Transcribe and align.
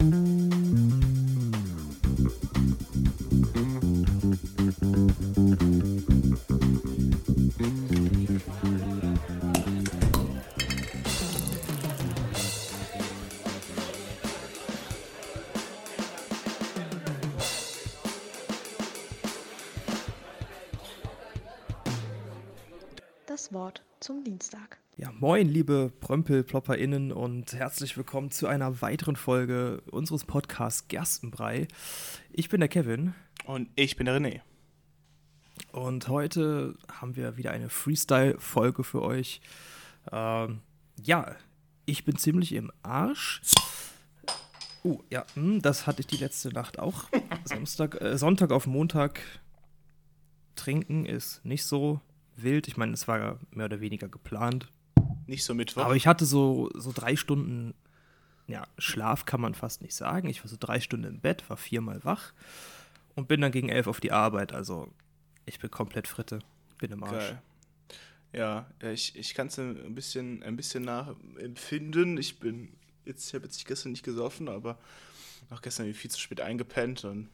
Das 0.00 0.08
Wort 23.52 23.82
zum 24.00 24.24
Dienstag. 24.24 24.78
Ja, 25.02 25.10
moin, 25.18 25.48
liebe 25.48 25.90
PrömpelplopperInnen 26.00 27.10
und 27.10 27.54
herzlich 27.54 27.96
willkommen 27.96 28.30
zu 28.30 28.46
einer 28.46 28.82
weiteren 28.82 29.16
Folge 29.16 29.80
unseres 29.90 30.26
Podcasts 30.26 30.88
Gerstenbrei. 30.88 31.68
Ich 32.30 32.50
bin 32.50 32.60
der 32.60 32.68
Kevin. 32.68 33.14
Und 33.46 33.70
ich 33.76 33.96
bin 33.96 34.04
der 34.04 34.20
René. 34.20 34.40
Und 35.72 36.08
heute 36.08 36.74
haben 36.92 37.16
wir 37.16 37.38
wieder 37.38 37.50
eine 37.50 37.70
Freestyle-Folge 37.70 38.84
für 38.84 39.00
euch. 39.00 39.40
Ähm, 40.12 40.60
ja, 41.02 41.34
ich 41.86 42.04
bin 42.04 42.16
ziemlich 42.18 42.52
im 42.52 42.70
Arsch. 42.82 43.40
Oh, 44.82 45.00
ja, 45.08 45.24
hm, 45.32 45.62
das 45.62 45.86
hatte 45.86 46.00
ich 46.00 46.08
die 46.08 46.18
letzte 46.18 46.50
Nacht 46.50 46.78
auch. 46.78 47.04
Samstag, 47.44 47.98
äh, 48.02 48.18
Sonntag 48.18 48.52
auf 48.52 48.66
Montag 48.66 49.22
trinken 50.56 51.06
ist 51.06 51.42
nicht 51.42 51.64
so 51.64 52.02
wild. 52.36 52.68
Ich 52.68 52.76
meine, 52.76 52.92
es 52.92 53.08
war 53.08 53.38
mehr 53.50 53.64
oder 53.64 53.80
weniger 53.80 54.06
geplant. 54.06 54.70
Nicht 55.30 55.44
so 55.44 55.54
Mittwoch. 55.54 55.84
Aber 55.84 55.94
ich 55.94 56.08
hatte 56.08 56.26
so, 56.26 56.70
so 56.74 56.90
drei 56.92 57.14
Stunden, 57.14 57.72
ja, 58.48 58.66
Schlaf 58.78 59.26
kann 59.26 59.40
man 59.40 59.54
fast 59.54 59.80
nicht 59.80 59.94
sagen. 59.94 60.28
Ich 60.28 60.42
war 60.42 60.48
so 60.48 60.56
drei 60.58 60.80
Stunden 60.80 61.06
im 61.06 61.20
Bett, 61.20 61.48
war 61.48 61.56
viermal 61.56 62.02
wach 62.02 62.32
und 63.14 63.28
bin 63.28 63.40
dann 63.40 63.52
gegen 63.52 63.68
elf 63.68 63.86
auf 63.86 64.00
die 64.00 64.10
Arbeit. 64.10 64.52
Also 64.52 64.92
ich 65.46 65.60
bin 65.60 65.70
komplett 65.70 66.08
Fritte, 66.08 66.40
bin 66.78 66.90
im 66.90 67.04
Arsch. 67.04 67.28
Geil. 67.28 67.42
Ja, 68.32 68.66
ich, 68.80 69.14
ich 69.14 69.34
kann 69.34 69.46
es 69.46 69.58
ein 69.60 69.94
bisschen, 69.94 70.42
ein 70.42 70.56
bisschen 70.56 70.82
nachempfinden. 70.82 72.18
Ich 72.18 72.40
bin 72.40 72.72
jetzt, 73.04 73.28
ich 73.28 73.34
habe 73.34 73.44
jetzt 73.44 73.64
gestern 73.64 73.92
nicht 73.92 74.04
gesoffen, 74.04 74.48
aber 74.48 74.80
auch 75.50 75.62
gestern 75.62 75.94
viel 75.94 76.10
zu 76.10 76.18
spät 76.18 76.40
eingepennt 76.40 77.04
und 77.04 77.28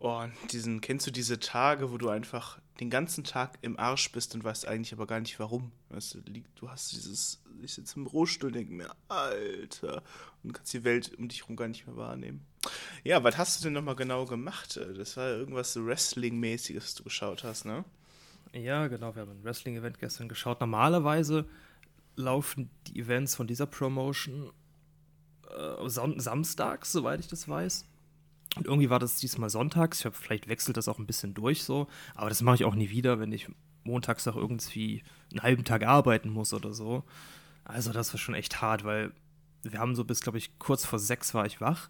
Oh, 0.00 0.24
diesen, 0.52 0.80
kennst 0.80 1.06
du 1.08 1.10
diese 1.10 1.40
Tage, 1.40 1.90
wo 1.90 1.98
du 1.98 2.08
einfach 2.08 2.60
den 2.78 2.88
ganzen 2.88 3.24
Tag 3.24 3.58
im 3.62 3.78
Arsch 3.78 4.12
bist 4.12 4.32
und 4.34 4.44
weißt 4.44 4.68
eigentlich 4.68 4.92
aber 4.92 5.08
gar 5.08 5.18
nicht 5.18 5.40
warum? 5.40 5.72
Weißt 5.88 6.14
du, 6.14 6.20
du 6.20 6.70
hast 6.70 6.92
dieses, 6.92 7.42
ich 7.62 7.74
sitze 7.74 7.96
im 7.96 8.06
Rohstuhl 8.06 8.48
und 8.48 8.54
denke 8.54 8.72
mir, 8.72 8.94
Alter, 9.08 10.04
und 10.44 10.52
kannst 10.52 10.72
die 10.72 10.84
Welt 10.84 11.18
um 11.18 11.26
dich 11.26 11.42
herum 11.42 11.56
gar 11.56 11.66
nicht 11.66 11.86
mehr 11.88 11.96
wahrnehmen. 11.96 12.46
Ja, 13.02 13.24
was 13.24 13.38
hast 13.38 13.58
du 13.58 13.64
denn 13.64 13.72
nochmal 13.72 13.96
genau 13.96 14.24
gemacht? 14.24 14.78
Das 14.96 15.16
war 15.16 15.30
irgendwas 15.30 15.74
Wrestling-mäßiges, 15.76 16.84
was 16.84 16.94
du 16.94 17.02
geschaut 17.02 17.42
hast, 17.42 17.64
ne? 17.64 17.84
Ja, 18.52 18.86
genau, 18.86 19.16
wir 19.16 19.22
haben 19.22 19.32
ein 19.32 19.44
Wrestling-Event 19.44 19.98
gestern 19.98 20.28
geschaut. 20.28 20.60
Normalerweise 20.60 21.44
laufen 22.14 22.70
die 22.86 23.00
Events 23.00 23.34
von 23.34 23.48
dieser 23.48 23.66
Promotion 23.66 24.52
äh, 25.50 25.88
samstags, 25.88 26.92
soweit 26.92 27.18
ich 27.18 27.28
das 27.28 27.48
weiß. 27.48 27.84
Und 28.58 28.66
irgendwie 28.66 28.90
war 28.90 28.98
das 28.98 29.16
diesmal 29.16 29.50
sonntags. 29.50 30.00
Ich 30.00 30.04
habe 30.04 30.16
vielleicht 30.16 30.48
wechselt 30.48 30.76
das 30.76 30.88
auch 30.88 30.98
ein 30.98 31.06
bisschen 31.06 31.32
durch 31.32 31.62
so, 31.62 31.86
aber 32.16 32.28
das 32.28 32.42
mache 32.42 32.56
ich 32.56 32.64
auch 32.64 32.74
nie 32.74 32.90
wieder, 32.90 33.20
wenn 33.20 33.32
ich 33.32 33.48
montags 33.84 34.26
auch 34.26 34.36
irgendwie 34.36 35.02
einen 35.30 35.42
halben 35.42 35.64
Tag 35.64 35.86
arbeiten 35.86 36.28
muss 36.30 36.52
oder 36.52 36.74
so. 36.74 37.04
Also 37.64 37.92
das 37.92 38.12
war 38.12 38.18
schon 38.18 38.34
echt 38.34 38.60
hart, 38.60 38.84
weil 38.84 39.12
wir 39.62 39.78
haben 39.78 39.94
so 39.94 40.04
bis, 40.04 40.20
glaube 40.20 40.38
ich, 40.38 40.58
kurz 40.58 40.84
vor 40.84 40.98
sechs 40.98 41.34
war 41.34 41.46
ich 41.46 41.60
wach, 41.60 41.88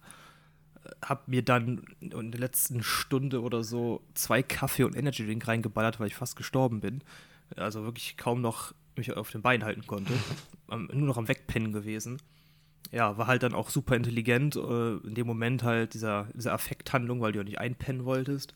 hab 1.03 1.27
mir 1.27 1.43
dann 1.43 1.85
in 2.01 2.31
der 2.31 2.41
letzten 2.41 2.83
Stunde 2.83 3.41
oder 3.41 3.65
so 3.65 4.03
zwei 4.13 4.43
Kaffee 4.43 4.85
und 4.85 4.95
Energy 4.95 5.25
Drink 5.25 5.49
reingeballert, 5.49 6.01
weil 6.01 6.09
ich 6.09 6.15
fast 6.15 6.37
gestorben 6.37 6.81
bin. 6.81 7.03
Also 7.57 7.85
wirklich 7.85 8.19
kaum 8.19 8.43
noch 8.43 8.75
mich 8.95 9.17
auf 9.17 9.31
den 9.31 9.41
Beinen 9.41 9.65
halten 9.65 9.87
konnte. 9.87 10.13
nur 10.69 11.07
noch 11.07 11.17
am 11.17 11.29
Wegpennen 11.29 11.73
gewesen 11.73 12.19
ja, 12.91 13.19
war 13.19 13.27
halt 13.27 13.43
dann 13.43 13.55
auch 13.55 13.71
super 13.71 13.97
intelligent. 13.97 14.57
Äh, 14.57 14.97
in 14.97 15.15
dem 15.15 15.27
Moment 15.27 15.63
halt 15.63 15.95
dieser, 15.95 16.29
diese 16.35 16.53
Affekthandlung, 16.53 17.21
weil 17.21 17.33
du 17.33 17.39
ja 17.39 17.45
nicht 17.45 17.59
einpennen 17.59 18.05
wolltest. 18.05 18.55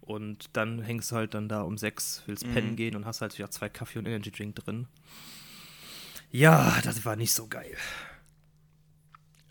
Und 0.00 0.50
dann 0.52 0.82
hängst 0.82 1.10
du 1.10 1.16
halt 1.16 1.34
dann 1.34 1.48
da 1.48 1.62
um 1.62 1.78
sechs, 1.78 2.22
willst 2.26 2.46
mhm. 2.46 2.52
pennen 2.52 2.76
gehen 2.76 2.94
und 2.94 3.06
hast 3.06 3.20
halt 3.20 3.36
ja 3.38 3.48
zwei 3.48 3.68
Kaffee 3.68 3.98
und 3.98 4.06
Energy 4.06 4.30
Drink 4.30 4.56
drin. 4.56 4.86
Ja, 6.30 6.80
das 6.82 7.04
war 7.04 7.16
nicht 7.16 7.32
so 7.32 7.46
geil. 7.46 7.76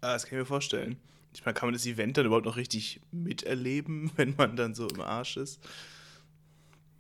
Ah, 0.02 0.14
das 0.14 0.26
kann 0.26 0.38
ich 0.38 0.42
mir 0.42 0.46
vorstellen. 0.46 0.98
Ich 1.34 1.44
meine, 1.44 1.56
kann 1.56 1.68
man 1.68 1.74
das 1.74 1.86
Event 1.86 2.18
dann 2.18 2.26
überhaupt 2.26 2.46
noch 2.46 2.58
richtig 2.58 3.02
miterleben, 3.12 4.12
wenn 4.18 4.36
man 4.38 4.56
dann 4.56 4.76
so 4.76 4.88
im 4.88 5.02
Arsch 5.02 5.38
ist? 5.38 5.60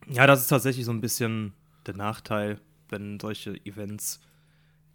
Ja, 0.08 0.26
das 0.26 0.42
ist 0.42 0.48
tatsächlich 0.48 0.86
so 0.86 0.92
ein 0.92 1.02
bisschen 1.02 1.54
der 1.86 1.96
Nachteil, 1.96 2.60
wenn 2.90 3.20
solche 3.20 3.54
Events 3.66 4.20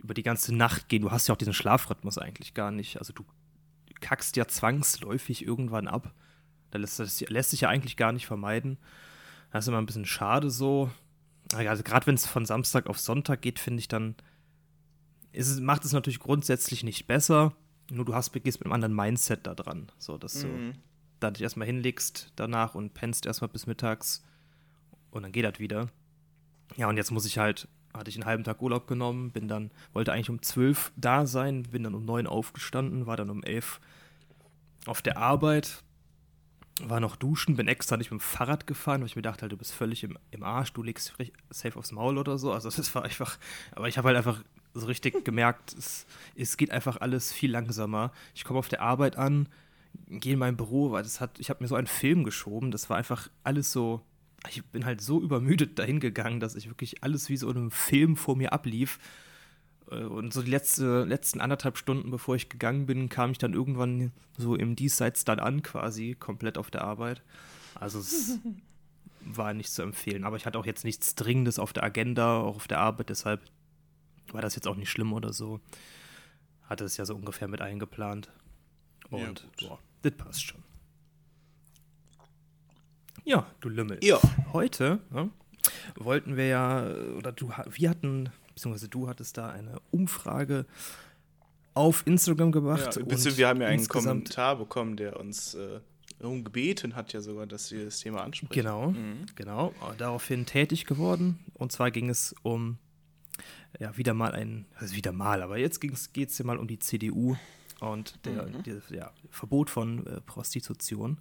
über 0.02 0.14
die 0.14 0.22
ganze 0.22 0.54
Nacht 0.54 0.88
gehen. 0.88 1.02
Du 1.02 1.10
hast 1.10 1.28
ja 1.28 1.34
auch 1.34 1.38
diesen 1.38 1.54
Schlafrhythmus 1.54 2.18
eigentlich 2.18 2.54
gar 2.54 2.70
nicht. 2.70 2.98
Also 2.98 3.12
du 3.12 3.24
kackst 4.00 4.36
ja 4.36 4.46
zwangsläufig 4.46 5.44
irgendwann 5.44 5.88
ab. 5.88 6.14
Da 6.70 6.78
lässt, 6.78 6.98
das 6.98 7.20
lässt 7.20 7.50
sich 7.50 7.62
ja 7.62 7.68
eigentlich 7.68 7.96
gar 7.96 8.12
nicht 8.12 8.26
vermeiden. 8.26 8.78
Das 9.50 9.64
ist 9.64 9.68
immer 9.68 9.78
ein 9.78 9.86
bisschen 9.86 10.04
schade 10.04 10.50
so. 10.50 10.90
Also 11.54 11.82
gerade 11.82 12.06
wenn 12.06 12.14
es 12.14 12.26
von 12.26 12.44
Samstag 12.44 12.86
auf 12.86 12.98
Sonntag 12.98 13.40
geht, 13.40 13.58
finde 13.58 13.80
ich 13.80 13.88
dann, 13.88 14.14
ist, 15.32 15.60
macht 15.60 15.84
es 15.84 15.92
natürlich 15.92 16.20
grundsätzlich 16.20 16.84
nicht 16.84 17.06
besser. 17.06 17.54
Nur 17.90 18.04
du 18.04 18.14
hast, 18.14 18.32
gehst 18.32 18.60
mit 18.60 18.66
einem 18.66 18.74
anderen 18.74 18.94
Mindset 18.94 19.46
da 19.46 19.54
dran. 19.54 19.90
So, 19.98 20.18
dass 20.18 20.44
mhm. 20.44 20.72
du 20.72 20.78
da 21.20 21.30
dich 21.30 21.42
erstmal 21.42 21.66
hinlegst 21.66 22.32
danach 22.36 22.74
und 22.74 22.94
pennst 22.94 23.26
erstmal 23.26 23.48
bis 23.48 23.66
mittags 23.66 24.22
und 25.10 25.22
dann 25.22 25.32
geht 25.32 25.44
das 25.44 25.58
wieder. 25.58 25.88
Ja, 26.76 26.88
und 26.88 26.96
jetzt 26.96 27.10
muss 27.10 27.24
ich 27.24 27.38
halt 27.38 27.66
hatte 27.98 28.10
ich 28.10 28.16
einen 28.16 28.26
halben 28.26 28.44
Tag 28.44 28.62
Urlaub 28.62 28.86
genommen, 28.86 29.30
bin 29.30 29.48
dann, 29.48 29.70
wollte 29.92 30.12
eigentlich 30.12 30.30
um 30.30 30.40
12 30.40 30.92
da 30.96 31.26
sein, 31.26 31.64
bin 31.64 31.82
dann 31.82 31.94
um 31.94 32.04
9 32.04 32.26
aufgestanden, 32.26 33.06
war 33.06 33.16
dann 33.16 33.30
um 33.30 33.42
11 33.42 33.80
auf 34.86 35.02
der 35.02 35.18
Arbeit, 35.18 35.82
war 36.80 37.00
noch 37.00 37.16
duschen, 37.16 37.56
bin 37.56 37.68
extra 37.68 37.96
nicht 37.96 38.10
mit 38.10 38.20
dem 38.20 38.24
Fahrrad 38.24 38.66
gefahren, 38.66 39.00
weil 39.00 39.08
ich 39.08 39.16
mir 39.16 39.22
dachte, 39.22 39.42
halt, 39.42 39.52
du 39.52 39.56
bist 39.56 39.72
völlig 39.72 40.04
im, 40.04 40.16
im 40.30 40.42
Arsch, 40.42 40.72
du 40.72 40.82
legst 40.82 41.12
safe 41.50 41.78
aufs 41.78 41.92
Maul 41.92 42.18
oder 42.18 42.38
so. 42.38 42.52
Also 42.52 42.70
das 42.70 42.94
war 42.94 43.02
einfach, 43.02 43.38
aber 43.72 43.88
ich 43.88 43.98
habe 43.98 44.08
halt 44.08 44.16
einfach 44.16 44.42
so 44.74 44.86
richtig 44.86 45.24
gemerkt, 45.24 45.74
es, 45.76 46.06
es 46.36 46.56
geht 46.56 46.70
einfach 46.70 47.00
alles 47.00 47.32
viel 47.32 47.50
langsamer. 47.50 48.12
Ich 48.34 48.44
komme 48.44 48.58
auf 48.58 48.68
der 48.68 48.82
Arbeit 48.82 49.16
an, 49.16 49.48
gehe 50.06 50.34
in 50.34 50.38
mein 50.38 50.56
Büro, 50.56 50.92
weil 50.92 51.02
das 51.02 51.20
hat, 51.20 51.38
ich 51.38 51.50
habe 51.50 51.62
mir 51.62 51.68
so 51.68 51.74
einen 51.74 51.86
Film 51.86 52.24
geschoben, 52.24 52.70
das 52.70 52.88
war 52.88 52.96
einfach 52.96 53.28
alles 53.42 53.72
so 53.72 54.02
ich 54.48 54.64
bin 54.64 54.84
halt 54.84 55.00
so 55.00 55.20
übermüdet 55.20 55.78
dahin 55.78 56.00
gegangen, 56.00 56.40
dass 56.40 56.54
ich 56.54 56.68
wirklich 56.68 57.02
alles 57.02 57.28
wie 57.28 57.36
so 57.36 57.50
in 57.50 57.56
einem 57.56 57.70
Film 57.70 58.16
vor 58.16 58.36
mir 58.36 58.52
ablief. 58.52 58.98
Äh, 59.90 60.04
und 60.04 60.32
so 60.32 60.42
die 60.42 60.50
letzte, 60.50 61.04
letzten 61.04 61.40
anderthalb 61.40 61.76
Stunden, 61.76 62.10
bevor 62.10 62.36
ich 62.36 62.48
gegangen 62.48 62.86
bin, 62.86 63.08
kam 63.08 63.32
ich 63.32 63.38
dann 63.38 63.54
irgendwann 63.54 64.12
so 64.36 64.54
im 64.54 64.76
Diesseits 64.76 65.24
dann 65.24 65.40
an, 65.40 65.62
quasi, 65.62 66.16
komplett 66.18 66.58
auf 66.58 66.70
der 66.70 66.82
Arbeit. 66.82 67.22
Also 67.74 67.98
es 67.98 68.38
war 69.20 69.54
nicht 69.54 69.72
zu 69.72 69.82
empfehlen. 69.82 70.24
Aber 70.24 70.36
ich 70.36 70.46
hatte 70.46 70.58
auch 70.58 70.66
jetzt 70.66 70.84
nichts 70.84 71.14
Dringendes 71.14 71.58
auf 71.58 71.72
der 71.72 71.82
Agenda, 71.82 72.38
auch 72.38 72.56
auf 72.56 72.68
der 72.68 72.80
Arbeit, 72.80 73.08
deshalb 73.10 73.42
war 74.32 74.42
das 74.42 74.54
jetzt 74.54 74.68
auch 74.68 74.76
nicht 74.76 74.90
schlimm 74.90 75.12
oder 75.12 75.32
so. 75.32 75.60
Hatte 76.64 76.84
es 76.84 76.96
ja 76.98 77.06
so 77.06 77.14
ungefähr 77.14 77.48
mit 77.48 77.62
eingeplant. 77.62 78.30
Und 79.10 79.46
ja, 79.58 79.68
boah, 79.68 79.78
das 80.02 80.12
passt 80.12 80.44
schon. 80.44 80.62
Ja, 83.28 83.46
du 83.60 83.68
Lümmel. 83.68 83.98
Ja. 84.02 84.18
Heute 84.54 85.00
ne, 85.10 85.28
wollten 85.96 86.38
wir 86.38 86.46
ja, 86.46 86.90
oder 87.18 87.30
du, 87.30 87.50
wir 87.70 87.90
hatten, 87.90 88.30
beziehungsweise 88.54 88.88
du 88.88 89.06
hattest 89.06 89.36
da 89.36 89.50
eine 89.50 89.82
Umfrage 89.90 90.64
auf 91.74 92.06
Instagram 92.06 92.52
gemacht. 92.52 92.80
Ja, 92.80 92.86
beziehungsweise 92.86 93.36
wir 93.36 93.48
haben 93.48 93.60
ja 93.60 93.68
einen 93.68 93.86
Kommentar 93.86 94.56
bekommen, 94.56 94.96
der 94.96 95.20
uns 95.20 95.52
äh, 95.52 95.80
darum 96.18 96.42
gebeten 96.42 96.96
hat, 96.96 97.12
ja 97.12 97.20
sogar, 97.20 97.46
dass 97.46 97.70
wir 97.70 97.84
das 97.84 98.00
Thema 98.00 98.22
ansprechen. 98.22 98.50
Genau, 98.50 98.92
mhm. 98.92 99.26
genau. 99.34 99.74
Daraufhin 99.98 100.46
tätig 100.46 100.86
geworden. 100.86 101.38
Und 101.52 101.70
zwar 101.70 101.90
ging 101.90 102.08
es 102.08 102.34
um, 102.42 102.78
ja, 103.78 103.94
wieder 103.98 104.14
mal 104.14 104.32
ein, 104.32 104.64
also 104.76 104.96
wieder 104.96 105.12
mal, 105.12 105.42
aber 105.42 105.58
jetzt 105.58 105.80
geht 105.82 106.30
es 106.30 106.38
ja 106.38 106.46
mal 106.46 106.56
um 106.56 106.66
die 106.66 106.78
CDU 106.78 107.36
und 107.80 108.24
der, 108.24 108.46
mhm. 108.46 108.62
der 108.62 108.80
ja, 108.88 109.12
Verbot 109.28 109.68
von 109.68 110.06
äh, 110.06 110.22
Prostitution. 110.22 111.18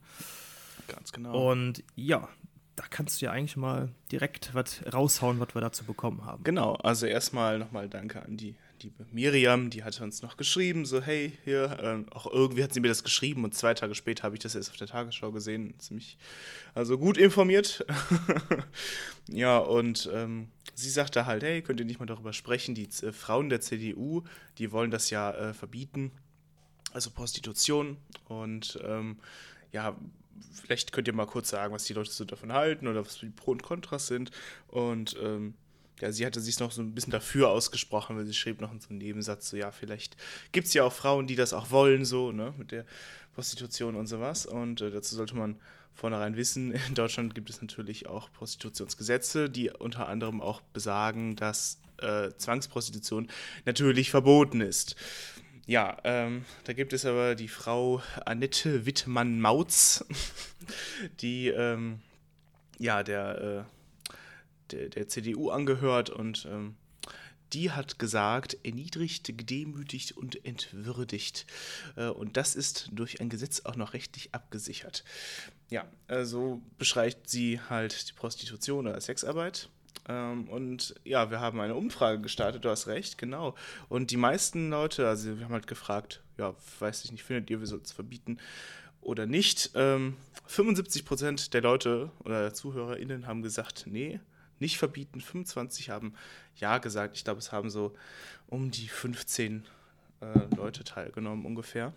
Ganz 0.87 1.11
genau. 1.11 1.49
Und 1.49 1.83
ja, 1.95 2.27
da 2.75 2.83
kannst 2.89 3.21
du 3.21 3.25
ja 3.25 3.31
eigentlich 3.31 3.57
mal 3.57 3.89
direkt 4.11 4.53
was 4.53 4.81
raushauen, 4.93 5.39
was 5.39 5.55
wir 5.55 5.61
dazu 5.61 5.83
bekommen 5.83 6.25
haben. 6.25 6.43
Genau, 6.43 6.75
also 6.75 7.05
erstmal 7.05 7.59
nochmal 7.59 7.89
Danke 7.89 8.21
an 8.21 8.37
die 8.37 8.55
liebe 8.83 9.07
Miriam, 9.11 9.71
die 9.71 9.83
hatte 9.83 10.03
uns 10.03 10.21
noch 10.21 10.37
geschrieben, 10.37 10.85
so 10.85 11.01
hey, 11.01 11.33
hier, 11.43 12.05
äh, 12.07 12.11
auch 12.13 12.31
irgendwie 12.31 12.63
hat 12.63 12.73
sie 12.73 12.79
mir 12.79 12.89
das 12.89 13.03
geschrieben 13.03 13.43
und 13.43 13.55
zwei 13.55 13.73
Tage 13.73 13.95
später 13.95 14.21
habe 14.23 14.35
ich 14.35 14.39
das 14.39 14.53
erst 14.53 14.69
auf 14.69 14.77
der 14.77 14.85
Tagesschau 14.85 15.31
gesehen, 15.31 15.73
ziemlich, 15.79 16.19
also 16.75 16.99
gut 16.99 17.17
informiert. 17.17 17.83
ja, 19.29 19.57
und 19.57 20.07
ähm, 20.13 20.49
sie 20.75 20.91
sagte 20.91 21.25
halt, 21.25 21.41
hey, 21.41 21.63
könnt 21.63 21.79
ihr 21.79 21.87
nicht 21.87 21.99
mal 21.99 22.05
darüber 22.05 22.33
sprechen, 22.33 22.75
die 22.75 22.87
äh, 23.01 23.11
Frauen 23.11 23.49
der 23.49 23.61
CDU, 23.61 24.21
die 24.59 24.71
wollen 24.71 24.91
das 24.91 25.09
ja 25.09 25.31
äh, 25.31 25.53
verbieten 25.55 26.11
also 26.93 27.11
Prostitution. 27.11 27.97
Und 28.27 28.79
ähm, 28.83 29.17
ja, 29.71 29.95
vielleicht 30.51 30.91
könnt 30.91 31.07
ihr 31.07 31.13
mal 31.13 31.25
kurz 31.25 31.49
sagen, 31.49 31.73
was 31.73 31.85
die 31.85 31.93
Leute 31.93 32.11
so 32.11 32.25
davon 32.25 32.53
halten 32.53 32.87
oder 32.87 33.05
was 33.05 33.19
die 33.19 33.29
Pro 33.29 33.51
und 33.51 33.63
Kontras 33.63 34.07
sind. 34.07 34.31
Und 34.67 35.15
ähm, 35.21 35.53
ja, 36.01 36.11
sie 36.11 36.25
hatte 36.25 36.41
sich 36.41 36.59
noch 36.59 36.71
so 36.71 36.81
ein 36.81 36.93
bisschen 36.93 37.11
dafür 37.11 37.49
ausgesprochen, 37.49 38.17
weil 38.17 38.25
sie 38.25 38.33
schrieb 38.33 38.61
noch 38.61 38.71
in 38.71 38.79
so 38.79 38.89
einem 38.89 38.99
Nebensatz, 38.99 39.49
so 39.49 39.57
ja, 39.57 39.71
vielleicht 39.71 40.15
gibt 40.51 40.67
es 40.67 40.73
ja 40.73 40.83
auch 40.83 40.93
Frauen, 40.93 41.27
die 41.27 41.35
das 41.35 41.53
auch 41.53 41.71
wollen, 41.71 42.05
so, 42.05 42.31
ne, 42.31 42.53
mit 42.57 42.71
der 42.71 42.85
Prostitution 43.33 43.95
und 43.95 44.07
sowas. 44.07 44.45
Und 44.45 44.81
äh, 44.81 44.91
dazu 44.91 45.15
sollte 45.15 45.35
man 45.35 45.59
vornherein 45.93 46.35
wissen, 46.35 46.71
in 46.87 46.93
Deutschland 46.93 47.35
gibt 47.35 47.49
es 47.49 47.61
natürlich 47.61 48.07
auch 48.07 48.31
Prostitutionsgesetze, 48.31 49.49
die 49.49 49.71
unter 49.71 50.07
anderem 50.07 50.41
auch 50.41 50.61
besagen, 50.61 51.35
dass 51.35 51.79
äh, 51.97 52.29
Zwangsprostitution 52.37 53.27
natürlich 53.65 54.11
verboten 54.11 54.61
ist. 54.61 54.95
Ja, 55.67 55.97
ähm, 56.05 56.45
da 56.63 56.71
gibt 56.71 56.93
es 56.93 57.05
aber 57.05 57.35
die 57.35 57.49
Frau 57.49 58.01
Annette 58.25 58.85
Wittmann-Mautz, 58.85 60.05
die 61.19 61.49
ähm, 61.49 61.99
ja 62.79 63.03
der, 63.03 63.65
äh, 63.67 64.13
der, 64.71 64.89
der, 64.89 65.07
CDU 65.09 65.49
angehört 65.49 66.09
und 66.09 66.47
ähm, 66.49 66.77
die 67.51 67.71
hat 67.71 67.99
gesagt, 67.99 68.57
erniedrigt, 68.63 69.25
gedemütigt 69.37 70.13
und 70.13 70.45
entwürdigt. 70.45 71.45
Äh, 71.97 72.07
und 72.07 72.37
das 72.37 72.55
ist 72.55 72.87
durch 72.93 73.19
ein 73.19 73.27
Gesetz 73.27 73.65
auch 73.65 73.75
noch 73.75 73.93
rechtlich 73.93 74.33
abgesichert. 74.33 75.03
Ja, 75.69 75.85
so 76.07 76.13
also 76.13 76.61
beschreibt 76.77 77.29
sie 77.29 77.59
halt 77.59 78.09
die 78.09 78.13
Prostitution 78.13 78.87
oder 78.87 79.01
Sexarbeit. 79.01 79.69
Ähm, 80.07 80.47
und 80.49 80.95
ja, 81.03 81.31
wir 81.31 81.39
haben 81.39 81.59
eine 81.59 81.75
Umfrage 81.75 82.21
gestartet, 82.21 82.65
du 82.65 82.69
hast 82.69 82.87
recht, 82.87 83.17
genau. 83.17 83.55
Und 83.89 84.11
die 84.11 84.17
meisten 84.17 84.69
Leute, 84.69 85.07
also 85.07 85.37
wir 85.37 85.45
haben 85.45 85.53
halt 85.53 85.67
gefragt, 85.67 86.21
ja, 86.37 86.53
weiß 86.79 87.05
ich 87.05 87.11
nicht, 87.11 87.23
findet 87.23 87.49
ihr, 87.49 87.59
wir 87.59 87.67
sollten 87.67 87.85
es 87.85 87.91
verbieten 87.91 88.37
oder 89.01 89.25
nicht? 89.25 89.71
Ähm, 89.75 90.15
75% 90.49 91.51
der 91.51 91.61
Leute 91.61 92.11
oder 92.23 92.41
der 92.41 92.53
ZuhörerInnen 92.53 93.27
haben 93.27 93.41
gesagt, 93.41 93.85
nee, 93.87 94.19
nicht 94.59 94.77
verbieten. 94.77 95.21
25 95.21 95.89
haben 95.89 96.13
ja 96.55 96.77
gesagt. 96.77 97.15
Ich 97.17 97.23
glaube, 97.23 97.39
es 97.39 97.51
haben 97.51 97.69
so 97.69 97.95
um 98.47 98.71
die 98.71 98.87
15 98.87 99.65
äh, 100.21 100.55
Leute 100.55 100.83
teilgenommen 100.83 101.45
ungefähr. 101.45 101.93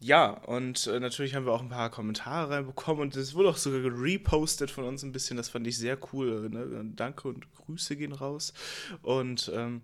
Ja, 0.00 0.28
und 0.28 0.86
äh, 0.88 1.00
natürlich 1.00 1.34
haben 1.34 1.46
wir 1.46 1.52
auch 1.52 1.62
ein 1.62 1.70
paar 1.70 1.90
Kommentare 1.90 2.50
reinbekommen 2.50 3.02
und 3.02 3.16
es 3.16 3.34
wurde 3.34 3.48
auch 3.48 3.56
sogar 3.56 3.80
repostet 3.82 4.70
von 4.70 4.84
uns 4.84 5.02
ein 5.02 5.12
bisschen. 5.12 5.36
Das 5.36 5.48
fand 5.48 5.66
ich 5.66 5.78
sehr 5.78 5.98
cool. 6.12 6.50
Ne? 6.50 6.92
Danke 6.94 7.28
und 7.28 7.46
Grüße 7.54 7.96
gehen 7.96 8.12
raus. 8.12 8.52
Und 9.02 9.50
ähm, 9.54 9.80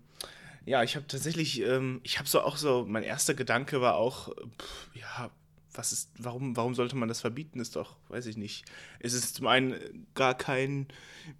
ja, 0.65 0.83
ich 0.83 0.95
habe 0.95 1.07
tatsächlich, 1.07 1.61
ähm, 1.61 1.99
ich 2.03 2.19
habe 2.19 2.29
so 2.29 2.41
auch 2.41 2.57
so, 2.57 2.85
mein 2.87 3.03
erster 3.03 3.33
Gedanke 3.33 3.81
war 3.81 3.95
auch, 3.95 4.29
pff, 4.29 4.89
ja, 4.93 5.31
was 5.75 5.91
ist, 5.91 6.11
warum, 6.19 6.55
warum 6.55 6.75
sollte 6.75 6.95
man 6.95 7.09
das 7.09 7.21
verbieten? 7.21 7.59
Ist 7.59 7.75
doch, 7.75 7.95
weiß 8.09 8.27
ich 8.27 8.37
nicht. 8.37 8.65
Es 8.99 9.13
ist 9.13 9.35
zum 9.35 9.47
einen 9.47 10.05
gar 10.13 10.35
kein 10.35 10.87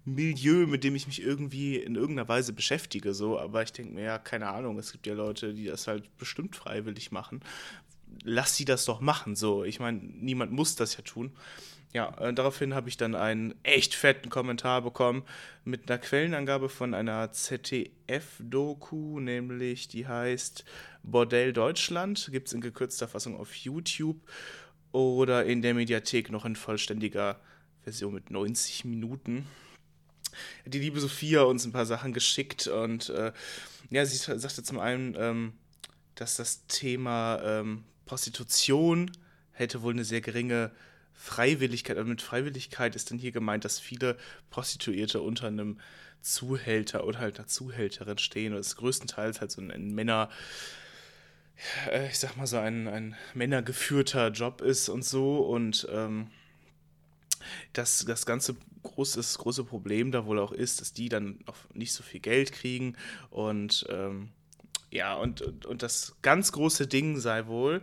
Milieu, 0.04 0.66
mit 0.66 0.82
dem 0.82 0.96
ich 0.96 1.06
mich 1.06 1.22
irgendwie 1.22 1.76
in 1.76 1.94
irgendeiner 1.94 2.28
Weise 2.28 2.52
beschäftige, 2.52 3.14
so, 3.14 3.38
aber 3.38 3.62
ich 3.62 3.72
denke 3.72 3.94
mir, 3.94 4.02
ja, 4.02 4.18
keine 4.18 4.48
Ahnung, 4.48 4.78
es 4.78 4.90
gibt 4.90 5.06
ja 5.06 5.14
Leute, 5.14 5.54
die 5.54 5.66
das 5.66 5.86
halt 5.86 6.16
bestimmt 6.18 6.56
freiwillig 6.56 7.12
machen 7.12 7.40
lass 8.22 8.56
sie 8.56 8.64
das 8.64 8.84
doch 8.84 9.00
machen. 9.00 9.36
So, 9.36 9.64
ich 9.64 9.80
meine, 9.80 9.98
niemand 9.98 10.52
muss 10.52 10.76
das 10.76 10.96
ja 10.96 11.02
tun. 11.02 11.32
Ja, 11.92 12.12
äh, 12.18 12.34
daraufhin 12.34 12.74
habe 12.74 12.88
ich 12.88 12.96
dann 12.96 13.14
einen 13.14 13.54
echt 13.62 13.94
fetten 13.94 14.28
Kommentar 14.28 14.82
bekommen 14.82 15.22
mit 15.64 15.88
einer 15.88 15.98
Quellenangabe 15.98 16.68
von 16.68 16.92
einer 16.92 17.30
ZDF-Doku, 17.30 19.20
nämlich 19.20 19.86
die 19.86 20.06
heißt 20.06 20.64
Bordell 21.04 21.52
Deutschland. 21.52 22.28
Gibt 22.32 22.48
es 22.48 22.52
in 22.52 22.60
gekürzter 22.60 23.06
Fassung 23.06 23.38
auf 23.38 23.54
YouTube 23.54 24.20
oder 24.90 25.44
in 25.44 25.62
der 25.62 25.74
Mediathek 25.74 26.30
noch 26.30 26.44
in 26.44 26.56
vollständiger 26.56 27.38
Version 27.84 28.14
mit 28.14 28.30
90 28.30 28.84
Minuten. 28.84 29.46
Die 30.66 30.80
liebe 30.80 30.98
Sophia 30.98 31.42
uns 31.42 31.64
ein 31.64 31.72
paar 31.72 31.86
Sachen 31.86 32.12
geschickt 32.12 32.66
und 32.66 33.08
äh, 33.10 33.32
ja, 33.90 34.04
sie 34.04 34.16
sagte 34.16 34.64
zum 34.64 34.80
einen, 34.80 35.14
ähm, 35.16 35.52
dass 36.16 36.36
das 36.36 36.66
Thema 36.66 37.40
ähm, 37.44 37.84
Prostitution 38.06 39.10
hätte 39.52 39.82
wohl 39.82 39.92
eine 39.92 40.04
sehr 40.04 40.20
geringe 40.20 40.70
Freiwilligkeit. 41.14 41.96
Also 41.96 42.08
mit 42.08 42.22
Freiwilligkeit 42.22 42.96
ist 42.96 43.10
dann 43.10 43.18
hier 43.18 43.32
gemeint, 43.32 43.64
dass 43.64 43.78
viele 43.78 44.16
Prostituierte 44.50 45.20
unter 45.20 45.46
einem 45.46 45.78
Zuhälter 46.20 47.06
oder 47.06 47.20
halt 47.20 47.38
einer 47.38 47.46
Zuhälterin 47.46 48.18
stehen. 48.18 48.52
Und 48.52 48.58
es 48.58 48.76
größtenteils 48.76 49.40
halt 49.40 49.50
so 49.50 49.60
ein, 49.60 49.70
ein 49.70 49.94
Männer, 49.94 50.28
äh, 51.90 52.08
ich 52.08 52.18
sag 52.18 52.36
mal 52.36 52.46
so 52.46 52.58
ein, 52.58 52.88
ein 52.88 53.16
männergeführter 53.34 54.30
Job 54.30 54.60
ist 54.60 54.88
und 54.88 55.04
so. 55.04 55.38
Und 55.38 55.86
ähm, 55.90 56.30
dass 57.72 58.04
das 58.04 58.26
ganze 58.26 58.56
groß, 58.82 59.12
das 59.12 59.38
große 59.38 59.64
Problem 59.64 60.12
da 60.12 60.26
wohl 60.26 60.38
auch 60.38 60.52
ist, 60.52 60.80
dass 60.80 60.92
die 60.92 61.08
dann 61.08 61.38
auch 61.46 61.56
nicht 61.74 61.92
so 61.92 62.02
viel 62.02 62.20
Geld 62.20 62.52
kriegen. 62.52 62.96
Und 63.30 63.86
ähm, 63.88 64.30
ja, 64.94 65.14
und, 65.14 65.42
und, 65.42 65.66
und 65.66 65.82
das 65.82 66.14
ganz 66.22 66.52
große 66.52 66.86
Ding 66.86 67.18
sei 67.18 67.46
wohl, 67.46 67.82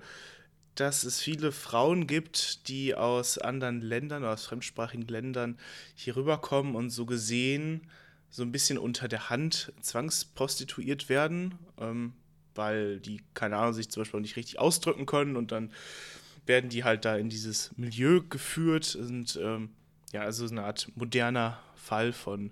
dass 0.75 1.03
es 1.03 1.19
viele 1.19 1.51
Frauen 1.51 2.07
gibt, 2.07 2.69
die 2.69 2.95
aus 2.95 3.37
anderen 3.37 3.81
Ländern, 3.81 4.23
aus 4.23 4.45
fremdsprachigen 4.45 5.07
Ländern 5.07 5.59
hier 5.93 6.15
rüberkommen 6.15 6.73
und 6.73 6.89
so 6.89 7.05
gesehen 7.05 7.81
so 8.29 8.43
ein 8.43 8.53
bisschen 8.53 8.77
unter 8.77 9.09
der 9.09 9.29
Hand 9.29 9.73
zwangsprostituiert 9.81 11.09
werden, 11.09 11.55
ähm, 11.77 12.13
weil 12.55 13.01
die, 13.01 13.21
keine 13.33 13.57
Ahnung, 13.57 13.73
sich 13.73 13.89
zum 13.89 14.01
Beispiel 14.01 14.19
auch 14.19 14.21
nicht 14.21 14.37
richtig 14.37 14.57
ausdrücken 14.57 15.05
können 15.05 15.35
und 15.35 15.51
dann 15.51 15.73
werden 16.45 16.69
die 16.69 16.85
halt 16.85 17.03
da 17.03 17.17
in 17.17 17.27
dieses 17.27 17.77
Milieu 17.77 18.21
geführt 18.21 18.95
und 18.95 19.37
ähm, 19.41 19.71
ja, 20.13 20.21
also 20.21 20.47
eine 20.47 20.63
Art 20.63 20.87
moderner 20.95 21.59
Fall 21.75 22.13
von 22.13 22.51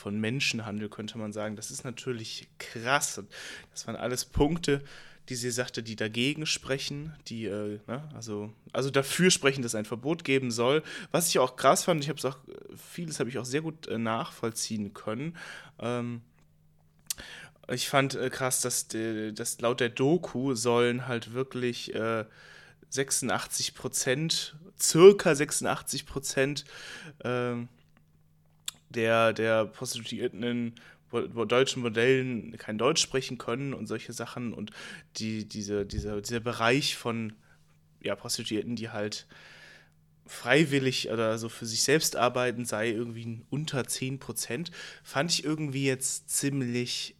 von 0.00 0.18
Menschenhandel, 0.18 0.88
könnte 0.88 1.18
man 1.18 1.32
sagen. 1.32 1.56
Das 1.56 1.70
ist 1.70 1.84
natürlich 1.84 2.48
krass. 2.58 3.22
Das 3.70 3.86
waren 3.86 3.96
alles 3.96 4.24
Punkte, 4.24 4.82
die 5.28 5.34
sie 5.36 5.50
sagte, 5.50 5.82
die 5.82 5.94
dagegen 5.94 6.46
sprechen, 6.46 7.14
die, 7.28 7.44
äh, 7.44 7.78
ne, 7.86 8.08
also, 8.14 8.52
also 8.72 8.90
dafür 8.90 9.30
sprechen, 9.30 9.62
dass 9.62 9.74
ein 9.74 9.84
Verbot 9.84 10.24
geben 10.24 10.50
soll. 10.50 10.82
Was 11.12 11.28
ich 11.28 11.38
auch 11.38 11.54
krass 11.56 11.84
fand, 11.84 12.02
ich 12.02 12.08
habe 12.08 12.18
es 12.18 12.24
auch, 12.24 12.38
vieles 12.76 13.20
habe 13.20 13.30
ich 13.30 13.38
auch 13.38 13.44
sehr 13.44 13.60
gut 13.60 13.86
äh, 13.86 13.98
nachvollziehen 13.98 14.94
können. 14.94 15.36
Ähm, 15.78 16.22
ich 17.68 17.88
fand 17.88 18.14
äh, 18.14 18.30
krass, 18.30 18.62
dass, 18.62 18.88
dass 18.88 19.60
laut 19.60 19.80
der 19.80 19.90
Doku 19.90 20.54
sollen 20.54 21.06
halt 21.06 21.32
wirklich 21.34 21.92
86 22.88 23.68
äh, 23.68 23.72
Prozent, 23.72 24.56
circa 24.80 25.34
86 25.34 26.06
Prozent, 26.06 26.64
ähm, 27.22 27.68
der, 28.90 29.32
der 29.32 29.64
Prostituierten 29.66 30.42
in 30.42 30.74
deutschen 31.48 31.82
Modellen 31.82 32.56
kein 32.56 32.78
Deutsch 32.78 33.02
sprechen 33.02 33.38
können 33.38 33.74
und 33.74 33.86
solche 33.86 34.12
Sachen 34.12 34.52
und 34.54 34.70
die, 35.16 35.48
diese, 35.48 35.84
dieser, 35.84 36.20
dieser 36.20 36.40
Bereich 36.40 36.96
von 36.96 37.32
ja, 38.00 38.14
Prostituierten, 38.14 38.76
die 38.76 38.90
halt 38.90 39.26
freiwillig 40.26 41.10
oder 41.10 41.38
so 41.38 41.48
für 41.48 41.66
sich 41.66 41.82
selbst 41.82 42.14
arbeiten, 42.14 42.64
sei 42.64 42.90
irgendwie 42.90 43.40
unter 43.50 43.84
10 43.84 44.20
Prozent, 44.20 44.70
fand 45.02 45.32
ich 45.32 45.44
irgendwie 45.44 45.84
jetzt 45.84 46.30
ziemlich 46.30 47.16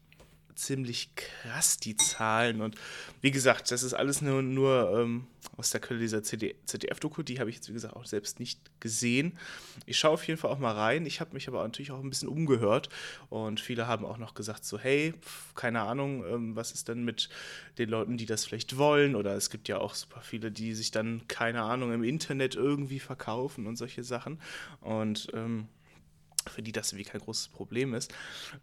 ziemlich 0.61 1.15
krass, 1.17 1.79
die 1.79 1.97
Zahlen. 1.97 2.61
Und 2.61 2.77
wie 3.21 3.31
gesagt, 3.31 3.71
das 3.71 3.83
ist 3.83 3.95
alles 3.95 4.23
nur, 4.23 4.43
nur 4.43 4.99
ähm, 4.99 5.27
aus 5.57 5.71
der 5.71 5.81
Quelle 5.81 6.01
dieser 6.01 6.23
ZDF-Doku. 6.23 7.23
Die 7.23 7.41
habe 7.41 7.51
ich 7.51 7.57
jetzt, 7.57 7.69
wie 7.69 7.73
gesagt, 7.73 7.97
auch 7.97 8.05
selbst 8.05 8.39
nicht 8.41 8.61
gesehen. 8.81 9.39
Ich 9.87 9.99
schaue 9.99 10.13
auf 10.13 10.27
jeden 10.27 10.39
Fall 10.39 10.51
auch 10.51 10.59
mal 10.59 10.75
rein. 10.75 11.07
Ich 11.07 11.21
habe 11.21 11.35
mich 11.35 11.49
aber 11.49 11.63
natürlich 11.63 11.91
auch 11.91 12.01
ein 12.01 12.11
bisschen 12.11 12.29
umgehört. 12.29 12.89
Und 13.29 13.61
viele 13.61 13.87
haben 13.87 14.05
auch 14.05 14.19
noch 14.19 14.35
gesagt, 14.35 14.65
so, 14.65 14.79
hey, 14.79 15.15
pf, 15.21 15.55
keine 15.55 15.83
Ahnung, 15.83 16.25
ähm, 16.27 16.57
was 16.57 16.73
ist 16.73 16.89
denn 16.89 17.05
mit 17.05 17.29
den 17.79 17.89
Leuten, 17.89 18.17
die 18.17 18.27
das 18.27 18.45
vielleicht 18.45 18.77
wollen? 18.77 19.17
Oder 19.17 19.35
es 19.35 19.51
gibt 19.51 19.69
ja 19.69 19.79
auch 19.79 19.95
super 19.95 20.21
viele, 20.21 20.51
die 20.53 20.75
sich 20.75 20.91
dann, 20.91 21.27
keine 21.29 21.63
Ahnung, 21.63 21.93
im 21.93 22.05
Internet 22.05 22.55
irgendwie 22.55 23.01
verkaufen 23.01 23.67
und 23.67 23.77
solche 23.77 24.05
Sachen. 24.05 24.41
Und 24.81 25.29
ähm, 25.35 25.69
für 26.49 26.63
die 26.63 26.73
das 26.73 26.97
wie 26.97 27.05
kein 27.05 27.21
großes 27.21 27.49
Problem 27.49 27.95
ist. 27.95 28.13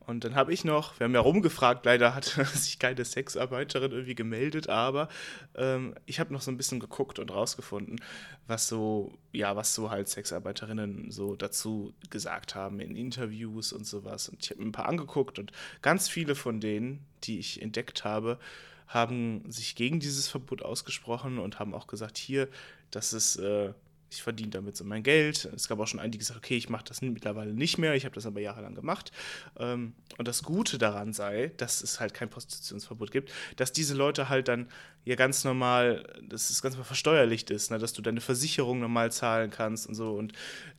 Und 0.06 0.24
dann 0.24 0.36
habe 0.36 0.54
ich 0.54 0.66
noch, 0.66 1.00
wir 1.00 1.06
haben 1.06 1.14
ja 1.14 1.20
rumgefragt, 1.20 1.86
leider 1.86 2.16
hat 2.16 2.26
sich 2.54 2.80
keine 2.80 3.06
Sexarbeiterin 3.06 3.92
irgendwie 3.92 4.16
gemeldet, 4.16 4.70
aber 4.70 5.10
ähm, 5.56 5.96
ich 6.06 6.20
habe 6.20 6.34
noch 6.34 6.42
so 6.42 6.52
ein 6.52 6.58
bisschen 6.58 6.80
geguckt 6.80 7.20
und 7.20 7.32
rausgefunden, 7.32 8.02
was 8.48 8.68
so, 8.68 9.14
ja, 9.32 9.56
was 9.56 9.74
so 9.74 9.92
halt 9.92 10.08
Sexarbeiterinnen 10.10 11.12
so 11.12 11.36
dazu 11.36 11.94
gesagt 12.10 12.56
haben 12.56 12.80
in 12.80 12.96
Interviews 12.96 13.74
und 13.74 13.86
sowas. 13.86 14.30
Und 14.30 14.44
ich 14.44 14.50
habe 14.50 14.62
mir 14.62 14.70
ein 14.70 14.74
paar 14.74 14.88
angeguckt 14.88 15.40
und 15.40 15.52
ganz 15.82 16.10
viele 16.10 16.36
von 16.36 16.60
denen, 16.60 17.06
die 17.24 17.40
ich 17.40 17.62
entdeckt 17.62 18.04
habe, 18.04 18.40
haben 18.88 19.44
sich 19.52 19.76
gegen 19.76 20.00
dieses 20.00 20.28
Verbot 20.28 20.62
ausgesprochen 20.62 21.40
und 21.40 21.60
haben 21.60 21.74
auch 21.74 21.88
gesagt, 21.88 22.18
hier, 22.18 22.48
dass 22.90 23.12
es 23.12 23.36
äh, 23.36 23.74
ich 24.10 24.24
verdiene 24.24 24.52
damit 24.52 24.78
so 24.78 24.84
mein 24.86 25.04
Geld. 25.04 25.46
Es 25.56 25.68
gab 25.68 25.80
auch 25.80 25.88
schon 25.88 26.00
einige, 26.00 26.14
die 26.14 26.18
gesagt 26.20 26.38
okay, 26.38 26.56
ich 26.56 26.70
mache 26.70 26.86
das 26.86 27.02
mittlerweile 27.02 27.54
nicht 27.54 27.78
mehr, 27.78 27.94
ich 27.96 28.06
habe 28.06 28.16
das 28.16 28.26
aber 28.26 28.40
jahrelang 28.40 28.76
gemacht. 28.76 29.12
Ähm, 29.60 29.94
und 30.18 30.28
das 30.28 30.44
Gute 30.44 30.78
daran 30.78 31.14
sei, 31.14 31.52
dass 31.58 31.82
es 31.82 32.00
halt 32.00 32.14
kein 32.14 32.30
Prostitutionsverbot 32.30 33.12
gibt, 33.12 33.32
dass 33.58 33.74
diese 33.74 33.96
Leute 33.96 34.30
halt 34.30 34.48
dann 34.48 34.70
ja 35.04 35.16
ganz 35.16 35.44
normal, 35.44 36.04
dass 36.22 36.50
es 36.50 36.62
ganz 36.62 36.76
normal 36.76 36.88
versteuerlicht 36.88 37.50
ist, 37.50 37.72
ne? 37.72 37.80
dass 37.80 37.94
du 37.94 38.02
deine 38.02 38.22
Versicherung 38.22 38.80
normal 38.80 39.12
zahlen 39.12 39.52
kannst 39.52 39.88
und 39.88 39.96
so. 39.96 40.14
Und 40.14 40.34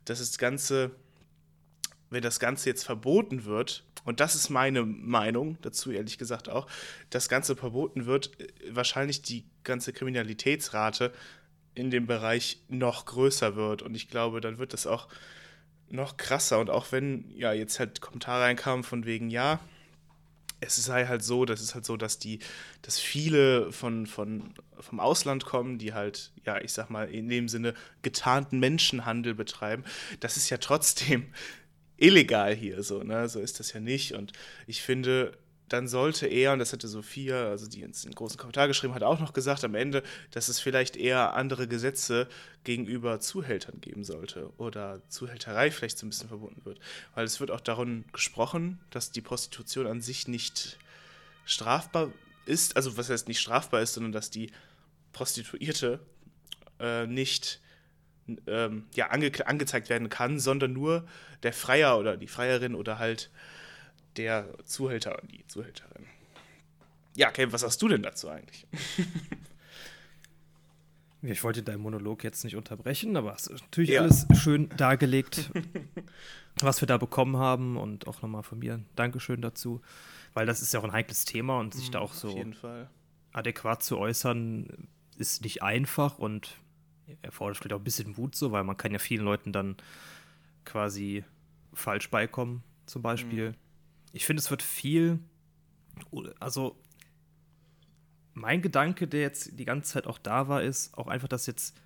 dass 0.07 0.21
das 0.21 0.39
Ganze, 0.39 0.91
wenn 2.11 2.23
das 2.23 2.41
Ganze 2.41 2.71
jetzt 2.71 2.85
verboten 2.85 3.45
wird, 3.45 3.85
und 4.05 4.21
das 4.21 4.35
ist 4.35 4.49
meine 4.49 4.85
Meinung 4.85 5.59
dazu, 5.61 5.91
ehrlich 5.91 6.17
gesagt 6.17 6.49
auch, 6.49 6.67
das 7.11 7.29
Ganze 7.29 7.57
verboten 7.57 8.07
wird, 8.07 8.41
äh, 8.41 8.47
wahrscheinlich 8.71 9.21
die 9.21 9.45
ganze 9.65 9.93
Kriminalitätsrate 9.93 11.13
in 11.79 11.91
dem 11.91 12.07
Bereich 12.07 12.61
noch 12.69 13.07
größer 13.07 13.57
wird. 13.57 13.83
Und 13.83 13.95
ich 13.95 14.09
glaube, 14.09 14.41
dann 14.41 14.59
wird 14.59 14.73
das 14.73 14.87
auch 14.87 15.09
noch 15.91 16.17
krasser. 16.17 16.59
Und 16.59 16.71
auch 16.71 16.93
wenn 16.93 17.31
ja 17.37 17.53
jetzt 17.53 17.79
halt 17.79 18.01
Kommentare 18.01 18.43
reinkamen 18.45 18.85
von 18.85 19.07
wegen, 19.07 19.31
ja, 19.31 19.61
es 20.61 20.77
sei 20.77 21.07
halt 21.07 21.23
so, 21.23 21.45
das 21.45 21.61
ist 21.61 21.75
halt 21.75 21.85
so, 21.85 21.97
dass 21.97 22.19
die, 22.19 22.41
dass 22.83 22.99
viele 22.99 23.71
von, 23.73 24.07
von, 24.07 24.55
vom 24.81 24.99
Ausland 24.99 25.45
kommen, 25.45 25.79
die 25.79 25.95
halt, 25.95 26.33
ja, 26.45 26.61
ich 26.61 26.73
sag 26.73 26.91
mal, 26.91 27.09
in 27.09 27.29
dem 27.29 27.49
Sinne 27.49 27.75
getarnten 28.03 28.59
Menschenhandel 28.59 29.35
betreiben. 29.35 29.85
Das 30.21 30.37
ist 30.37 30.51
ja 30.51 30.57
trotzdem 30.59 31.33
illegal 31.97 32.55
hier, 32.55 32.83
so, 32.83 33.03
ne? 33.03 33.29
So 33.29 33.41
ist 33.41 33.61
das 33.61 33.73
ja 33.73 33.81
nicht. 33.81 34.15
Und 34.15 34.33
ich 34.67 34.83
finde, 34.83 35.33
dann 35.69 35.89
sollte 35.89 36.27
er, 36.27 36.53
und 36.53 36.59
das 36.59 36.73
hatte 36.73 36.89
Sophia, 36.89 37.49
also 37.49 37.69
die 37.69 37.85
uns 37.85 38.05
einen 38.05 38.15
großen 38.15 38.39
Kommentar 38.39 38.69
geschrieben 38.69 38.95
hat, 38.95 39.03
auch 39.03 39.21
noch 39.21 39.33
gesagt 39.33 39.65
am 39.65 39.75
Ende, 39.75 40.03
dass 40.31 40.49
es 40.49 40.61
vielleicht 40.61 40.97
eher 40.97 41.35
andere 41.35 41.69
Gesetze 41.69 42.29
gegenüber 42.65 43.21
Zuhältern 43.21 43.81
geben 43.81 44.05
sollte 44.05 44.51
oder 44.59 45.01
Zuhälterei 45.09 45.71
vielleicht 45.71 45.99
so 45.99 46.07
ein 46.07 46.11
bisschen 46.11 46.29
verbunden 46.29 46.65
wird. 46.65 46.79
Weil 47.15 47.25
es 47.25 47.41
wird 47.41 47.51
auch 47.51 47.61
darum 47.61 48.05
gesprochen, 48.13 48.81
dass 48.91 49.11
die 49.11 49.21
Prostitution 49.21 49.87
an 49.87 50.01
sich 50.01 50.29
nicht 50.29 50.79
strafbar 51.45 52.13
ist, 52.47 52.77
also 52.77 52.97
was 52.97 53.11
heißt 53.11 53.29
nicht 53.29 53.41
strafbar 53.41 53.83
ist, 53.83 53.95
sondern 53.95 54.13
dass 54.13 54.31
die 54.31 54.51
Prostituierte 55.13 56.01
äh, 56.81 57.07
nicht 57.07 57.61
ähm, 58.47 58.87
ja, 58.95 59.09
ange 59.09 59.33
angezeigt 59.47 59.89
werden 59.89 60.09
kann, 60.09 60.39
sondern 60.39 60.73
nur 60.73 61.07
der 61.43 61.53
Freier 61.53 61.99
oder 61.99 62.17
die 62.17 62.27
Freierin 62.27 62.75
oder 62.75 62.99
halt 62.99 63.31
der 64.19 64.49
Zuhälter 64.65 65.23
und 65.23 65.33
die 65.33 65.47
Zuhälterin. 65.47 66.07
Ja, 67.15 67.31
Kevin, 67.31 67.53
was 67.53 67.63
sagst 67.63 67.81
du 67.81 67.89
denn 67.89 68.03
dazu 68.03 68.29
eigentlich? 68.29 68.67
Ich 71.23 71.43
wollte 71.43 71.65
deinen 71.65 71.81
Monolog 71.81 72.23
jetzt 72.23 72.45
nicht 72.45 72.55
unterbrechen, 72.55 73.17
aber 73.17 73.35
es 73.35 73.49
ist 73.49 73.61
natürlich 73.63 73.91
ja. 73.91 74.03
alles 74.03 74.27
schön 74.35 74.69
dargelegt, 74.77 75.51
was 76.61 76.81
wir 76.81 76.87
da 76.87 76.97
bekommen 76.97 77.37
haben 77.39 77.77
und 77.77 78.07
auch 78.07 78.23
nochmal 78.23 78.45
von 78.45 78.61
mir 78.61 78.81
Dankeschön 78.95 79.43
dazu, 79.43 79.83
weil 80.35 80.47
das 80.47 80.63
ist 80.63 80.73
ja 80.73 80.79
auch 80.79 80.85
ein 80.85 80.93
heikles 80.93 81.25
Thema 81.25 81.59
und 81.59 81.75
sich 81.75 81.91
da 81.91 81.99
auch 81.99 82.15
so 82.15 82.41
adäquat 83.33 83.83
zu 83.83 83.99
äußern 83.99 84.89
ist 85.17 85.43
nicht 85.43 85.65
einfach 85.65 86.21
und 86.21 86.57
erfordert 87.23 87.57
vielleicht 87.57 87.73
auch 87.73 87.81
ein 87.81 87.85
bisschen 87.85 88.15
Mut 88.17 88.37
so, 88.37 88.53
weil 88.53 88.63
man 88.63 88.77
kann 88.77 88.93
ja 88.93 89.01
vielen 89.01 89.25
Leuten 89.25 89.53
dann 89.53 89.77
quasi 90.65 91.25
falsch 91.75 92.11
beikommen 92.11 92.63
zum 92.87 93.03
Beispiel. 93.03 93.51
Mhm 93.51 93.68
ich 94.13 94.27
finde, 94.27 94.41
es 94.41 94.51
wird 94.51 94.63
viel, 94.63 95.19
also 96.41 96.79
mein 98.35 98.63
Gedanke, 98.63 99.09
der 99.09 99.21
jetzt 99.21 99.59
die 99.59 99.65
ganze 99.65 99.93
Zeit 99.93 100.07
auch 100.07 100.19
da 100.19 100.49
war, 100.49 100.63
ist 100.63 100.97
auch 100.97 101.09
einfach, 101.09 101.29
dass 101.29 101.47
jetzt 101.47 101.77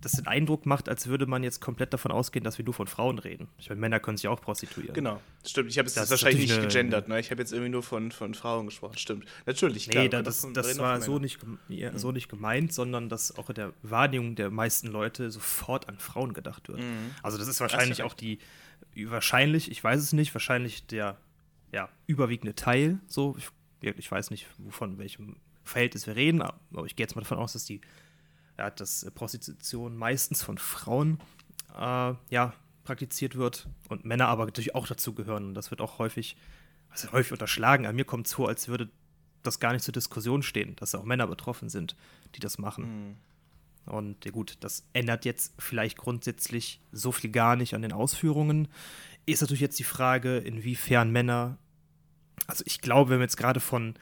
das 0.00 0.12
den 0.12 0.26
Eindruck 0.26 0.66
macht, 0.66 0.88
als 0.88 1.06
würde 1.08 1.26
man 1.26 1.42
jetzt 1.42 1.60
komplett 1.60 1.92
davon 1.92 2.12
ausgehen, 2.12 2.44
dass 2.44 2.58
wir 2.58 2.64
nur 2.64 2.74
von 2.74 2.86
Frauen 2.86 3.18
reden. 3.18 3.48
Ich 3.58 3.68
meine, 3.68 3.80
Männer 3.80 4.00
können 4.00 4.16
sich 4.16 4.28
auch 4.28 4.40
prostituieren. 4.40 4.94
Genau, 4.94 5.20
stimmt. 5.44 5.70
Ich 5.70 5.78
habe 5.78 5.88
es 5.88 5.96
wahrscheinlich 5.96 6.48
nicht 6.48 6.60
gegendert, 6.60 7.08
ne? 7.08 7.20
Ich 7.20 7.30
habe 7.30 7.40
jetzt 7.40 7.52
irgendwie 7.52 7.70
nur 7.70 7.82
von, 7.82 8.12
von 8.12 8.34
Frauen 8.34 8.66
gesprochen. 8.66 8.96
Stimmt. 8.96 9.26
Natürlich, 9.46 9.88
klar. 9.88 10.04
Nee, 10.04 10.08
da, 10.08 10.22
das, 10.22 10.42
das, 10.52 10.68
das 10.68 10.78
war 10.78 11.00
so 11.00 11.18
nicht, 11.18 11.38
ja, 11.68 11.92
mhm. 11.92 11.98
so 11.98 12.12
nicht 12.12 12.28
gemeint, 12.28 12.72
sondern 12.72 13.08
dass 13.08 13.36
auch 13.36 13.48
in 13.50 13.56
der 13.56 13.72
Wahrnehmung 13.82 14.36
der 14.36 14.50
meisten 14.50 14.86
Leute 14.88 15.30
sofort 15.30 15.88
an 15.88 15.98
Frauen 15.98 16.32
gedacht 16.32 16.68
wird. 16.68 16.80
Mhm. 16.80 17.14
Also 17.22 17.38
das 17.38 17.48
ist 17.48 17.60
wahrscheinlich 17.60 17.98
das 17.98 18.06
auch 18.06 18.14
die, 18.14 18.38
wahrscheinlich, 18.94 19.70
ich 19.70 19.82
weiß 19.82 20.00
es 20.00 20.12
nicht, 20.12 20.34
wahrscheinlich 20.34 20.86
der 20.86 21.18
ja, 21.72 21.88
überwiegende 22.06 22.54
Teil, 22.54 23.00
so, 23.06 23.36
ich, 23.36 23.50
ich 23.96 24.10
weiß 24.10 24.30
nicht, 24.30 24.46
wovon 24.58 24.98
welchem 24.98 25.36
Verhältnis 25.64 26.06
wir 26.06 26.16
reden, 26.16 26.42
aber 26.42 26.86
ich 26.86 26.96
gehe 26.96 27.04
jetzt 27.04 27.14
mal 27.14 27.22
davon 27.22 27.38
aus, 27.38 27.52
dass 27.52 27.64
die, 27.64 27.80
ja, 28.58 28.70
dass 28.70 29.10
Prostitution 29.14 29.96
meistens 29.96 30.42
von 30.42 30.58
Frauen, 30.58 31.20
äh, 31.76 32.14
ja, 32.30 32.54
praktiziert 32.84 33.36
wird 33.36 33.68
und 33.88 34.04
Männer 34.04 34.28
aber 34.28 34.46
natürlich 34.46 34.74
auch 34.74 34.86
dazu 34.86 35.14
gehören. 35.14 35.44
Und 35.46 35.54
das 35.54 35.70
wird 35.70 35.80
auch 35.80 35.98
häufig, 35.98 36.36
also 36.88 37.12
häufig 37.12 37.32
unterschlagen. 37.32 37.86
An 37.86 37.94
mir 37.94 38.04
kommt 38.04 38.26
es 38.26 38.34
vor, 38.34 38.48
als 38.48 38.68
würde 38.68 38.88
das 39.42 39.60
gar 39.60 39.72
nicht 39.72 39.84
zur 39.84 39.92
Diskussion 39.92 40.42
stehen, 40.42 40.76
dass 40.76 40.94
auch 40.94 41.04
Männer 41.04 41.26
betroffen 41.26 41.68
sind, 41.68 41.96
die 42.34 42.40
das 42.40 42.58
machen. 42.58 42.84
Mhm. 43.86 43.92
Und 43.92 44.24
ja 44.24 44.30
gut, 44.30 44.58
das 44.60 44.86
ändert 44.92 45.24
jetzt 45.24 45.54
vielleicht 45.58 45.96
grundsätzlich 45.96 46.80
so 46.92 47.12
viel 47.12 47.30
gar 47.30 47.56
nicht 47.56 47.74
an 47.74 47.82
den 47.82 47.92
Ausführungen. 47.92 48.68
Ist 49.26 49.40
natürlich 49.40 49.60
jetzt 49.60 49.78
die 49.78 49.84
Frage, 49.84 50.38
inwiefern 50.38 51.10
Männer, 51.10 51.58
also 52.46 52.64
ich 52.66 52.80
glaube, 52.80 53.10
wenn 53.10 53.18
wir 53.18 53.24
jetzt 53.24 53.36
gerade 53.36 53.60
von 53.60 53.94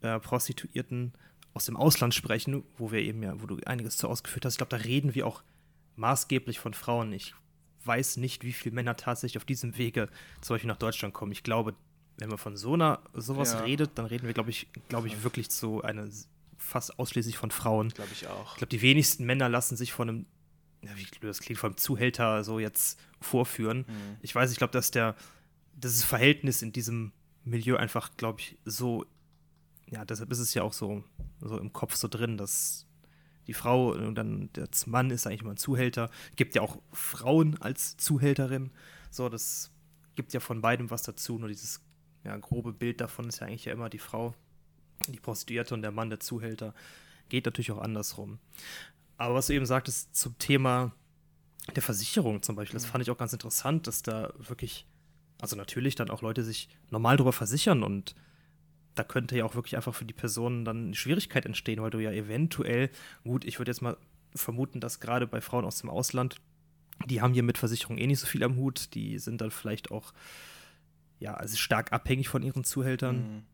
äh, 0.00 0.18
Prostituierten 0.18 1.12
aus 1.54 1.66
dem 1.66 1.76
Ausland 1.76 2.14
sprechen, 2.14 2.64
wo 2.78 2.90
wir 2.90 3.00
eben 3.00 3.22
ja, 3.22 3.40
wo 3.40 3.46
du 3.46 3.58
einiges 3.66 3.96
zu 3.96 4.08
ausgeführt 4.08 4.44
hast, 4.44 4.54
ich 4.54 4.58
glaube, 4.58 4.76
da 4.76 4.82
reden 4.82 5.14
wir 5.14 5.26
auch 5.26 5.42
maßgeblich 5.96 6.58
von 6.58 6.74
Frauen. 6.74 7.12
Ich 7.12 7.34
weiß 7.84 8.16
nicht, 8.16 8.44
wie 8.44 8.52
viele 8.52 8.74
Männer 8.74 8.96
tatsächlich 8.96 9.38
auf 9.38 9.44
diesem 9.44 9.76
Wege 9.76 10.08
zum 10.40 10.54
Beispiel 10.54 10.68
nach 10.68 10.78
Deutschland 10.78 11.14
kommen. 11.14 11.32
Ich 11.32 11.42
glaube, 11.42 11.74
wenn 12.18 12.28
man 12.28 12.38
von 12.38 12.56
so 12.56 12.74
einer 12.74 13.00
sowas 13.14 13.52
ja. 13.52 13.60
redet, 13.60 13.92
dann 13.96 14.06
reden 14.06 14.26
wir, 14.26 14.34
glaube 14.34 14.50
ich, 14.50 14.68
glaube 14.88 15.08
ich, 15.08 15.22
wirklich 15.22 15.50
zu 15.50 15.82
einer 15.82 16.06
fast 16.56 16.98
ausschließlich 16.98 17.36
von 17.36 17.50
Frauen. 17.50 17.88
Glaube 17.90 18.10
ich 18.12 18.28
auch. 18.28 18.52
Ich 18.52 18.58
glaube, 18.58 18.70
die 18.70 18.82
wenigsten 18.82 19.24
Männer 19.24 19.48
lassen 19.48 19.76
sich 19.76 19.92
von 19.92 20.08
einem 20.08 20.26
das 21.20 21.40
klingt, 21.40 21.60
vom 21.60 21.76
Zuhälter 21.76 22.44
so 22.44 22.58
jetzt 22.58 23.00
vorführen. 23.20 23.78
Mhm. 23.88 24.16
Ich 24.20 24.34
weiß, 24.34 24.50
ich 24.50 24.58
glaube, 24.58 24.72
dass 24.72 24.90
der, 24.90 25.14
das 25.74 26.02
Verhältnis 26.02 26.62
in 26.62 26.72
diesem 26.72 27.12
Milieu 27.44 27.76
einfach, 27.76 28.16
glaube 28.16 28.40
ich, 28.40 28.58
so, 28.64 29.04
ja, 29.86 30.04
deshalb 30.04 30.30
ist 30.30 30.38
es 30.38 30.54
ja 30.54 30.62
auch 30.62 30.72
so, 30.72 31.04
so 31.40 31.58
im 31.58 31.72
Kopf 31.72 31.94
so 31.94 32.08
drin, 32.08 32.36
dass 32.36 32.86
die 33.46 33.54
Frau 33.54 33.92
und 33.92 34.14
dann 34.14 34.50
der 34.54 34.68
Mann 34.86 35.10
ist 35.10 35.26
eigentlich 35.26 35.42
immer 35.42 35.52
ein 35.52 35.56
Zuhälter. 35.56 36.10
Gibt 36.36 36.54
ja 36.54 36.62
auch 36.62 36.80
Frauen 36.92 37.60
als 37.60 37.96
Zuhälterin. 37.96 38.70
So, 39.10 39.28
das 39.28 39.70
gibt 40.14 40.32
ja 40.32 40.40
von 40.40 40.60
beidem 40.60 40.90
was 40.90 41.02
dazu. 41.02 41.38
Nur 41.38 41.48
dieses 41.48 41.80
ja, 42.24 42.36
grobe 42.36 42.72
Bild 42.72 43.00
davon 43.00 43.28
ist 43.28 43.40
ja 43.40 43.46
eigentlich 43.46 43.64
ja 43.64 43.72
immer 43.72 43.90
die 43.90 43.98
Frau, 43.98 44.34
die 45.08 45.18
Prostituierte 45.18 45.74
und 45.74 45.82
der 45.82 45.90
Mann, 45.90 46.10
der 46.10 46.20
Zuhälter. 46.20 46.74
Geht 47.28 47.46
natürlich 47.46 47.72
auch 47.72 47.80
andersrum. 47.80 48.38
Aber 49.22 49.36
was 49.36 49.46
du 49.46 49.52
eben 49.52 49.66
sagtest 49.66 50.16
zum 50.16 50.36
Thema 50.38 50.90
der 51.76 51.82
Versicherung 51.82 52.42
zum 52.42 52.56
Beispiel, 52.56 52.74
das 52.74 52.86
fand 52.86 53.02
ich 53.02 53.10
auch 53.12 53.16
ganz 53.16 53.32
interessant, 53.32 53.86
dass 53.86 54.02
da 54.02 54.32
wirklich, 54.36 54.84
also 55.40 55.54
natürlich 55.54 55.94
dann 55.94 56.10
auch 56.10 56.22
Leute 56.22 56.42
sich 56.42 56.68
normal 56.90 57.16
darüber 57.16 57.32
versichern 57.32 57.84
und 57.84 58.16
da 58.96 59.04
könnte 59.04 59.36
ja 59.36 59.44
auch 59.44 59.54
wirklich 59.54 59.76
einfach 59.76 59.94
für 59.94 60.04
die 60.04 60.12
Personen 60.12 60.64
dann 60.64 60.86
eine 60.86 60.94
Schwierigkeit 60.96 61.46
entstehen, 61.46 61.80
weil 61.80 61.90
du 61.90 62.00
ja 62.00 62.10
eventuell, 62.10 62.90
gut, 63.22 63.44
ich 63.44 63.60
würde 63.60 63.70
jetzt 63.70 63.80
mal 63.80 63.96
vermuten, 64.34 64.80
dass 64.80 64.98
gerade 64.98 65.28
bei 65.28 65.40
Frauen 65.40 65.64
aus 65.64 65.78
dem 65.78 65.88
Ausland, 65.88 66.40
die 67.06 67.20
haben 67.20 67.32
hier 67.32 67.44
mit 67.44 67.58
Versicherung 67.58 67.98
eh 67.98 68.08
nicht 68.08 68.18
so 68.18 68.26
viel 68.26 68.42
am 68.42 68.56
Hut, 68.56 68.92
die 68.94 69.20
sind 69.20 69.40
dann 69.40 69.52
vielleicht 69.52 69.92
auch, 69.92 70.12
ja, 71.20 71.34
also 71.34 71.56
stark 71.56 71.92
abhängig 71.92 72.28
von 72.28 72.42
ihren 72.42 72.64
Zuhältern. 72.64 73.16
Mhm 73.18 73.51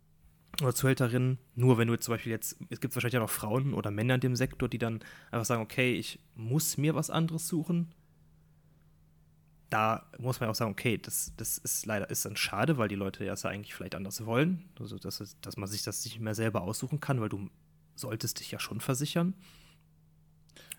oder 0.61 0.75
Zuhälterinnen. 0.75 1.39
Nur 1.55 1.79
wenn 1.79 1.89
du 1.89 1.95
jetzt 1.95 2.05
zum 2.05 2.15
Beispiel 2.15 2.33
jetzt, 2.33 2.57
es 2.71 2.81
gibt 2.81 2.95
wahrscheinlich 2.95 3.19
auch 3.19 3.23
noch 3.23 3.31
Frauen 3.31 3.75
oder 3.75 3.91
Männer 3.91 4.17
in 4.17 4.21
dem 4.21 4.37
Sektor, 4.37 4.69
die 4.69 4.79
dann 4.79 5.01
einfach 5.31 5.45
sagen, 5.45 5.63
okay, 5.63 5.95
ich 5.95 6.19
muss 6.35 6.77
mir 6.77 6.95
was 6.95 7.11
anderes 7.11 7.49
suchen. 7.49 7.93
Da 9.71 10.07
muss 10.19 10.41
man 10.41 10.49
auch 10.49 10.55
sagen, 10.55 10.71
okay, 10.71 10.97
das, 10.97 11.33
das 11.37 11.59
ist 11.59 11.85
leider 11.85 12.09
ist 12.09 12.25
dann 12.25 12.37
schade, 12.37 12.79
weil 12.79 12.89
die 12.89 12.95
Leute 12.95 13.25
ja 13.25 13.35
eigentlich 13.35 13.75
vielleicht 13.75 13.95
anders 13.95 14.25
wollen. 14.25 14.65
Also, 14.81 14.99
dass, 14.99 15.37
dass 15.41 15.57
man 15.57 15.69
sich 15.69 15.83
das 15.83 16.05
nicht 16.05 16.21
mehr 16.21 16.35
selber 16.35 16.63
aussuchen 16.63 17.01
kann, 17.01 17.21
weil 17.21 17.29
du 17.29 17.51
solltest 17.95 18.41
dich 18.41 18.51
ja 18.51 18.59
schon 18.59 18.81
versichern. 18.81 19.35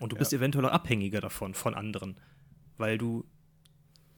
Und 0.00 0.12
du 0.12 0.16
ja. 0.16 0.18
bist 0.18 0.32
eventuell 0.32 0.66
auch 0.66 0.72
abhängiger 0.72 1.20
davon, 1.20 1.54
von 1.54 1.74
anderen. 1.74 2.18
Weil 2.76 2.98
du 2.98 3.24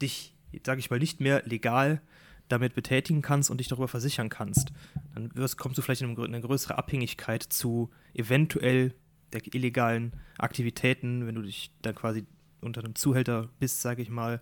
dich, 0.01 0.35
sage 0.65 0.81
ich 0.81 0.91
mal, 0.91 0.99
nicht 0.99 1.21
mehr 1.21 1.43
legal 1.45 2.01
damit 2.49 2.75
betätigen 2.75 3.23
kannst 3.23 3.51
und 3.51 3.59
dich 3.59 3.69
darüber 3.69 3.89
versichern 3.89 4.29
kannst, 4.29 4.73
dann 5.15 5.35
wirst, 5.35 5.57
kommst 5.57 5.79
du 5.79 5.83
vielleicht 5.83 6.03
in 6.03 6.19
eine 6.19 6.41
größere 6.41 6.77
Abhängigkeit 6.77 7.43
zu 7.43 7.91
eventuell 8.15 8.95
der 9.33 9.43
illegalen 9.55 10.13
Aktivitäten, 10.39 11.27
wenn 11.27 11.35
du 11.35 11.43
dich 11.43 11.73
dann 11.83 11.95
quasi 11.95 12.27
unter 12.61 12.85
einem 12.85 12.95
Zuhälter 12.95 13.49
bist, 13.59 13.81
sage 13.81 14.03
ich 14.03 14.11
mal, 14.11 14.41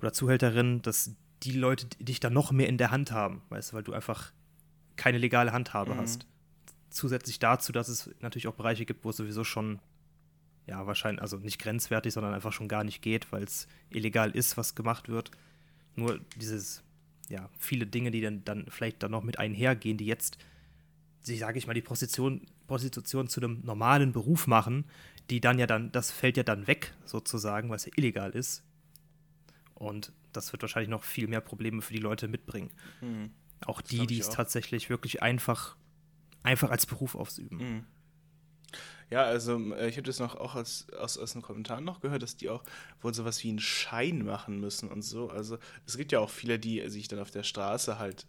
oder 0.00 0.12
Zuhälterin, 0.12 0.82
dass 0.82 1.14
die 1.42 1.52
Leute 1.52 1.86
dich 1.98 2.20
dann 2.20 2.32
noch 2.32 2.52
mehr 2.52 2.68
in 2.68 2.78
der 2.78 2.90
Hand 2.90 3.12
haben, 3.12 3.42
weißt 3.48 3.72
du, 3.72 3.76
weil 3.76 3.82
du 3.82 3.92
einfach 3.92 4.32
keine 4.96 5.18
legale 5.18 5.52
Handhabe 5.52 5.94
mhm. 5.94 5.98
hast. 5.98 6.26
Zusätzlich 6.90 7.38
dazu, 7.38 7.72
dass 7.72 7.88
es 7.88 8.10
natürlich 8.20 8.46
auch 8.46 8.54
Bereiche 8.54 8.86
gibt, 8.86 9.04
wo 9.04 9.10
es 9.10 9.16
sowieso 9.16 9.42
schon 9.42 9.80
ja, 10.66 10.86
wahrscheinlich, 10.86 11.20
also 11.20 11.36
nicht 11.38 11.58
grenzwertig, 11.58 12.12
sondern 12.12 12.32
einfach 12.32 12.52
schon 12.52 12.68
gar 12.68 12.84
nicht 12.84 13.02
geht, 13.02 13.32
weil 13.32 13.42
es 13.42 13.66
illegal 13.90 14.30
ist, 14.30 14.56
was 14.56 14.74
gemacht 14.74 15.08
wird. 15.08 15.30
Nur 15.96 16.20
dieses, 16.36 16.82
ja, 17.28 17.48
viele 17.58 17.86
Dinge, 17.86 18.10
die 18.10 18.20
dann, 18.20 18.44
dann 18.44 18.66
vielleicht 18.68 19.02
dann 19.02 19.10
noch 19.10 19.22
mit 19.22 19.38
einhergehen, 19.38 19.96
die 19.96 20.06
jetzt, 20.06 20.38
sage 21.22 21.58
ich 21.58 21.66
mal, 21.66 21.74
die 21.74 21.82
Prostitution, 21.82 22.42
Prostitution 22.66 23.28
zu 23.28 23.40
einem 23.40 23.60
normalen 23.64 24.12
Beruf 24.12 24.46
machen, 24.46 24.84
die 25.30 25.40
dann 25.40 25.58
ja 25.58 25.66
dann, 25.66 25.92
das 25.92 26.10
fällt 26.10 26.36
ja 26.36 26.42
dann 26.42 26.66
weg, 26.66 26.94
sozusagen, 27.04 27.68
weil 27.70 27.76
es 27.76 27.86
ja 27.86 27.92
illegal 27.96 28.30
ist. 28.30 28.62
Und 29.74 30.12
das 30.32 30.52
wird 30.52 30.62
wahrscheinlich 30.62 30.90
noch 30.90 31.04
viel 31.04 31.28
mehr 31.28 31.40
Probleme 31.40 31.82
für 31.82 31.92
die 31.92 32.00
Leute 32.00 32.28
mitbringen. 32.28 32.70
Mhm. 33.00 33.30
Auch 33.66 33.80
die, 33.80 34.06
die 34.06 34.18
es 34.18 34.30
tatsächlich 34.30 34.90
wirklich 34.90 35.22
einfach, 35.22 35.76
einfach 36.42 36.70
als 36.70 36.86
Beruf 36.86 37.14
ausüben. 37.14 37.56
Mhm. 37.56 37.84
Ja, 39.10 39.22
also 39.22 39.58
äh, 39.74 39.88
ich 39.88 39.96
habe 39.96 40.06
das 40.06 40.18
noch 40.18 40.36
auch 40.36 40.54
als, 40.54 40.86
aus, 40.98 41.18
aus 41.18 41.34
einem 41.34 41.42
Kommentar 41.42 41.80
noch 41.80 42.00
gehört, 42.00 42.22
dass 42.22 42.36
die 42.36 42.48
auch 42.48 42.64
wohl 43.00 43.14
sowas 43.14 43.42
wie 43.44 43.50
einen 43.50 43.60
Schein 43.60 44.24
machen 44.24 44.60
müssen 44.60 44.90
und 44.90 45.02
so. 45.02 45.30
Also 45.30 45.58
es 45.86 45.96
gibt 45.96 46.12
ja 46.12 46.20
auch 46.20 46.30
viele, 46.30 46.58
die 46.58 46.88
sich 46.88 47.08
dann 47.08 47.18
auf 47.18 47.30
der 47.30 47.42
Straße 47.42 47.98
halt 47.98 48.26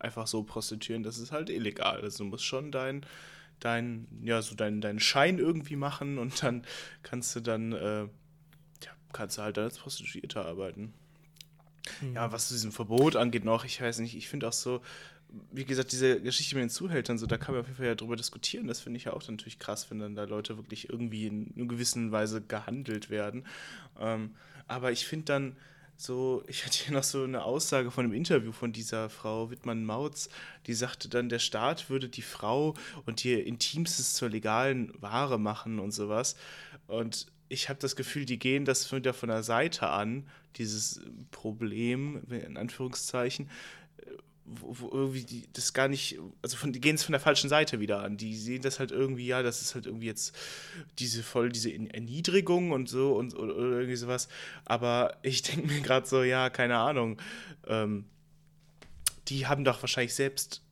einfach 0.00 0.26
so 0.26 0.42
prostituieren, 0.42 1.02
das 1.02 1.18
ist 1.18 1.32
halt 1.32 1.50
illegal. 1.50 2.00
Also 2.02 2.24
du 2.24 2.30
musst 2.30 2.44
schon 2.44 2.70
dein, 2.72 3.06
dein, 3.60 4.06
ja, 4.22 4.42
so 4.42 4.54
deinen 4.54 4.80
dein 4.80 5.00
Schein 5.00 5.38
irgendwie 5.38 5.76
machen 5.76 6.18
und 6.18 6.42
dann 6.42 6.64
kannst 7.02 7.34
du 7.36 7.40
dann, 7.40 7.72
äh, 7.72 8.02
ja, 8.02 8.90
kannst 9.12 9.38
du 9.38 9.42
halt 9.42 9.58
als 9.58 9.78
Prostituierte 9.78 10.44
arbeiten. 10.44 10.92
Mhm. 12.00 12.14
Ja, 12.14 12.32
was 12.32 12.48
zu 12.48 12.54
diesem 12.54 12.72
Verbot 12.72 13.16
angeht 13.16 13.44
noch, 13.44 13.64
ich 13.64 13.80
weiß 13.80 13.98
nicht, 14.00 14.16
ich 14.16 14.28
finde 14.28 14.48
auch 14.48 14.52
so, 14.52 14.82
wie 15.52 15.64
gesagt, 15.64 15.92
diese 15.92 16.20
Geschichte 16.20 16.54
mit 16.54 16.62
den 16.62 16.70
Zuhältern, 16.70 17.18
so, 17.18 17.26
da 17.26 17.36
kann 17.36 17.54
man 17.54 17.62
auf 17.62 17.66
jeden 17.66 17.78
Fall 17.78 17.86
ja 17.86 17.94
drüber 17.94 18.16
diskutieren. 18.16 18.66
Das 18.66 18.80
finde 18.80 18.98
ich 18.98 19.04
ja 19.04 19.12
auch 19.12 19.26
natürlich 19.28 19.58
krass, 19.58 19.90
wenn 19.90 19.98
dann 19.98 20.14
da 20.14 20.24
Leute 20.24 20.56
wirklich 20.56 20.88
irgendwie 20.88 21.26
in 21.26 21.52
einer 21.56 21.66
gewissen 21.66 22.12
Weise 22.12 22.40
gehandelt 22.40 23.10
werden. 23.10 23.44
Ähm, 23.98 24.34
aber 24.66 24.92
ich 24.92 25.06
finde 25.06 25.24
dann 25.26 25.56
so, 25.96 26.42
ich 26.46 26.64
hatte 26.64 26.78
hier 26.78 26.94
noch 26.94 27.02
so 27.02 27.24
eine 27.24 27.42
Aussage 27.44 27.90
von 27.90 28.04
einem 28.04 28.14
Interview 28.14 28.52
von 28.52 28.72
dieser 28.72 29.08
Frau 29.08 29.50
Wittmann-Mautz, 29.50 30.28
die 30.66 30.74
sagte 30.74 31.08
dann, 31.08 31.28
der 31.28 31.38
Staat 31.38 31.88
würde 31.88 32.08
die 32.08 32.22
Frau 32.22 32.74
und 33.06 33.24
ihr 33.24 33.46
Intimstes 33.46 34.14
zur 34.14 34.28
legalen 34.28 34.92
Ware 35.00 35.38
machen 35.38 35.78
und 35.78 35.92
sowas. 35.92 36.36
Und 36.86 37.26
ich 37.48 37.68
habe 37.68 37.78
das 37.80 37.96
Gefühl, 37.96 38.26
die 38.26 38.38
gehen 38.38 38.64
das 38.64 38.84
von 38.84 39.02
der 39.02 39.42
Seite 39.42 39.88
an, 39.88 40.28
dieses 40.56 41.00
Problem, 41.30 42.22
in 42.30 42.56
Anführungszeichen, 42.56 43.48
wo, 44.46 44.76
wo, 44.78 44.88
irgendwie 44.92 45.24
die, 45.24 45.44
das 45.52 45.72
gar 45.72 45.88
nicht, 45.88 46.18
also 46.42 46.56
von, 46.56 46.72
die 46.72 46.80
gehen 46.80 46.94
es 46.94 47.02
von 47.02 47.12
der 47.12 47.20
falschen 47.20 47.48
Seite 47.48 47.80
wieder 47.80 48.02
an. 48.02 48.16
Die 48.16 48.36
sehen 48.36 48.62
das 48.62 48.78
halt 48.78 48.92
irgendwie, 48.92 49.26
ja, 49.26 49.42
das 49.42 49.60
ist 49.60 49.74
halt 49.74 49.86
irgendwie 49.86 50.06
jetzt 50.06 50.34
diese 50.98 51.22
voll 51.22 51.50
diese 51.50 51.72
Erniedrigung 51.72 52.70
und 52.70 52.88
so 52.88 53.14
und 53.16 53.36
oder, 53.36 53.54
irgendwie 53.54 53.96
sowas. 53.96 54.28
Aber 54.64 55.16
ich 55.22 55.42
denke 55.42 55.66
mir 55.66 55.80
gerade 55.80 56.06
so, 56.06 56.22
ja, 56.22 56.50
keine 56.50 56.78
Ahnung. 56.78 57.20
Ähm, 57.66 58.06
die 59.28 59.46
haben 59.46 59.64
doch 59.64 59.82
wahrscheinlich 59.82 60.14
selbst 60.14 60.62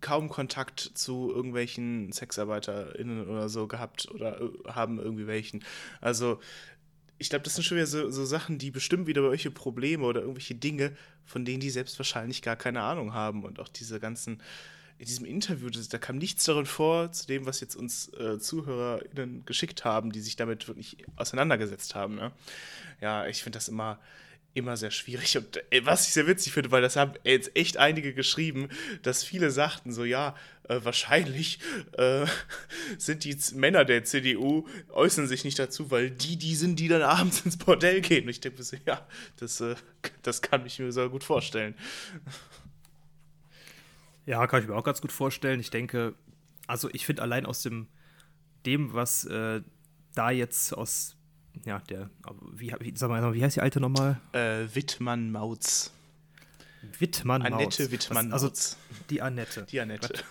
kaum 0.00 0.28
Kontakt 0.28 0.80
zu 0.80 1.30
irgendwelchen 1.30 2.12
SexarbeiterInnen 2.12 3.28
oder 3.28 3.48
so 3.48 3.66
gehabt 3.66 4.08
oder 4.10 4.40
äh, 4.40 4.50
haben 4.68 4.98
irgendwie 4.98 5.26
welchen. 5.26 5.64
Also 6.00 6.40
ich 7.20 7.28
glaube, 7.28 7.42
das 7.42 7.54
sind 7.54 7.64
schon 7.64 7.76
wieder 7.76 7.86
so, 7.86 8.10
so, 8.10 8.24
Sachen, 8.24 8.56
die 8.56 8.70
bestimmen 8.70 9.06
wieder 9.06 9.20
irgendwelche 9.20 9.50
Probleme 9.50 10.04
oder 10.06 10.22
irgendwelche 10.22 10.54
Dinge, 10.54 10.96
von 11.26 11.44
denen 11.44 11.60
die 11.60 11.68
selbst 11.68 11.98
wahrscheinlich 11.98 12.40
gar 12.40 12.56
keine 12.56 12.80
Ahnung 12.80 13.12
haben. 13.12 13.44
Und 13.44 13.60
auch 13.60 13.68
diese 13.68 14.00
ganzen, 14.00 14.40
in 14.96 15.04
diesem 15.04 15.26
Interview, 15.26 15.68
das, 15.68 15.90
da 15.90 15.98
kam 15.98 16.16
nichts 16.16 16.44
darin 16.44 16.64
vor, 16.64 17.12
zu 17.12 17.26
dem, 17.26 17.44
was 17.44 17.60
jetzt 17.60 17.76
uns 17.76 18.08
äh, 18.14 18.38
ZuhörerInnen 18.38 19.44
geschickt 19.44 19.84
haben, 19.84 20.12
die 20.12 20.20
sich 20.20 20.36
damit 20.36 20.66
wirklich 20.66 20.96
auseinandergesetzt 21.16 21.94
haben. 21.94 22.14
Ne? 22.14 22.32
Ja, 23.02 23.26
ich 23.26 23.42
finde 23.42 23.58
das 23.58 23.68
immer, 23.68 23.98
immer 24.54 24.76
sehr 24.76 24.90
schwierig. 24.90 25.36
Und 25.36 25.62
ey, 25.70 25.84
was 25.86 26.06
ich 26.06 26.12
sehr 26.12 26.26
witzig 26.26 26.52
finde, 26.52 26.70
weil 26.70 26.82
das 26.82 26.96
haben 26.96 27.12
jetzt 27.24 27.54
echt 27.56 27.76
einige 27.76 28.14
geschrieben, 28.14 28.68
dass 29.02 29.22
viele 29.22 29.50
sagten 29.50 29.92
so, 29.92 30.04
ja, 30.04 30.34
äh, 30.68 30.80
wahrscheinlich 30.82 31.60
äh, 31.92 32.26
sind 32.98 33.24
die 33.24 33.36
Männer 33.54 33.84
der 33.84 34.04
CDU, 34.04 34.66
äußern 34.88 35.26
sich 35.26 35.44
nicht 35.44 35.58
dazu, 35.58 35.90
weil 35.90 36.10
die 36.10 36.36
die 36.36 36.54
sind, 36.54 36.78
die 36.78 36.88
dann 36.88 37.02
abends 37.02 37.40
ins 37.42 37.56
Bordell 37.56 38.00
gehen. 38.00 38.24
Und 38.24 38.30
ich 38.30 38.40
denke 38.40 38.62
so, 38.62 38.76
ja, 38.86 39.06
das, 39.36 39.60
äh, 39.60 39.76
das 40.22 40.42
kann 40.42 40.66
ich 40.66 40.78
mir 40.78 40.92
so 40.92 41.08
gut 41.10 41.24
vorstellen. 41.24 41.74
Ja, 44.26 44.46
kann 44.46 44.62
ich 44.62 44.68
mir 44.68 44.76
auch 44.76 44.84
ganz 44.84 45.00
gut 45.00 45.12
vorstellen. 45.12 45.60
Ich 45.60 45.70
denke, 45.70 46.14
also 46.66 46.88
ich 46.92 47.06
finde 47.06 47.22
allein 47.22 47.46
aus 47.46 47.62
dem, 47.62 47.88
dem, 48.66 48.92
was 48.92 49.24
äh, 49.24 49.62
da 50.14 50.30
jetzt 50.30 50.72
aus 50.72 51.16
ja, 51.64 51.78
der, 51.80 52.10
wie, 52.52 52.74
wie, 52.80 52.92
sag 52.96 53.08
mal, 53.08 53.34
wie 53.34 53.42
heißt 53.42 53.56
die 53.56 53.60
alte 53.60 53.80
nochmal? 53.80 54.20
Äh, 54.32 54.66
Wittmann-Mautz. 54.72 55.92
Wittmann-Mautz. 56.98 57.52
Annette 57.52 57.90
Wittmann-Mautz. 57.90 58.32
Also 58.32 58.76
die 59.10 59.22
Annette. 59.22 59.66
Die 59.70 59.80
Annette. 59.80 60.24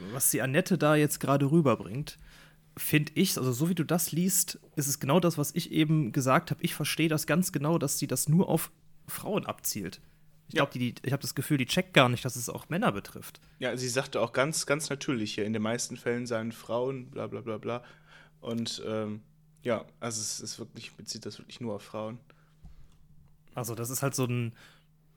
Was, 0.00 0.12
was 0.12 0.30
die 0.30 0.42
Annette 0.42 0.78
da 0.78 0.94
jetzt 0.94 1.20
gerade 1.20 1.50
rüberbringt, 1.50 2.18
finde 2.76 3.12
ich, 3.14 3.36
also 3.36 3.52
so 3.52 3.68
wie 3.68 3.74
du 3.74 3.84
das 3.84 4.12
liest, 4.12 4.58
ist 4.76 4.86
es 4.86 5.00
genau 5.00 5.20
das, 5.20 5.38
was 5.38 5.54
ich 5.54 5.72
eben 5.72 6.12
gesagt 6.12 6.50
habe. 6.50 6.62
Ich 6.62 6.74
verstehe 6.74 7.08
das 7.08 7.26
ganz 7.26 7.52
genau, 7.52 7.78
dass 7.78 7.98
sie 7.98 8.06
das 8.06 8.28
nur 8.28 8.48
auf 8.48 8.70
Frauen 9.06 9.46
abzielt. 9.46 10.00
Ich 10.48 10.56
glaube, 10.56 10.78
ja. 10.78 10.92
ich 11.02 11.12
habe 11.12 11.22
das 11.22 11.34
Gefühl, 11.34 11.56
die 11.56 11.66
checkt 11.66 11.94
gar 11.94 12.08
nicht, 12.08 12.24
dass 12.24 12.36
es 12.36 12.48
auch 12.48 12.68
Männer 12.68 12.92
betrifft. 12.92 13.40
Ja, 13.58 13.76
sie 13.76 13.88
sagte 13.88 14.20
auch 14.20 14.32
ganz, 14.32 14.66
ganz 14.66 14.90
natürlich 14.90 15.34
hier, 15.34 15.44
in 15.44 15.52
den 15.52 15.62
meisten 15.62 15.96
Fällen 15.96 16.26
seien 16.26 16.52
Frauen, 16.52 17.10
bla 17.10 17.26
bla 17.26 17.40
bla 17.40 17.58
bla. 17.58 17.82
Und 18.40 18.82
ähm, 18.86 19.22
ja, 19.62 19.84
also 20.00 20.20
es 20.20 20.40
ist 20.40 20.58
wirklich, 20.58 20.92
bezieht 20.94 21.24
das 21.26 21.38
wirklich 21.38 21.60
nur 21.60 21.74
auf 21.74 21.82
Frauen. 21.82 22.18
Also, 23.54 23.74
das 23.74 23.90
ist 23.90 24.02
halt 24.02 24.14
so 24.14 24.24
ein, 24.24 24.52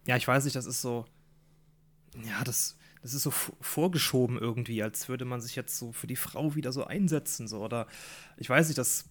ja, 0.05 0.17
ich 0.17 0.27
weiß 0.27 0.43
nicht, 0.43 0.55
das 0.55 0.65
ist 0.65 0.81
so, 0.81 1.05
ja, 2.23 2.43
das, 2.43 2.77
das 3.01 3.13
ist 3.13 3.23
so 3.23 3.31
vorgeschoben 3.31 4.37
irgendwie, 4.37 4.81
als 4.83 5.09
würde 5.09 5.25
man 5.25 5.41
sich 5.41 5.55
jetzt 5.55 5.77
so 5.77 5.91
für 5.91 6.07
die 6.07 6.15
Frau 6.15 6.55
wieder 6.55 6.71
so 6.71 6.85
einsetzen, 6.85 7.47
so, 7.47 7.63
oder 7.63 7.87
ich 8.37 8.49
weiß 8.49 8.67
nicht, 8.67 8.77
das 8.77 9.05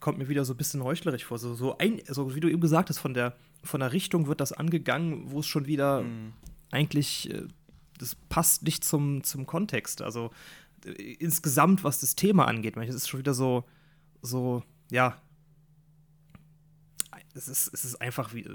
kommt 0.00 0.18
mir 0.18 0.28
wieder 0.28 0.44
so 0.44 0.52
ein 0.52 0.56
bisschen 0.56 0.84
heuchlerisch 0.84 1.24
vor, 1.24 1.38
so, 1.38 1.54
so, 1.54 1.78
ein, 1.78 2.00
so 2.08 2.34
wie 2.34 2.40
du 2.40 2.50
eben 2.50 2.60
gesagt 2.60 2.90
hast, 2.90 2.98
von 2.98 3.14
der, 3.14 3.36
von 3.62 3.80
der 3.80 3.92
Richtung 3.92 4.26
wird 4.26 4.40
das 4.40 4.52
angegangen, 4.52 5.30
wo 5.30 5.40
es 5.40 5.46
schon 5.46 5.66
wieder 5.66 6.02
mhm. 6.02 6.32
eigentlich, 6.70 7.32
äh, 7.32 7.46
das 7.98 8.14
passt 8.28 8.64
nicht 8.64 8.84
zum, 8.84 9.24
zum 9.24 9.46
Kontext, 9.46 10.02
also 10.02 10.30
äh, 10.84 10.90
insgesamt, 10.90 11.84
was 11.84 12.00
das 12.00 12.16
Thema 12.16 12.46
angeht, 12.46 12.76
das 12.76 12.94
ist 12.94 13.08
schon 13.08 13.20
wieder 13.20 13.34
so, 13.34 13.64
so, 14.20 14.62
ja, 14.94 15.20
es 17.34 17.48
ist, 17.48 17.74
es 17.74 17.84
ist 17.84 18.00
einfach 18.00 18.32
wie. 18.32 18.48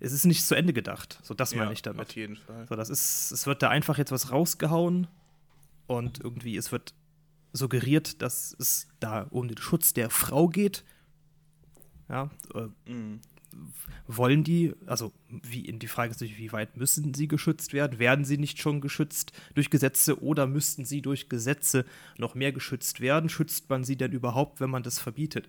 Es 0.00 0.12
ist 0.12 0.24
nicht 0.24 0.44
zu 0.44 0.54
Ende 0.54 0.72
gedacht. 0.72 1.18
So, 1.22 1.34
das 1.34 1.54
meine 1.54 1.66
ja, 1.66 1.72
ich 1.72 1.82
damit. 1.82 2.08
Auf 2.08 2.16
jeden 2.16 2.36
Fall. 2.36 2.66
So, 2.66 2.76
das 2.76 2.88
ist, 2.88 3.30
es 3.30 3.46
wird 3.46 3.62
da 3.62 3.68
einfach 3.68 3.98
jetzt 3.98 4.10
was 4.10 4.32
rausgehauen 4.32 5.06
und 5.86 6.20
irgendwie 6.20 6.56
es 6.56 6.72
wird 6.72 6.94
suggeriert, 7.52 8.22
dass 8.22 8.56
es 8.58 8.88
da 9.00 9.26
um 9.30 9.48
den 9.48 9.58
Schutz 9.58 9.92
der 9.92 10.08
Frau 10.10 10.48
geht. 10.48 10.82
Ja, 12.08 12.30
äh, 12.54 12.90
mhm 12.90 13.20
wollen 14.06 14.44
die, 14.44 14.74
also 14.86 15.12
wie 15.28 15.64
in 15.64 15.78
die 15.78 15.86
Frage 15.86 16.10
ist 16.10 16.20
natürlich, 16.20 16.38
wie 16.38 16.52
weit 16.52 16.76
müssen 16.76 17.14
sie 17.14 17.28
geschützt 17.28 17.72
werden? 17.72 17.98
Werden 17.98 18.24
sie 18.24 18.36
nicht 18.36 18.60
schon 18.60 18.80
geschützt 18.80 19.32
durch 19.54 19.70
Gesetze 19.70 20.22
oder 20.22 20.46
müssten 20.46 20.84
sie 20.84 21.00
durch 21.00 21.28
Gesetze 21.28 21.84
noch 22.18 22.34
mehr 22.34 22.52
geschützt 22.52 23.00
werden? 23.00 23.30
Schützt 23.30 23.70
man 23.70 23.84
sie 23.84 23.96
denn 23.96 24.12
überhaupt, 24.12 24.60
wenn 24.60 24.70
man 24.70 24.82
das 24.82 24.98
verbietet? 24.98 25.48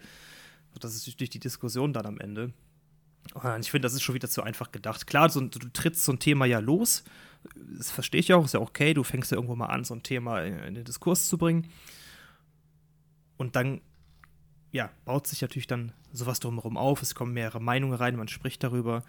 Das 0.79 0.95
ist 0.95 1.07
natürlich 1.07 1.29
die 1.29 1.39
Diskussion 1.39 1.93
dann 1.93 2.05
am 2.05 2.19
Ende. 2.19 2.53
Und 3.33 3.59
ich 3.61 3.71
finde, 3.71 3.85
das 3.85 3.93
ist 3.93 4.03
schon 4.03 4.15
wieder 4.15 4.29
zu 4.29 4.43
einfach 4.43 4.71
gedacht. 4.71 5.07
Klar, 5.07 5.29
so, 5.29 5.41
du 5.41 5.59
trittst 5.69 6.03
so 6.03 6.11
ein 6.11 6.19
Thema 6.19 6.45
ja 6.45 6.59
los. 6.59 7.03
Das 7.77 7.91
verstehe 7.91 8.19
ich 8.19 8.33
auch, 8.33 8.45
ist 8.45 8.53
ja 8.53 8.59
okay. 8.59 8.93
Du 8.93 9.03
fängst 9.03 9.31
ja 9.31 9.37
irgendwo 9.37 9.55
mal 9.55 9.67
an, 9.67 9.83
so 9.83 9.95
ein 9.95 10.03
Thema 10.03 10.41
in, 10.41 10.59
in 10.59 10.73
den 10.75 10.85
Diskurs 10.85 11.27
zu 11.27 11.37
bringen. 11.37 11.67
Und 13.37 13.55
dann 13.55 13.81
ja, 14.75 14.91
baut 15.05 15.25
sich 15.25 15.41
natürlich 15.41 15.67
dann 15.67 15.93
sowas 16.11 16.41
drumherum 16.41 16.75
auf. 16.75 17.01
Es 17.01 17.15
kommen 17.15 17.33
mehrere 17.33 17.61
Meinungen 17.61 17.93
rein, 17.93 18.17
man 18.17 18.27
spricht 18.27 18.61
darüber. 18.61 19.05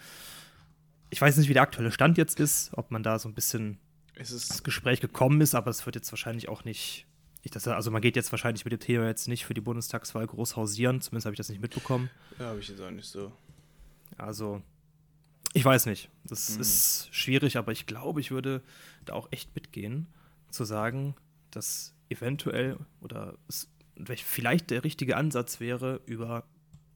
Ich 1.11 1.21
weiß 1.21 1.37
nicht, 1.37 1.49
wie 1.49 1.55
der 1.55 1.63
aktuelle 1.63 1.91
Stand 1.91 2.19
jetzt 2.19 2.39
ist, 2.39 2.71
ob 2.75 2.93
man 2.93 3.03
da 3.03 3.19
so 3.19 3.29
ein 3.29 3.35
bisschen 3.35 3.79
ins 4.15 4.63
Gespräch 4.63 5.01
gekommen 5.01 5.41
ist, 5.41 5.57
aber 5.57 5.71
es 5.71 5.85
wird 5.85 5.97
jetzt 5.97 6.13
wahrscheinlich 6.13 6.49
auch 6.49 6.65
nicht. 6.65 7.05
Ich 7.43 7.51
das, 7.51 7.67
also 7.67 7.91
man 7.91 8.01
geht 8.01 8.15
jetzt 8.15 8.31
wahrscheinlich 8.33 8.65
mit 8.65 8.73
dem 8.73 8.79
Thema 8.79 9.07
jetzt 9.07 9.27
nicht 9.27 9.45
für 9.45 9.55
die 9.55 9.61
Bundestagswahl 9.61 10.25
groß 10.25 10.55
hausieren, 10.55 11.01
zumindest 11.01 11.27
habe 11.27 11.35
ich 11.35 11.39
das 11.39 11.49
nicht 11.49 11.61
mitbekommen. 11.61 12.11
Ja, 12.39 12.47
habe 12.47 12.61
ich 12.61 12.69
jetzt 12.69 12.81
auch 12.81 12.91
nicht 12.93 13.09
so. 13.09 13.33
Also, 14.17 14.63
ich 15.53 15.65
weiß 15.65 15.87
nicht. 15.87 16.11
Das 16.25 16.55
mhm. 16.55 16.61
ist 16.61 17.09
schwierig, 17.11 17.57
aber 17.57 17.73
ich 17.73 17.87
glaube, 17.87 18.21
ich 18.21 18.31
würde 18.31 18.63
da 19.05 19.15
auch 19.15 19.33
echt 19.33 19.53
mitgehen, 19.57 20.07
zu 20.49 20.65
sagen, 20.65 21.17
dass 21.51 21.93
eventuell 22.09 22.79
oder 23.01 23.35
es 23.49 23.69
vielleicht 24.05 24.71
der 24.71 24.85
richtige 24.85 25.17
Ansatz 25.17 25.61
wäre, 25.61 26.01
über 26.07 26.45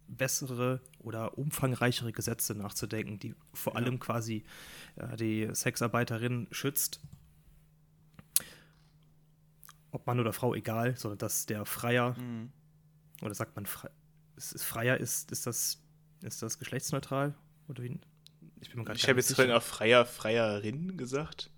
bessere 0.07 0.81
oder 0.99 1.39
umfangreichere 1.39 2.13
Gesetze 2.13 2.55
nachzudenken, 2.55 3.19
die 3.19 3.35
vor 3.55 3.75
ja. 3.75 3.79
allem 3.79 4.01
quasi 4.01 4.45
äh, 4.97 5.17
die 5.17 5.49
Sexarbeiterin 5.53 6.49
schützt. 6.51 7.01
Ob 9.93 10.07
Mann 10.07 10.21
oder 10.21 10.33
Frau, 10.33 10.55
egal, 10.55 10.97
sondern 10.97 11.19
dass 11.19 11.47
der 11.47 11.65
Freier 11.65 12.17
mhm. 12.19 12.53
Oder 13.23 13.35
sagt 13.35 13.57
man, 13.57 13.67
frei, 13.67 13.91
ist, 14.37 14.63
freier, 14.63 14.97
ist, 14.97 15.31
ist, 15.31 15.47
das, 15.47 15.83
ist 16.23 16.43
das 16.43 16.59
geschlechtsneutral? 16.59 17.35
Oder 17.69 17.83
wie? 17.83 18.01
Ich, 18.61 18.75
ich 18.75 19.09
habe 19.09 19.21
jetzt 19.21 19.35
vorhin 19.35 19.53
auch 19.53 19.63
freier, 19.63 20.05
freierin 20.05 20.97
gesagt. 20.97 21.51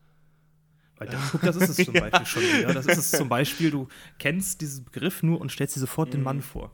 Weil 0.99 1.09
das, 1.09 1.33
das 1.43 1.57
ist 1.57 1.79
es 1.79 1.87
zum 1.87 1.95
Beispiel 2.01 2.27
schon 2.27 2.43
wieder. 2.43 2.75
Das 2.75 2.87
ist 2.87 2.99
es 2.99 3.11
zum 3.11 3.29
Beispiel, 3.29 3.71
du 3.71 3.89
kennst 4.19 4.61
diesen 4.61 4.85
Begriff 4.85 5.23
nur 5.23 5.41
und 5.41 5.51
stellst 5.51 5.77
dir 5.77 5.81
sofort 5.81 6.09
mhm. 6.09 6.13
den 6.13 6.23
Mann 6.23 6.43
vor. 6.43 6.71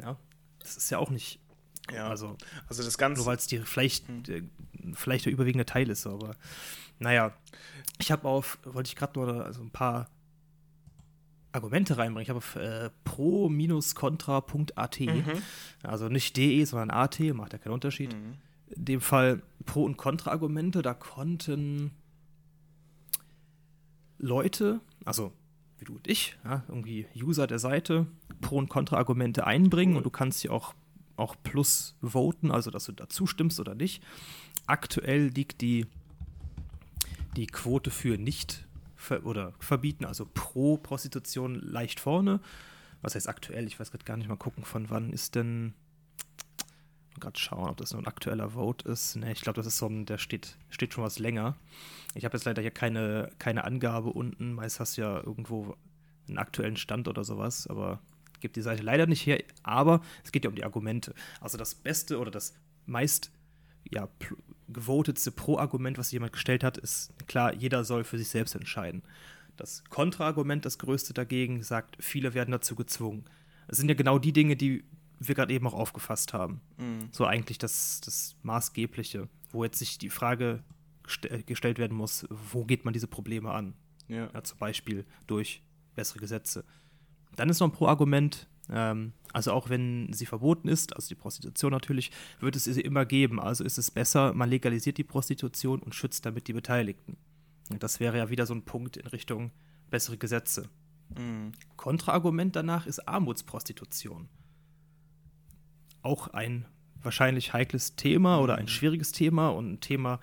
Ja, 0.00 0.16
das 0.58 0.76
ist 0.76 0.90
ja 0.90 0.98
auch 0.98 1.10
nicht. 1.10 1.40
Ja, 1.92 2.08
also, 2.08 2.36
also 2.68 2.82
das 2.82 2.98
Ganze. 2.98 3.20
Nur 3.20 3.26
weil 3.26 3.36
es 3.36 3.46
dir 3.46 3.64
vielleicht, 3.64 4.08
mhm. 4.08 4.50
vielleicht 4.94 5.24
der 5.24 5.32
überwiegende 5.32 5.64
Teil 5.66 5.88
ist, 5.88 6.06
aber 6.06 6.36
naja. 6.98 7.32
Ich 8.00 8.12
habe 8.12 8.28
auf, 8.28 8.58
wollte 8.64 8.88
ich 8.88 8.96
gerade 8.96 9.18
nur 9.18 9.44
also 9.44 9.62
ein 9.62 9.70
paar 9.70 10.08
Argumente 11.52 11.96
reinbringen. 11.96 12.22
Ich 12.22 12.28
habe 12.28 12.38
auf 12.38 12.56
äh, 12.56 12.90
pro-contra.at, 13.04 15.00
mhm. 15.00 15.42
also 15.82 16.08
nicht 16.08 16.36
de, 16.36 16.64
sondern 16.64 16.90
at, 16.90 17.18
macht 17.20 17.52
ja 17.52 17.58
keinen 17.58 17.72
Unterschied. 17.72 18.14
Mhm. 18.14 18.34
In 18.76 18.84
dem 18.84 19.00
Fall 19.00 19.42
Pro- 19.64 19.84
und 19.84 19.96
Kontra-Argumente, 19.96 20.82
da 20.82 20.94
konnten 20.94 21.92
Leute, 24.18 24.80
also 25.04 25.32
wie 25.78 25.84
du 25.84 25.94
und 25.94 26.08
ich, 26.08 26.36
ja, 26.44 26.64
irgendwie 26.68 27.06
User 27.16 27.46
der 27.46 27.58
Seite, 27.58 28.06
Pro- 28.40 28.58
und 28.58 28.68
Kontra-Argumente 28.68 29.46
einbringen 29.46 29.96
und 29.96 30.04
du 30.04 30.10
kannst 30.10 30.40
sie 30.40 30.48
auch, 30.48 30.74
auch 31.16 31.36
plus 31.42 31.96
voten, 32.02 32.50
also 32.50 32.70
dass 32.70 32.84
du 32.84 32.92
da 32.92 33.08
zustimmst 33.08 33.60
oder 33.60 33.74
nicht. 33.74 34.02
Aktuell 34.66 35.28
liegt 35.28 35.60
die, 35.60 35.86
die 37.36 37.46
Quote 37.46 37.90
für 37.90 38.18
nicht 38.18 38.66
ver 38.96 39.24
oder 39.24 39.52
verbieten, 39.60 40.04
also 40.04 40.28
pro 40.32 40.76
Prostitution 40.76 41.54
leicht 41.54 42.00
vorne. 42.00 42.40
Was 43.00 43.14
heißt 43.14 43.28
aktuell? 43.28 43.66
Ich 43.66 43.78
weiß 43.78 43.92
gerade 43.92 44.04
gar 44.04 44.16
nicht 44.16 44.28
mal 44.28 44.36
gucken, 44.36 44.64
von 44.64 44.90
wann 44.90 45.10
ist 45.10 45.36
denn. 45.36 45.74
Gerade 47.20 47.38
schauen, 47.38 47.68
ob 47.68 47.76
das 47.76 47.92
nur 47.92 48.02
ein 48.02 48.06
aktueller 48.06 48.50
Vote 48.50 48.88
ist. 48.88 49.16
Ne, 49.16 49.32
ich 49.32 49.40
glaube, 49.40 49.56
das 49.56 49.66
ist 49.66 49.78
so 49.78 49.86
ein, 49.86 50.06
der 50.06 50.18
steht, 50.18 50.56
steht 50.70 50.94
schon 50.94 51.04
was 51.04 51.18
länger. 51.18 51.56
Ich 52.14 52.24
habe 52.24 52.36
jetzt 52.36 52.44
leider 52.44 52.62
hier 52.62 52.70
keine, 52.70 53.30
keine 53.38 53.64
Angabe 53.64 54.10
unten. 54.10 54.52
Meist 54.52 54.80
hast 54.80 54.96
du 54.96 55.02
ja 55.02 55.16
irgendwo 55.16 55.76
einen 56.28 56.38
aktuellen 56.38 56.76
Stand 56.76 57.08
oder 57.08 57.24
sowas, 57.24 57.66
aber 57.66 58.00
gibt 58.40 58.56
die 58.56 58.62
Seite 58.62 58.82
leider 58.82 59.06
nicht 59.06 59.26
her. 59.26 59.42
Aber 59.62 60.00
es 60.24 60.32
geht 60.32 60.44
ja 60.44 60.50
um 60.50 60.56
die 60.56 60.64
Argumente. 60.64 61.14
Also 61.40 61.58
das 61.58 61.74
Beste 61.74 62.18
oder 62.18 62.30
das 62.30 62.54
meist 62.86 63.30
ja, 63.90 64.08
gewotetste 64.68 65.30
Pro-Argument, 65.30 65.98
was 65.98 66.12
jemand 66.12 66.32
gestellt 66.32 66.62
hat, 66.62 66.76
ist 66.76 67.12
klar, 67.26 67.54
jeder 67.54 67.84
soll 67.84 68.04
für 68.04 68.18
sich 68.18 68.28
selbst 68.28 68.54
entscheiden. 68.54 69.02
Das 69.56 69.82
Kontra-Argument, 69.88 70.64
das 70.64 70.78
größte 70.78 71.14
dagegen, 71.14 71.62
sagt, 71.62 71.96
viele 72.00 72.34
werden 72.34 72.52
dazu 72.52 72.76
gezwungen. 72.76 73.24
Es 73.66 73.78
sind 73.78 73.88
ja 73.88 73.94
genau 73.94 74.18
die 74.18 74.32
Dinge, 74.32 74.56
die 74.56 74.84
wir 75.18 75.34
gerade 75.34 75.52
eben 75.52 75.66
auch 75.66 75.74
aufgefasst 75.74 76.32
haben. 76.32 76.60
Mhm. 76.76 77.08
So 77.12 77.24
eigentlich 77.24 77.58
das, 77.58 78.00
das 78.00 78.36
Maßgebliche, 78.42 79.28
wo 79.50 79.64
jetzt 79.64 79.78
sich 79.78 79.98
die 79.98 80.10
Frage 80.10 80.62
gest 81.04 81.24
äh, 81.26 81.42
gestellt 81.42 81.78
werden 81.78 81.96
muss, 81.96 82.26
wo 82.30 82.64
geht 82.64 82.84
man 82.84 82.92
diese 82.92 83.06
Probleme 83.06 83.50
an? 83.50 83.74
Ja. 84.08 84.30
ja 84.32 84.44
zum 84.44 84.58
Beispiel 84.58 85.04
durch 85.26 85.62
bessere 85.94 86.20
Gesetze. 86.20 86.64
Dann 87.36 87.48
ist 87.48 87.60
noch 87.60 87.68
ein 87.68 87.72
Pro-Argument, 87.72 88.48
ähm, 88.70 89.12
also 89.32 89.52
auch 89.52 89.68
wenn 89.68 90.12
sie 90.12 90.26
verboten 90.26 90.68
ist, 90.68 90.94
also 90.94 91.08
die 91.08 91.14
Prostitution 91.14 91.72
natürlich, 91.72 92.10
wird 92.40 92.56
es 92.56 92.64
sie 92.64 92.80
immer 92.80 93.04
geben. 93.04 93.40
Also 93.40 93.64
ist 93.64 93.78
es 93.78 93.90
besser, 93.90 94.32
man 94.34 94.50
legalisiert 94.50 94.98
die 94.98 95.04
Prostitution 95.04 95.80
und 95.80 95.94
schützt 95.94 96.26
damit 96.26 96.48
die 96.48 96.52
Beteiligten. 96.52 97.16
Und 97.70 97.82
das 97.82 98.00
wäre 98.00 98.16
ja 98.16 98.30
wieder 98.30 98.46
so 98.46 98.54
ein 98.54 98.64
Punkt 98.64 98.96
in 98.96 99.06
Richtung 99.06 99.50
bessere 99.90 100.16
Gesetze. 100.16 100.68
Mhm. 101.16 101.52
Kontraargument 101.76 102.56
danach 102.56 102.86
ist 102.86 103.06
Armutsprostitution. 103.08 104.28
Auch 106.08 106.28
ein 106.28 106.66
wahrscheinlich 107.02 107.52
heikles 107.52 107.96
Thema 107.96 108.40
oder 108.40 108.56
ein 108.56 108.64
mhm. 108.64 108.68
schwieriges 108.68 109.12
Thema 109.12 109.50
und 109.50 109.72
ein 109.72 109.80
Thema, 109.80 110.20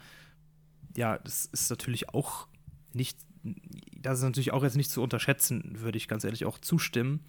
ja, 0.98 1.18
das 1.20 1.46
ist 1.46 1.70
natürlich 1.70 2.10
auch 2.10 2.48
nicht, 2.94 3.18
das 3.98 4.20
ist 4.20 4.24
natürlich 4.24 4.54
auch 4.54 4.64
jetzt 4.64 4.78
nicht 4.78 4.92
zu 4.92 5.02
unterschätzen, 5.02 5.80
würde 5.80 5.98
ich 5.98 6.08
ganz 6.08 6.24
ehrlich 6.24 6.46
auch 6.46 6.58
zustimmen 6.60 7.22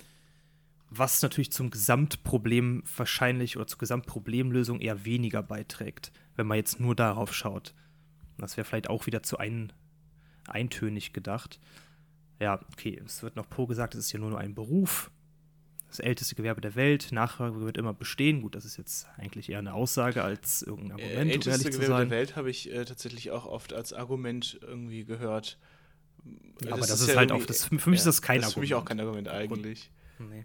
was 0.91 1.23
natürlich 1.23 1.53
zum 1.53 1.71
Gesamtproblem 1.71 2.83
wahrscheinlich 2.97 3.57
oder 3.57 3.67
zur 3.67 3.79
Gesamtproblemlösung 3.79 4.81
eher 4.81 5.05
weniger 5.05 5.43
beiträgt, 5.43 6.13
wenn 6.37 6.47
man 6.47 6.57
jetzt 6.57 6.81
nur 6.81 6.95
darauf 6.95 7.35
schaut. 7.35 7.75
Das 8.39 8.57
wäre 8.57 8.65
vielleicht 8.65 8.91
auch 8.91 9.07
wieder 9.07 9.23
zu 9.23 9.39
ein, 9.39 9.73
eintönig 10.47 11.13
gedacht. 11.13 11.61
Ja, 12.39 12.61
okay, 12.73 13.01
es 13.05 13.23
wird 13.23 13.37
noch 13.37 13.49
pro 13.49 13.67
gesagt, 13.67 13.95
es 13.95 14.07
ist 14.07 14.13
ja 14.13 14.21
nur 14.21 14.39
ein 14.39 14.55
Beruf, 14.55 15.11
das 15.89 16.01
älteste 16.01 16.35
Gewerbe 16.35 16.61
der 16.61 16.75
Welt, 16.75 17.09
Nachfrage 17.13 17.61
wird 17.61 17.79
immer 17.79 17.95
bestehen. 17.95 18.43
Gut, 18.43 18.55
das 18.55 18.65
ist 18.65 18.77
jetzt 18.77 19.07
eigentlich 19.17 19.51
eher 19.51 19.61
eine 19.61 19.75
Aussage 19.75 20.23
als 20.23 20.63
irgendein 20.63 20.93
Argument. 20.93 21.31
Äh, 21.31 21.33
älteste 21.33 21.69
um 21.69 21.75
Gewerbe 21.75 22.01
der 22.03 22.11
Welt 22.11 22.37
habe 22.37 22.51
ich 22.51 22.73
äh, 22.73 22.85
tatsächlich 22.85 23.31
auch 23.31 23.47
oft 23.47 23.73
als 23.73 23.93
Argument 23.93 24.59
irgendwie 24.63 25.05
gehört. 25.05 25.59
Ja, 26.63 26.73
aber 26.73 26.81
das, 26.81 26.89
das 26.89 27.01
ist, 27.03 27.09
ist, 27.09 27.17
halt 27.17 27.33
auch, 27.33 27.45
das, 27.45 27.67
für 27.67 27.75
mich 27.75 27.85
ja, 27.85 27.93
ist 27.95 28.07
das 28.07 28.23
kein 28.23 28.41
das 28.41 28.49
ist 28.49 28.55
für 28.55 28.61
mich 28.61 28.75
auch 28.75 28.85
kein 28.85 28.99
Argument 28.99 29.29
eigentlich. 29.29 29.91
Nee 30.19 30.45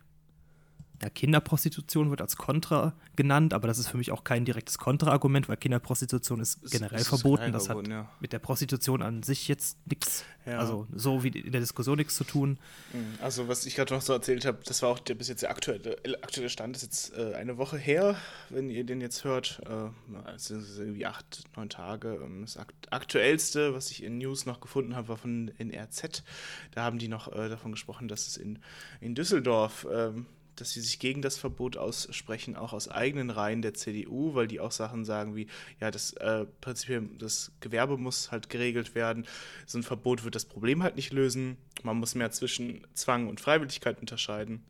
ja, 1.01 1.09
Kinderprostitution 1.09 2.11
wird 2.11 2.21
als 2.21 2.35
Kontra 2.35 2.93
genannt, 3.15 3.53
aber 3.53 3.67
das 3.67 3.79
ist 3.79 3.87
für 3.87 3.97
mich 3.97 4.11
auch 4.11 4.23
kein 4.23 4.45
direktes 4.45 4.77
Kontraargument, 4.77 5.49
weil 5.49 5.57
Kinderprostitution 5.57 6.39
ist 6.39 6.59
generell 6.71 7.01
ist 7.01 7.07
verboten. 7.07 7.51
Das 7.51 7.69
hat 7.69 7.87
ja. 7.87 8.09
mit 8.19 8.33
der 8.33 8.39
Prostitution 8.39 9.01
an 9.01 9.23
sich 9.23 9.47
jetzt 9.47 9.77
nichts, 9.87 10.23
ja. 10.45 10.59
also 10.59 10.87
so 10.93 11.23
wie 11.23 11.29
in 11.29 11.51
der 11.51 11.61
Diskussion 11.61 11.97
nichts 11.97 12.15
zu 12.15 12.23
tun. 12.23 12.59
Mhm. 12.93 13.15
Also 13.21 13.47
was 13.47 13.65
ich 13.65 13.75
gerade 13.75 13.93
noch 13.93 14.01
so 14.01 14.13
erzählt 14.13 14.45
habe, 14.45 14.59
das 14.63 14.83
war 14.83 14.89
auch 14.89 14.99
der 14.99 15.15
bis 15.15 15.27
jetzt 15.27 15.41
der 15.41 15.49
aktuelle, 15.49 15.97
aktuelle 16.21 16.49
Stand, 16.49 16.75
das 16.75 16.83
ist 16.83 17.11
jetzt 17.11 17.17
äh, 17.17 17.33
eine 17.33 17.57
Woche 17.57 17.77
her, 17.77 18.15
wenn 18.49 18.69
ihr 18.69 18.83
den 18.83 19.01
jetzt 19.01 19.23
hört. 19.23 19.61
Äh, 19.65 20.31
es 20.35 20.45
sind 20.45 20.63
irgendwie 20.77 21.07
acht, 21.07 21.43
neun 21.55 21.69
Tage. 21.69 22.19
Ähm, 22.23 22.41
das 22.41 22.59
aktuellste, 22.91 23.73
was 23.73 23.89
ich 23.89 24.03
in 24.03 24.19
News 24.19 24.45
noch 24.45 24.61
gefunden 24.61 24.95
habe, 24.95 25.07
war 25.09 25.17
von 25.17 25.51
NRZ. 25.57 26.23
Da 26.71 26.83
haben 26.83 26.99
die 26.99 27.07
noch 27.07 27.31
äh, 27.31 27.49
davon 27.49 27.71
gesprochen, 27.71 28.07
dass 28.07 28.27
es 28.27 28.37
in, 28.37 28.59
in 28.99 29.15
Düsseldorf 29.15 29.87
ähm, 29.91 30.27
dass 30.55 30.71
sie 30.71 30.81
sich 30.81 30.99
gegen 30.99 31.21
das 31.21 31.37
Verbot 31.37 31.77
aussprechen, 31.77 32.55
auch 32.55 32.73
aus 32.73 32.87
eigenen 32.87 33.29
Reihen 33.29 33.61
der 33.61 33.73
CDU, 33.73 34.35
weil 34.35 34.47
die 34.47 34.59
auch 34.59 34.71
Sachen 34.71 35.05
sagen 35.05 35.35
wie, 35.35 35.47
ja, 35.79 35.91
das 35.91 36.13
äh, 36.13 36.45
prinzipiell 36.61 37.09
das 37.17 37.51
Gewerbe 37.59 37.97
muss 37.97 38.31
halt 38.31 38.49
geregelt 38.49 38.95
werden. 38.95 39.25
So 39.65 39.79
ein 39.79 39.83
Verbot 39.83 40.23
wird 40.23 40.35
das 40.35 40.45
Problem 40.45 40.83
halt 40.83 40.95
nicht 40.95 41.13
lösen. 41.13 41.57
Man 41.83 41.97
muss 41.97 42.15
mehr 42.15 42.31
zwischen 42.31 42.85
Zwang 42.93 43.27
und 43.27 43.39
Freiwilligkeit 43.39 43.99
unterscheiden. 43.99 44.63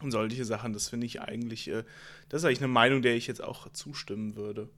Und 0.00 0.10
solche 0.10 0.44
Sachen, 0.44 0.72
das 0.72 0.88
finde 0.88 1.06
ich 1.06 1.20
eigentlich, 1.20 1.68
äh, 1.68 1.84
das 2.28 2.42
ist 2.42 2.44
eigentlich 2.44 2.60
eine 2.60 2.68
Meinung, 2.68 3.02
der 3.02 3.14
ich 3.14 3.26
jetzt 3.26 3.42
auch 3.42 3.70
zustimmen 3.72 4.36
würde. 4.36 4.68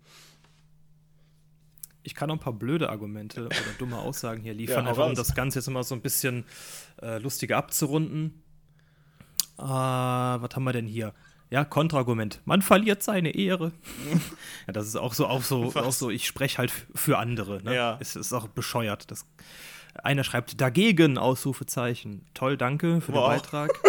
Ich 2.03 2.14
kann 2.14 2.29
noch 2.29 2.37
ein 2.37 2.40
paar 2.40 2.53
blöde 2.53 2.90
Argumente 2.90 3.46
oder 3.46 3.57
dumme 3.79 3.98
Aussagen 3.98 4.42
hier 4.42 4.53
liefern, 4.55 4.85
ja, 4.85 4.90
einfach 4.90 5.07
um 5.07 5.14
das 5.14 5.35
Ganze 5.35 5.59
jetzt 5.59 5.68
immer 5.68 5.85
so 5.85 5.94
ein 5.94 6.03
bisschen 6.03 6.44
äh, 7.00 7.18
lustiger 7.18 7.57
abzurunden. 7.57 8.44
Äh, 9.59 9.62
was 9.62 10.55
haben 10.55 10.64
wir 10.64 10.73
denn 10.73 10.87
hier? 10.87 11.14
Ja, 11.51 11.64
Kontraargument. 11.64 12.40
Man 12.47 12.62
verliert 12.62 13.03
seine 13.03 13.31
Ehre. 13.35 13.73
ja, 14.67 14.73
das 14.73 14.87
ist 14.87 14.97
auch 14.97 15.14
so, 15.14 15.27
auch 15.27 15.43
so, 15.43 15.73
auch 15.75 15.93
so 15.93 16.11
ich 16.11 16.27
spreche 16.27 16.59
halt 16.59 16.73
für 16.95 17.19
andere. 17.19 17.62
Ne? 17.62 17.75
Ja. 17.75 17.97
Es 18.01 18.17
ist 18.17 18.33
auch 18.33 18.49
bescheuert. 18.49 19.11
Das, 19.11 19.27
einer 20.03 20.25
schreibt 20.25 20.61
dagegen, 20.61 21.19
Ausrufezeichen. 21.19 22.27
Toll, 22.35 22.57
danke 22.57 23.01
für 23.01 23.12
wow. 23.12 23.31
den 23.31 23.37
Beitrag. 23.37 23.71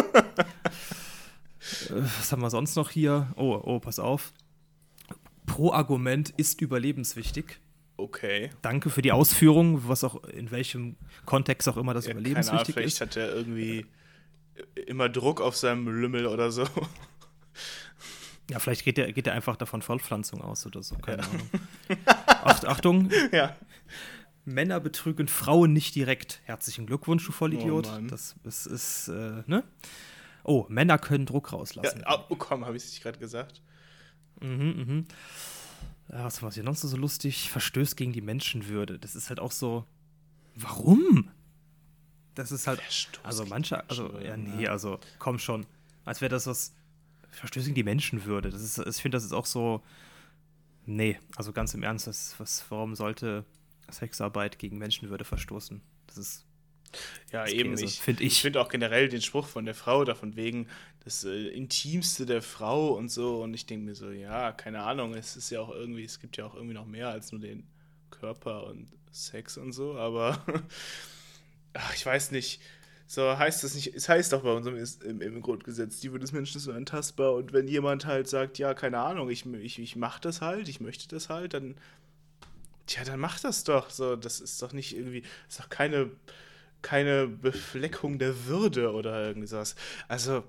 Äh, 1.89 2.04
was 2.19 2.32
haben 2.32 2.43
wir 2.43 2.51
sonst 2.51 2.75
noch 2.75 2.91
hier? 2.91 3.34
Oh, 3.38 3.60
oh, 3.60 3.80
pass 3.80 3.97
auf. 3.97 4.34
Pro-Argument 5.47 6.30
ist 6.38 6.62
überlebenswichtig. 6.62 7.60
Okay. 7.97 8.51
Danke 8.62 8.91
für 8.91 9.01
die 9.01 9.12
Ausführung, 9.12 9.88
was 9.88 10.04
auch 10.04 10.23
in 10.25 10.51
welchem 10.51 10.95
Kontext 11.25 11.67
auch 11.67 11.78
immer 11.78 11.95
das 11.95 12.06
ja, 12.06 12.12
überlebenswichtig 12.12 12.75
keine 12.75 12.86
Ahnung, 12.86 12.91
vielleicht 12.91 12.95
ist. 12.95 13.01
hat 13.01 13.17
er 13.17 13.34
irgendwie 13.36 13.86
immer 14.88 15.10
Druck 15.10 15.41
auf 15.41 15.56
seinem 15.56 15.88
Lümmel 15.88 16.28
oder 16.28 16.52
so. 16.52 16.65
Ja, 18.50 18.60
vielleicht 18.60 18.84
geht 18.84 18.98
er 19.00 19.12
geht 19.12 19.28
einfach 19.28 19.56
davon 19.56 19.82
Vollpflanzung 19.82 20.41
aus 20.41 20.65
oder 20.65 20.84
so, 20.84 20.96
keine 20.98 21.24
ja. 21.24 21.30
Ahnung. 21.30 21.50
Acht, 22.44 22.65
Achtung. 22.65 23.10
Ja. 23.32 23.56
Männer 24.46 24.80
betrügen 24.80 25.28
Frauen 25.28 25.74
nicht 25.74 25.96
direkt. 25.96 26.41
Herzlichen 26.44 26.86
Glückwunsch, 26.86 27.26
du 27.26 27.32
Vollidiot. 27.32 27.88
Oh 27.88 28.02
das, 28.08 28.36
das 28.44 28.68
ist, 28.68 29.08
äh, 29.08 29.44
ne? 29.48 29.63
Oh, 30.44 30.65
Männer 30.70 31.00
können 31.00 31.26
Druck 31.26 31.54
rauslassen. 31.54 32.02
Ja, 32.02 32.24
oh, 32.30 32.36
komm, 32.36 32.65
habe 32.65 32.78
ich 32.78 32.84
es 32.84 32.89
nicht 32.91 33.02
gerade 33.02 33.18
gesagt. 33.18 33.63
Mhm, 34.41 34.86
mhm. 34.88 35.06
Ja, 36.12 36.26
was 36.26 36.44
war 36.44 36.52
hier 36.52 36.63
noch 36.63 36.76
so 36.76 36.96
lustig? 36.96 37.50
Verstößt 37.50 37.98
gegen 37.98 38.13
die 38.13 38.22
Menschenwürde. 38.22 39.00
Das 39.00 39.15
ist 39.15 39.30
halt 39.30 39.39
auch 39.39 39.52
so. 39.52 39.86
Warum? 40.56 41.32
Das 42.36 42.52
ist 42.52 42.67
halt. 42.67 42.82
Also 43.24 43.45
manche, 43.45 43.88
also, 43.89 44.19
ja, 44.19 44.38
nee, 44.38 44.67
also 44.67 45.00
komm 45.19 45.39
schon. 45.39 45.65
Als 46.04 46.21
wäre 46.21 46.30
das 46.30 46.48
was 46.48 46.74
Verstöße 47.32 47.65
gegen 47.67 47.76
die 47.76 47.84
Menschenwürde. 47.84 48.50
Das 48.50 48.62
ist, 48.62 48.78
ich 48.78 49.02
finde, 49.02 49.17
das 49.17 49.26
ist 49.26 49.34
auch 49.34 49.45
so. 49.45 49.82
Nee, 50.86 51.19
also 51.36 51.52
ganz 51.52 51.74
im 51.74 51.82
Ernst, 51.82 52.06
das, 52.06 52.36
was, 52.38 52.63
warum 52.69 52.95
sollte 52.95 53.43
Sexarbeit 53.89 54.60
gegen 54.60 54.78
Menschenwürde 54.78 55.26
verstoßen? 55.26 55.82
Das 56.08 56.17
ist 56.17 56.45
Ja, 57.32 57.48
eben. 57.48 57.71
Käse, 57.71 57.86
ich 57.86 58.00
find 58.00 58.21
ich. 58.21 58.28
ich 58.34 58.41
finde 58.41 58.62
auch 58.62 58.69
generell 58.69 59.10
den 59.10 59.21
Spruch 59.21 59.48
von 59.48 59.65
der 59.65 59.74
Frau 59.74 60.04
davon 60.06 60.36
wegen 60.36 60.67
das 61.04 61.24
äh, 61.24 61.48
Intimste 61.48 62.26
der 62.26 62.41
Frau 62.41 62.93
und 62.93 63.10
so. 63.10 63.41
Und 63.41 63.54
ich 63.54 63.65
denke 63.65 63.86
mir 63.86 63.95
so, 63.95 64.12
ja, 64.12 64.52
keine 64.52 64.84
Ahnung, 64.84 65.13
es 65.15 65.36
ist 65.36 65.50
ja 65.50 65.60
auch 65.62 65.71
irgendwie, 65.71 66.04
es 66.04 66.19
gibt 66.19 66.38
ja 66.38 66.45
auch 66.45 66.56
irgendwie 66.56 66.76
noch 66.76 66.86
mehr 66.86 67.10
als 67.10 67.32
nur 67.32 67.41
den 67.41 67.67
Körper 68.12 68.67
und 68.67 68.88
Sex 69.12 69.58
und 69.58 69.71
so, 69.71 69.98
aber 69.98 70.43
ach, 71.75 71.93
ich 71.95 72.05
weiß 72.05 72.31
nicht. 72.31 72.61
So 73.07 73.38
heißt 73.38 73.63
das 73.63 73.75
nicht, 73.75 73.93
es 73.95 74.09
heißt 74.09 74.33
doch 74.33 74.41
bei 74.43 74.57
Is- 74.71 74.97
im, 74.97 75.21
im 75.21 75.41
Grundgesetz, 75.41 75.99
die 75.99 76.11
Würde 76.11 76.23
des 76.23 76.31
Menschen 76.31 76.57
ist 76.57 76.67
unantastbar. 76.67 77.33
Und 77.33 77.53
wenn 77.53 77.67
jemand 77.67 78.05
halt 78.05 78.27
sagt, 78.27 78.57
ja, 78.57 78.73
keine 78.73 78.99
Ahnung, 78.99 79.29
ich, 79.29 79.45
ich, 79.45 79.79
ich 79.79 79.95
mach 79.95 80.19
das 80.19 80.41
halt, 80.41 80.69
ich 80.69 80.79
möchte 80.81 81.07
das 81.07 81.29
halt, 81.29 81.53
dann, 81.53 81.75
tja, 82.88 83.03
dann 83.03 83.19
mach 83.19 83.39
das 83.39 83.63
doch. 83.63 83.89
So, 83.89 84.15
das 84.15 84.39
ist 84.39 84.61
doch 84.61 84.73
nicht 84.73 84.95
irgendwie, 84.95 85.23
ist 85.47 85.59
doch 85.59 85.69
keine, 85.69 86.09
keine 86.81 87.27
Befleckung 87.27 88.19
der 88.19 88.47
Würde 88.47 88.93
oder 88.93 89.27
irgendwie 89.27 89.47
sowas. 89.47 89.75
Also, 90.07 90.43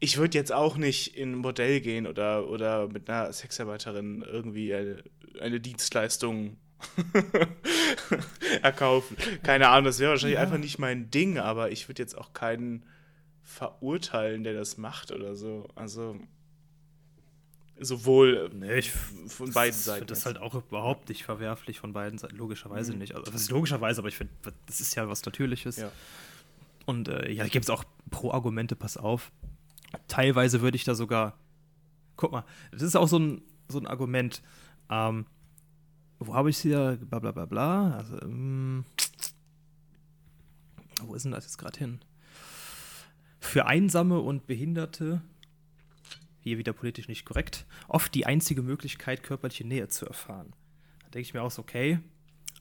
ich 0.00 0.18
würde 0.18 0.38
jetzt 0.38 0.52
auch 0.52 0.76
nicht 0.76 1.16
in 1.16 1.32
ein 1.34 1.42
Bordell 1.42 1.80
gehen 1.80 2.06
oder, 2.06 2.48
oder 2.48 2.88
mit 2.88 3.10
einer 3.10 3.32
Sexarbeiterin 3.32 4.22
irgendwie 4.22 4.74
eine, 4.74 5.04
eine 5.40 5.60
Dienstleistung 5.60 6.56
erkaufen. 8.62 9.16
Keine 9.42 9.68
Ahnung, 9.68 9.84
das 9.86 9.98
wäre 9.98 10.10
wahrscheinlich 10.12 10.36
Ja. 10.36 10.42
einfach 10.42 10.58
nicht 10.58 10.78
mein 10.78 11.10
Ding, 11.10 11.38
aber 11.38 11.70
ich 11.70 11.88
würde 11.88 12.02
jetzt 12.02 12.16
auch 12.16 12.32
keinen 12.32 12.84
verurteilen, 13.42 14.44
der 14.44 14.54
das 14.54 14.76
macht 14.78 15.10
oder 15.10 15.34
so. 15.36 15.68
Also 15.74 16.18
sowohl 17.80 18.50
Nee, 18.54 18.78
ich 18.78 18.90
von 18.90 19.52
beiden 19.52 19.72
das, 19.74 19.84
Seiten. 19.84 20.06
Das 20.06 20.18
ist 20.18 20.26
halt 20.26 20.38
auch 20.38 20.54
überhaupt 20.54 21.08
nicht 21.08 21.24
verwerflich 21.24 21.78
von 21.78 21.92
beiden 21.92 22.18
Seiten, 22.18 22.36
logischerweise 22.36 22.92
Mhm. 22.92 22.98
nicht. 22.98 23.14
Also, 23.14 23.30
das 23.30 23.40
ist 23.42 23.50
logischerweise, 23.50 24.00
aber 24.00 24.08
ich 24.08 24.16
finde, 24.16 24.32
das 24.66 24.80
ist 24.80 24.94
ja 24.96 25.08
was 25.08 25.24
Natürliches. 25.24 25.76
Ja. 25.76 25.92
Und 26.86 27.08
äh, 27.08 27.30
ja, 27.30 27.44
da 27.44 27.48
gibt 27.48 27.64
es 27.64 27.70
auch 27.70 27.84
Pro-Argumente, 28.10 28.74
pass 28.74 28.96
auf. 28.96 29.30
Teilweise 30.08 30.60
würde 30.60 30.76
ich 30.76 30.84
da 30.84 30.94
sogar. 30.94 31.38
Guck 32.16 32.32
mal, 32.32 32.44
das 32.72 32.82
ist 32.82 32.96
auch 32.96 33.06
so 33.08 33.18
ein, 33.18 33.42
so 33.68 33.78
ein 33.78 33.86
Argument. 33.86 34.42
Ähm, 34.90 35.26
wo 36.18 36.34
habe 36.34 36.50
ich 36.50 36.58
hier? 36.58 36.98
Bla 37.00 37.18
bla 37.18 37.32
bla 37.32 37.46
bla. 37.46 37.96
Also, 37.96 38.20
ähm, 38.22 38.84
wo 41.02 41.14
ist 41.14 41.24
denn 41.24 41.32
das 41.32 41.44
jetzt 41.44 41.58
gerade 41.58 41.78
hin? 41.78 42.00
Für 43.40 43.66
Einsame 43.66 44.20
und 44.20 44.46
Behinderte, 44.46 45.22
hier 46.40 46.58
wieder 46.58 46.72
politisch 46.72 47.08
nicht 47.08 47.24
korrekt, 47.24 47.66
oft 47.86 48.14
die 48.14 48.26
einzige 48.26 48.62
Möglichkeit, 48.62 49.22
körperliche 49.22 49.66
Nähe 49.66 49.88
zu 49.88 50.06
erfahren. 50.06 50.52
Da 51.00 51.10
denke 51.10 51.20
ich 51.20 51.34
mir 51.34 51.42
auch 51.42 51.50
so, 51.50 51.62
okay, 51.62 52.00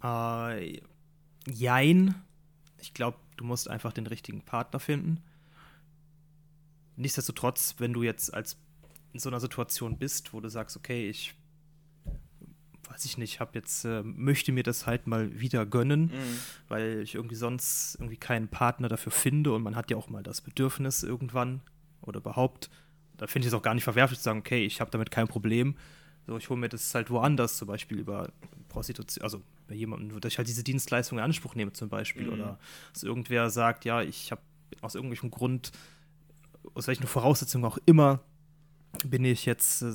äh, 0.04 0.82
jein. 1.48 2.16
Ich 2.80 2.94
glaube, 2.94 3.18
du 3.38 3.44
musst 3.44 3.70
einfach 3.70 3.92
den 3.92 4.08
richtigen 4.08 4.42
Partner 4.42 4.80
finden. 4.80 5.24
Nichtsdestotrotz, 6.96 7.76
wenn 7.80 7.94
du 7.94 8.04
jetzt 8.04 8.34
als 8.34 8.58
in 9.14 9.20
so 9.20 9.30
einer 9.30 9.40
Situation 9.40 9.98
bist, 9.98 10.34
wo 10.34 10.42
du 10.42 10.50
sagst, 10.50 10.78
okay, 10.78 11.10
ich 11.10 11.34
weiß 12.98 13.06
ich 13.06 13.18
nicht, 13.20 13.40
habe 13.40 13.52
jetzt 13.54 13.86
äh, 13.86 14.02
möchte 14.02 14.52
mir 14.52 14.64
das 14.64 14.88
halt 14.88 15.06
mal 15.06 15.40
wieder 15.40 15.68
gönnen, 15.68 16.06
Mhm. 16.08 16.40
weil 16.68 17.02
ich 17.04 17.14
irgendwie 17.14 17.36
sonst 17.36 17.96
irgendwie 17.96 18.18
keinen 18.18 18.48
Partner 18.48 18.88
dafür 18.90 19.12
finde 19.12 19.54
und 19.54 19.62
man 19.62 19.76
hat 19.76 19.92
ja 19.92 19.98
auch 19.98 20.10
mal 20.10 20.24
das 20.24 20.42
Bedürfnis 20.42 21.04
irgendwann 21.04 21.62
oder 22.02 22.18
überhaupt. 22.20 22.72
Da 23.18 23.28
finde 23.28 23.48
ich 23.48 23.54
es 23.54 23.58
auch 23.58 23.62
gar 23.62 23.76
nicht 23.76 23.84
verwerflich 23.84 24.18
zu 24.20 24.24
sagen, 24.24 24.40
okay, 24.40 24.66
ich 24.66 24.82
habe 24.82 24.90
damit 24.90 25.12
kein 25.12 25.28
Problem. 25.28 25.76
So, 26.26 26.38
ich 26.38 26.50
hole 26.50 26.60
mir 26.60 26.70
das 26.70 26.94
halt 26.96 27.12
woanders, 27.12 27.58
zum 27.58 27.68
Beispiel 27.68 28.00
über 28.00 28.32
Prostitution, 28.70 29.24
also 29.24 29.42
bei 29.68 29.76
jemandem, 29.76 30.20
dass 30.20 30.34
ich 30.34 30.38
halt 30.40 30.48
diese 30.48 30.64
Dienstleistung 30.64 31.20
in 31.20 31.24
Anspruch 31.24 31.54
nehme, 31.54 31.74
zum 31.74 31.90
Beispiel. 31.90 32.26
Mhm. 32.26 32.34
Oder 32.34 32.60
dass 32.94 33.04
irgendwer 33.04 33.52
sagt, 33.52 33.86
ja, 33.86 34.02
ich 34.02 34.32
habe 34.32 34.42
aus 34.82 34.96
irgendwelchem 34.96 35.30
Grund, 35.30 35.72
aus 36.74 36.88
welchen 36.88 37.06
Voraussetzungen 37.06 37.64
auch 37.64 37.78
immer, 37.86 38.22
bin 39.06 39.26
ich 39.26 39.46
jetzt 39.46 39.82
äh, 39.82 39.94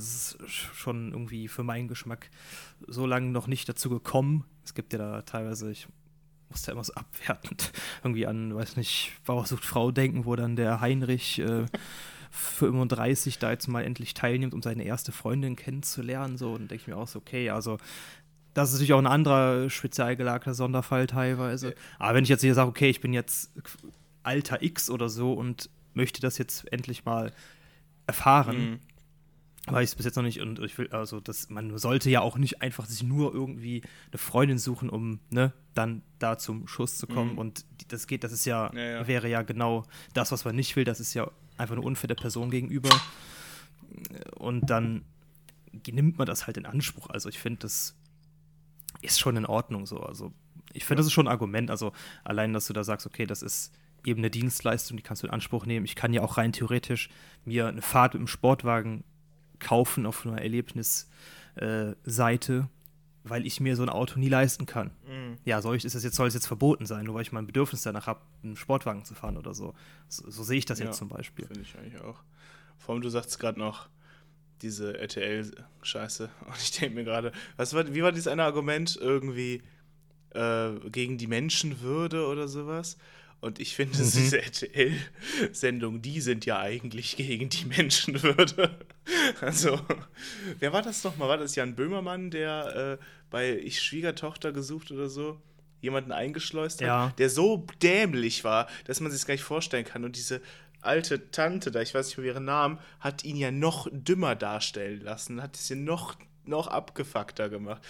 schon 0.49 1.13
irgendwie 1.13 1.49
für 1.49 1.63
meinen 1.63 1.89
Geschmack 1.89 2.31
so 2.87 3.07
lange 3.07 3.31
noch 3.31 3.47
nicht 3.47 3.69
dazu 3.69 3.91
gekommen. 3.91 4.45
Es 4.65 4.75
gibt 4.75 4.93
ja 4.93 4.99
da 4.99 5.23
teilweise, 5.23 5.71
ich 5.71 5.89
muss 6.51 6.63
da 6.63 6.73
immer 6.73 6.85
so 6.85 6.95
abwertend 6.95 7.73
irgendwie 8.05 8.27
an, 8.27 8.55
weiß 8.55 8.77
nicht, 8.77 9.13
Bauer 9.25 9.47
sucht 9.47 9.65
Frau 9.65 9.91
denken, 9.91 10.25
wo 10.25 10.37
dann 10.37 10.57
der 10.57 10.81
Heinrich 10.81 11.39
äh, 11.41 11.67
35 12.31 13.39
da 13.39 13.51
jetzt 13.51 13.69
mal 13.69 13.85
endlich 13.85 14.15
teilnimmt, 14.15 14.55
um 14.55 14.63
seine 14.63 14.85
erste 14.85 15.13
Freundin 15.13 15.57
kennenzulernen. 15.57 16.39
So, 16.39 16.53
und 16.53 16.71
denke 16.71 16.77
ich 16.77 16.87
mir 16.87 16.97
auch 16.97 17.09
so, 17.09 17.19
okay, 17.19 17.51
also 17.51 17.79
das 18.55 18.69
ist 18.69 18.75
natürlich 18.75 18.93
auch 18.95 18.99
ein 18.99 19.07
anderer 19.07 19.71
speziell 19.71 20.17
gelagerter 20.17 20.55
Sonderfall 20.55 21.07
teilweise. 21.07 21.75
Aber 21.99 22.15
wenn 22.15 22.25
ich 22.25 22.31
jetzt 22.31 22.43
hier 22.43 22.55
sage, 22.55 22.69
okay, 22.69 22.91
ich 22.91 23.01
bin 23.01 23.13
jetzt 23.13 23.51
Alter 24.23 24.63
X 24.63 24.91
oder 24.91 25.09
so 25.09 25.33
und 25.33 25.71
möchte 25.95 26.21
das 26.21 26.39
jetzt 26.39 26.71
endlich 26.73 27.05
mal 27.05 27.33
erfahren, 28.07 28.57
Mhm. 28.73 28.81
weil 29.67 29.85
ich 29.85 29.91
es 29.91 29.95
bis 29.97 30.07
jetzt 30.07 30.17
noch 30.17 30.23
nicht 30.25 30.41
und 30.41 30.59
ich 30.59 30.77
will, 30.79 30.89
also 30.91 31.21
das, 31.21 31.49
man 31.51 31.77
sollte 31.79 32.11
ja 32.11 32.21
auch 32.21 32.37
nicht 32.37 32.63
einfach 32.63 32.87
sich 32.87 33.03
nur 33.03 33.33
irgendwie 33.33 33.83
eine 34.11 34.19
Freundin 34.19 34.59
suchen, 34.59 34.91
um 34.91 35.21
ne, 35.31 35.53
dann 35.75 36.03
da 36.19 36.37
zum 36.39 36.67
Schuss 36.67 36.99
zu 36.99 37.07
kommen. 37.07 37.33
Mhm. 37.33 37.39
Und 37.39 37.65
das 37.89 38.07
geht, 38.07 38.25
das 38.25 38.33
ist 38.33 38.45
ja, 38.45 38.73
Ja, 38.75 38.81
ja. 38.81 39.07
wäre 39.07 39.29
ja 39.29 39.43
genau 39.43 39.85
das, 40.15 40.33
was 40.33 40.45
man 40.45 40.57
nicht 40.57 40.75
will, 40.77 40.85
das 40.85 40.99
ist 41.01 41.15
ja 41.15 41.31
einfach 41.59 41.77
eine 41.77 41.85
unfair 41.85 42.09
der 42.09 42.15
Person 42.17 42.51
gegenüber. 42.51 42.91
Und 44.37 44.69
dann 44.71 45.05
nimmt 45.87 46.19
man 46.19 46.27
das 46.27 46.47
halt 46.47 46.57
in 46.57 46.67
Anspruch. 46.67 47.09
Also 47.11 47.29
ich 47.29 47.39
finde, 47.39 47.61
das 47.61 47.95
ist 49.01 49.19
schon 49.21 49.37
in 49.37 49.47
Ordnung 49.47 49.87
so. 49.87 50.01
Also 50.01 50.33
ich 50.73 50.85
finde, 50.85 51.01
das 51.01 51.07
ist 51.07 51.13
schon 51.13 51.27
ein 51.29 51.33
Argument. 51.33 51.71
Also 51.71 51.93
allein, 52.25 52.53
dass 52.53 52.67
du 52.67 52.73
da 52.73 52.85
sagst, 52.85 53.07
okay, 53.07 53.27
das 53.27 53.43
ist 53.43 53.73
eben 54.05 54.21
eine 54.21 54.31
Dienstleistung, 54.31 54.97
die 54.97 55.03
kannst 55.03 55.23
du 55.23 55.27
in 55.27 55.33
Anspruch 55.33 55.67
nehmen. 55.67 55.85
Ich 55.85 55.97
kann 55.97 56.13
ja 56.13 56.23
auch 56.23 56.37
rein 56.39 56.53
theoretisch 56.53 57.09
mir 57.45 57.67
eine 57.69 57.83
Fahrt 57.83 58.15
mit 58.15 58.21
dem 58.21 58.27
Sportwagen 58.29 59.05
kaufen 59.59 60.07
auf 60.07 60.27
einer 60.27 60.41
Erlebnisseite, 60.43 62.55
äh, 62.55 62.65
weil 63.25 63.47
ich 63.47 63.61
mir 63.61 63.77
so 63.77 63.85
ein 63.85 63.89
Auto 63.89 64.19
nie 64.19 64.29
leisten 64.29 64.67
kann. 64.67 64.91
Mhm. 65.07 65.37
Ja, 65.45 65.63
soll 65.63 65.77
ich, 65.77 65.85
ist 65.85 65.95
das 65.95 66.03
jetzt, 66.03 66.17
soll 66.17 66.27
es 66.29 66.35
jetzt 66.35 66.47
verboten 66.49 66.87
sein, 66.87 67.05
nur 67.05 67.15
weil 67.15 67.23
ich 67.23 67.31
mein 67.33 67.47
Bedürfnis 67.47 67.83
danach 67.83 68.07
habe, 68.09 68.21
einen 68.43 68.57
Sportwagen 68.57 69.05
zu 69.05 69.15
fahren 69.15 69.37
oder 69.37 69.55
so. 69.55 69.75
So, 70.09 70.29
so 70.31 70.43
sehe 70.43 70.59
ich 70.59 70.65
das 70.65 70.81
Ja. 70.81 70.87
jetzt 70.87 70.97
zum 70.99 71.09
Beispiel. 71.09 71.47
Finde 71.47 71.63
ich 71.63 71.77
eigentlich 71.79 72.01
auch. 72.03 72.21
Vor 72.79 72.95
allem, 72.95 73.03
du 73.03 73.09
sagst 73.09 73.39
gerade 73.39 73.61
noch 73.61 73.89
diese 74.63 74.99
RTL-Scheiße. 74.99 76.29
Und 76.47 76.57
ich 76.59 76.73
denke 76.73 76.97
mir 76.97 77.05
gerade, 77.05 77.31
was 77.57 77.75
war, 77.75 77.95
wie 77.95 78.03
war 78.03 78.11
dieses 78.11 78.27
eine 78.29 78.43
Argument? 78.43 78.99
Irgendwie 79.01 79.63
äh, 80.31 80.71
gegen 80.91 81.17
die 81.19 81.29
Menschenwürde 81.29 82.27
oder 82.27 82.49
sowas? 82.49 82.97
Und 83.43 83.59
ich 83.59 83.75
finde, 83.77 83.99
Mhm. 83.99 84.03
diese 84.13 84.41
RTL-Sendungen, 84.41 86.01
die 86.01 86.21
sind 86.21 86.47
ja 86.47 86.59
eigentlich 86.61 87.17
gegen 87.17 87.49
die 87.49 87.65
Menschenwürde. 87.67 88.79
Also, 89.41 89.81
wer 90.61 90.73
war 90.73 90.83
das 90.83 91.03
nochmal? 91.05 91.29
War 91.29 91.39
das 91.39 91.55
Jan 91.57 91.75
Böhmermann, 91.75 92.31
der 92.31 92.99
äh, 93.01 93.05
bei 93.31 93.59
Ich 93.59 93.83
Schwiegertochter 93.83 94.53
gesucht 94.53 94.91
oder 94.93 95.09
so 95.11 95.41
jemanden 95.81 96.13
eingeschleust 96.13 96.81
hat, 96.81 96.87
Ja. 96.87 97.13
der 97.19 97.29
so 97.29 97.67
dämlich 97.83 98.45
war, 98.45 98.69
dass 98.85 99.01
man 99.01 99.11
sich 99.11 99.27
gar 99.27 99.35
nicht 99.35 99.43
vorstellen 99.43 99.85
kann. 99.85 100.05
Und 100.05 100.15
diese 100.17 100.41
alte 100.81 101.31
Tante 101.33 101.73
da, 101.73 101.81
ich 101.81 101.93
weiß 101.95 102.07
nicht 102.07 102.19
mehr 102.19 102.27
ihren 102.27 102.45
Namen, 102.45 102.79
hat 103.01 103.25
ihn 103.25 103.37
ja 103.37 103.51
noch 103.51 103.89
dümmer 103.91 104.37
darstellen 104.37 105.01
lassen, 105.01 105.43
hat 105.43 105.57
es 105.57 105.69
ja 105.69 105.75
noch, 105.77 106.17
noch 106.45 106.69
abgefuckter 106.69 107.49
gemacht. 107.49 107.83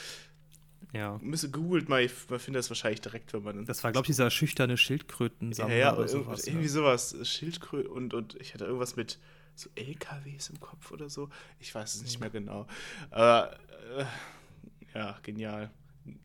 Ja. 0.92 1.18
Müsse 1.22 1.50
googelt 1.50 1.88
mal, 1.88 2.08
man 2.28 2.38
findet 2.38 2.58
das 2.60 2.70
wahrscheinlich 2.70 3.00
direkt, 3.00 3.32
wenn 3.32 3.42
man. 3.42 3.64
Das 3.64 3.82
war, 3.82 3.92
glaube 3.92 4.04
ich, 4.04 4.08
dieser 4.08 4.30
schüchterne 4.30 4.74
ja, 4.74 4.76
Schildkrötensammler 4.76 5.74
ja, 5.76 5.94
oder 5.96 6.04
irg- 6.04 6.08
sowas. 6.08 6.46
irgendwie 6.46 6.66
ja. 6.66 6.70
sowas. 6.72 7.16
Schildkröte 7.22 7.88
und, 7.88 8.12
und 8.14 8.34
ich 8.40 8.52
hatte 8.52 8.64
irgendwas 8.66 8.94
mit 8.96 9.18
so 9.54 9.70
LKWs 9.74 10.50
im 10.50 10.60
Kopf 10.60 10.90
oder 10.92 11.08
so. 11.08 11.30
Ich 11.60 11.74
weiß 11.74 11.94
es 11.94 12.02
nicht 12.02 12.20
mehr 12.20 12.30
genau. 12.30 12.66
Aber 13.10 13.58
äh, 13.96 14.04
ja, 14.94 15.18
genial. 15.22 15.70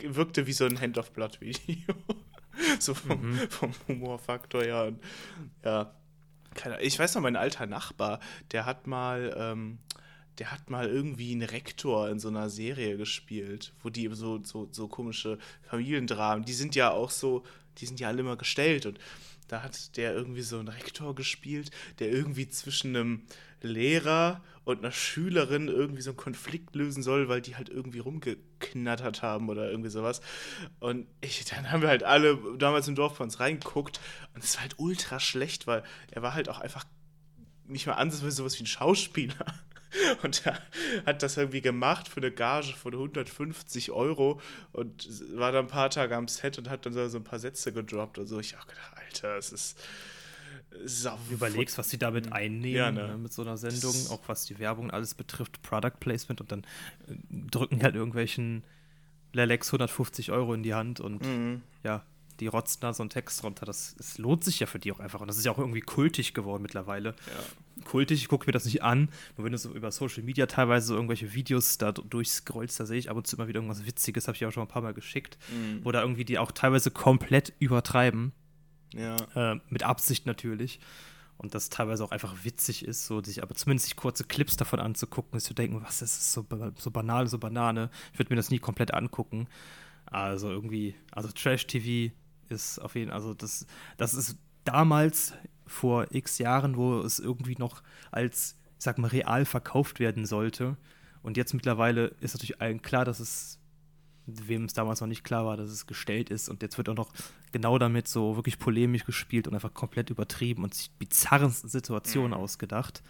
Wirkte 0.01 0.47
wie 0.47 0.53
so 0.53 0.65
ein 0.65 0.79
Hand 0.81 0.97
of 0.97 1.11
Blood 1.11 1.39
Video. 1.39 1.93
so 2.79 2.93
vom, 2.93 3.21
Mhm. 3.31 3.37
vom 3.49 3.71
Humorfaktor 3.87 4.63
her. 4.63 4.85
Und, 4.87 5.01
ja, 5.63 5.93
keine. 6.55 6.81
Ich 6.81 6.97
weiß 6.99 7.15
noch, 7.15 7.21
mein 7.21 7.35
alter 7.37 7.67
Nachbar, 7.67 8.19
der 8.51 8.65
hat 8.65 8.85
mal. 8.87 9.33
Ähm, 9.37 9.77
der 10.39 10.51
hat 10.51 10.69
mal 10.69 10.87
irgendwie 10.87 11.31
einen 11.31 11.47
Rektor 11.47 12.09
in 12.09 12.19
so 12.19 12.27
einer 12.27 12.49
Serie 12.49 12.97
gespielt, 12.97 13.73
wo 13.81 13.89
die 13.89 14.03
eben 14.03 14.15
so, 14.15 14.43
so, 14.43 14.69
so 14.71 14.87
komische 14.87 15.37
Familiendramen, 15.63 16.45
die 16.45 16.53
sind 16.53 16.75
ja 16.75 16.91
auch 16.91 17.09
so, 17.09 17.43
die 17.77 17.85
sind 17.85 17.99
ja 17.99 18.07
alle 18.07 18.21
immer 18.21 18.37
gestellt 18.37 18.85
und 18.85 18.99
da 19.47 19.63
hat 19.63 19.95
der 19.97 20.13
irgendwie 20.13 20.41
so 20.41 20.59
einen 20.59 20.67
Rektor 20.67 21.15
gespielt, 21.15 21.71
der 21.99 22.11
irgendwie 22.11 22.49
zwischen 22.49 22.95
einem 22.95 23.21
Lehrer 23.61 24.43
und 24.65 24.79
einer 24.79 24.91
Schülerin 24.91 25.69
irgendwie 25.69 26.01
so 26.01 26.09
einen 26.11 26.17
Konflikt 26.17 26.75
lösen 26.75 27.01
soll, 27.01 27.29
weil 27.29 27.41
die 27.41 27.55
halt 27.55 27.69
irgendwie 27.69 27.99
rumgeknattert 27.99 29.21
haben 29.21 29.47
oder 29.47 29.71
irgendwie 29.71 29.89
sowas. 29.89 30.21
Und 30.79 31.07
ich, 31.21 31.45
dann 31.45 31.71
haben 31.71 31.81
wir 31.81 31.87
halt 31.87 32.03
alle 32.03 32.37
damals 32.57 32.87
im 32.87 32.95
Dorf 32.95 33.17
bei 33.17 33.23
uns 33.23 33.39
reingeguckt 33.39 34.01
und 34.35 34.43
es 34.43 34.55
war 34.55 34.63
halt 34.63 34.75
ultra 34.77 35.19
schlecht, 35.19 35.67
weil 35.67 35.83
er 36.11 36.21
war 36.21 36.33
halt 36.33 36.49
auch 36.49 36.59
einfach 36.59 36.83
nicht 37.65 37.87
mal 37.87 37.93
ansatzweise 37.93 38.37
sowas 38.37 38.59
wie 38.59 38.63
ein 38.63 38.67
Schauspieler. 38.67 39.45
Und 40.23 40.45
er 40.45 40.59
hat 41.05 41.23
das 41.23 41.37
irgendwie 41.37 41.61
gemacht 41.61 42.07
für 42.07 42.17
eine 42.17 42.31
Gage 42.31 42.73
von 42.73 42.93
150 42.93 43.91
Euro 43.91 44.41
und 44.73 45.07
war 45.37 45.51
dann 45.51 45.65
ein 45.65 45.71
paar 45.71 45.89
Tage 45.89 46.15
am 46.15 46.27
Set 46.27 46.57
und 46.57 46.69
hat 46.69 46.85
dann 46.85 46.93
so 47.09 47.17
ein 47.17 47.23
paar 47.23 47.39
Sätze 47.39 47.71
gedroppt 47.71 48.17
und 48.17 48.27
so. 48.27 48.39
Ich 48.39 48.55
habe 48.55 48.67
gedacht, 48.67 48.91
Alter, 48.95 49.37
es 49.37 49.51
ist. 49.51 49.79
Ist 50.83 51.09
Überlegst, 51.31 51.77
was 51.77 51.89
sie 51.89 51.97
damit 51.97 52.33
einnehmen 52.33 52.75
ja, 52.75 52.91
ne? 52.91 53.07
Ne, 53.07 53.17
mit 53.17 53.33
so 53.33 53.41
einer 53.41 53.57
Sendung, 53.57 53.93
das 53.93 54.11
auch 54.11 54.19
was 54.27 54.45
die 54.45 54.59
Werbung 54.59 54.91
alles 54.91 55.15
betrifft, 55.15 55.61
Product 55.63 55.93
Placement 55.99 56.41
und 56.41 56.51
dann 56.51 56.63
äh, 57.07 57.15
drücken 57.49 57.81
halt 57.81 57.95
irgendwelchen 57.95 58.63
Lelex 59.33 59.69
150 59.69 60.31
Euro 60.31 60.53
in 60.53 60.63
die 60.63 60.75
Hand 60.75 60.99
und 60.99 61.25
mhm. 61.25 61.63
ja, 61.83 62.03
die 62.39 62.47
rotzen 62.47 62.79
da 62.81 62.93
so 62.93 63.03
einen 63.03 63.09
Text 63.09 63.43
runter. 63.43 63.65
Das, 63.65 63.95
das 63.97 64.17
lohnt 64.17 64.43
sich 64.43 64.59
ja 64.59 64.67
für 64.67 64.79
die 64.79 64.91
auch 64.91 64.99
einfach. 64.99 65.21
Und 65.21 65.27
das 65.27 65.37
ist 65.37 65.45
ja 65.45 65.51
auch 65.51 65.57
irgendwie 65.57 65.81
kultig 65.81 66.33
geworden 66.33 66.61
mittlerweile. 66.61 67.09
Ja. 67.09 67.83
Kultig, 67.85 68.21
ich 68.21 68.27
gucke 68.27 68.45
mir 68.45 68.51
das 68.51 68.65
nicht 68.65 68.83
an. 68.83 69.09
Nur 69.35 69.45
wenn 69.45 69.51
du 69.51 69.57
so 69.57 69.73
über 69.73 69.91
Social 69.91 70.23
Media 70.23 70.45
teilweise 70.45 70.87
so 70.87 70.95
irgendwelche 70.95 71.33
Videos 71.33 71.77
da 71.77 71.91
durchscrollst, 71.91 72.79
da 72.79 72.85
sehe 72.85 72.99
ich 72.99 73.09
ab 73.09 73.17
und 73.17 73.27
zu 73.27 73.35
immer 73.35 73.47
wieder 73.47 73.59
irgendwas 73.59 73.85
Witziges, 73.85 74.27
habe 74.27 74.35
ich 74.35 74.45
auch 74.45 74.51
schon 74.51 74.63
ein 74.63 74.69
paar 74.69 74.81
Mal 74.81 74.93
geschickt. 74.93 75.37
Mhm. 75.49 75.83
Wo 75.83 75.91
da 75.91 76.01
irgendwie 76.01 76.25
die 76.25 76.37
auch 76.37 76.51
teilweise 76.51 76.91
komplett 76.91 77.53
übertreiben. 77.59 78.31
Ja. 78.93 79.15
Äh, 79.35 79.59
mit 79.69 79.83
Absicht 79.83 80.25
natürlich. 80.25 80.79
Und 81.37 81.53
das 81.53 81.69
teilweise 81.69 82.03
auch 82.03 82.11
einfach 82.11 82.43
witzig 82.43 82.83
ist, 82.83 83.05
so 83.05 83.21
sich 83.21 83.43
aber 83.43 83.53
zumindest 83.53 83.87
sich 83.87 83.95
kurze 83.95 84.23
Clips 84.23 84.57
davon 84.57 84.79
anzugucken, 84.79 85.39
zu 85.39 85.53
denken, 85.53 85.83
was 85.83 86.01
ist 86.01 86.17
das 86.17 86.33
so, 86.33 86.45
so 86.77 86.89
banal, 86.89 87.27
so 87.27 87.37
Banane. 87.37 87.91
Ich 88.11 88.19
würde 88.19 88.33
mir 88.33 88.37
das 88.37 88.49
nie 88.49 88.59
komplett 88.59 88.93
angucken. 88.93 89.47
Also 90.07 90.49
irgendwie, 90.49 90.95
also 91.11 91.29
Trash-TV 91.29 92.13
ist 92.49 92.79
auf 92.79 92.95
jeden 92.95 93.09
Fall, 93.09 93.17
also 93.17 93.33
das, 93.33 93.65
das 93.97 94.13
ist 94.13 94.37
damals 94.63 95.33
vor 95.65 96.07
x 96.11 96.37
Jahren, 96.37 96.77
wo 96.77 96.99
es 96.99 97.19
irgendwie 97.19 97.55
noch 97.57 97.83
als, 98.11 98.57
ich 98.77 98.83
sag 98.83 98.97
mal, 98.97 99.07
real 99.07 99.45
verkauft 99.45 99.99
werden 99.99 100.25
sollte. 100.25 100.77
Und 101.21 101.37
jetzt 101.37 101.53
mittlerweile 101.53 102.07
ist 102.21 102.33
natürlich 102.33 102.61
allen 102.61 102.81
klar, 102.81 103.05
dass 103.05 103.19
es, 103.19 103.59
wem 104.25 104.65
es 104.65 104.73
damals 104.73 105.01
noch 105.01 105.07
nicht 105.07 105.23
klar 105.23 105.45
war, 105.45 105.57
dass 105.57 105.69
es 105.69 105.87
gestellt 105.87 106.29
ist. 106.29 106.49
Und 106.49 106.61
jetzt 106.61 106.77
wird 106.77 106.89
auch 106.89 106.95
noch 106.95 107.11
genau 107.51 107.77
damit 107.77 108.07
so 108.07 108.35
wirklich 108.35 108.59
polemisch 108.59 109.05
gespielt 109.05 109.47
und 109.47 109.53
einfach 109.53 109.73
komplett 109.73 110.09
übertrieben 110.09 110.63
und 110.63 110.73
sich 110.73 110.91
bizarren 110.91 111.49
Situationen 111.51 112.31
mhm. 112.31 112.43
ausgedacht. 112.43 113.03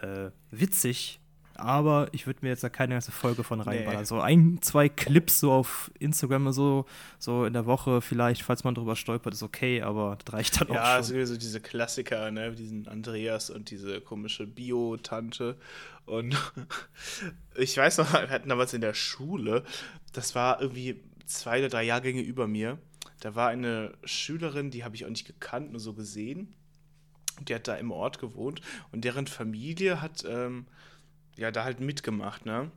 Äh, 0.00 0.30
witzig, 0.50 1.20
aber 1.56 2.08
ich 2.12 2.26
würde 2.26 2.40
mir 2.42 2.48
jetzt 2.48 2.62
da 2.64 2.68
keine 2.68 2.94
ganze 2.94 3.12
Folge 3.12 3.44
von 3.44 3.60
reinballern. 3.60 4.00
Nee. 4.00 4.06
So 4.06 4.20
ein, 4.20 4.58
zwei 4.62 4.88
Clips 4.88 5.40
so 5.40 5.52
auf 5.52 5.90
Instagram 5.98 6.52
so, 6.52 6.86
so 7.18 7.44
in 7.44 7.52
der 7.52 7.66
Woche 7.66 8.00
vielleicht, 8.00 8.42
falls 8.42 8.64
man 8.64 8.74
drüber 8.74 8.96
stolpert, 8.96 9.34
ist 9.34 9.42
okay, 9.42 9.82
aber 9.82 10.18
das 10.24 10.34
reicht 10.34 10.60
dann 10.60 10.68
ja, 10.68 10.98
auch 10.98 11.04
schon. 11.04 11.16
Ja, 11.16 11.26
so 11.26 11.36
diese 11.36 11.60
Klassiker, 11.60 12.30
ne, 12.30 12.52
diesen 12.52 12.88
Andreas 12.88 13.50
und 13.50 13.70
diese 13.70 14.00
komische 14.00 14.46
Bio-Tante 14.46 15.56
und 16.04 16.36
ich 17.56 17.76
weiß 17.76 17.98
noch, 17.98 18.12
wir 18.12 18.30
hatten 18.30 18.48
damals 18.48 18.74
in 18.74 18.80
der 18.80 18.94
Schule, 18.94 19.64
das 20.12 20.34
war 20.34 20.60
irgendwie 20.60 21.02
zwei 21.26 21.58
oder 21.58 21.68
drei 21.68 21.84
Jahrgänge 21.84 22.22
über 22.22 22.46
mir, 22.46 22.78
da 23.20 23.34
war 23.34 23.48
eine 23.48 23.94
Schülerin, 24.04 24.70
die 24.70 24.84
habe 24.84 24.94
ich 24.94 25.04
auch 25.04 25.10
nicht 25.10 25.26
gekannt, 25.26 25.70
nur 25.72 25.80
so 25.80 25.94
gesehen. 25.94 26.54
Die 27.40 27.54
hat 27.54 27.68
da 27.68 27.74
im 27.74 27.90
Ort 27.90 28.18
gewohnt 28.18 28.62
und 28.92 29.04
deren 29.04 29.26
Familie 29.26 30.00
hat 30.00 30.24
ähm, 30.26 30.66
ja 31.36 31.50
da 31.50 31.64
halt 31.64 31.80
mitgemacht, 31.80 32.46
ne? 32.46 32.70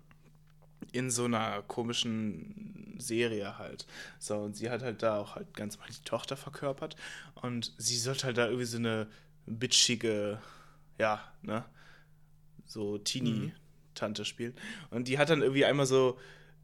In 0.91 1.11
so 1.11 1.25
einer 1.25 1.61
komischen 1.63 2.95
Serie 2.97 3.57
halt. 3.57 3.85
So, 4.19 4.37
und 4.37 4.55
sie 4.55 4.69
hat 4.69 4.81
halt 4.81 5.03
da 5.03 5.17
auch 5.19 5.35
halt 5.35 5.53
ganz 5.53 5.77
mal 5.77 5.87
die 5.87 6.03
Tochter 6.03 6.37
verkörpert. 6.37 6.95
Und 7.35 7.73
sie 7.77 7.97
sollte 7.97 8.25
halt 8.25 8.37
da 8.37 8.45
irgendwie 8.45 8.65
so 8.65 8.77
eine 8.77 9.07
bitchige, 9.45 10.39
ja, 10.97 11.23
ne? 11.41 11.65
So 12.65 12.97
Teenie-Tante 12.97 14.25
spielen. 14.25 14.53
Und 14.91 15.07
die 15.07 15.17
hat 15.17 15.29
dann 15.29 15.41
irgendwie 15.41 15.65
einmal 15.65 15.85
so 15.85 16.19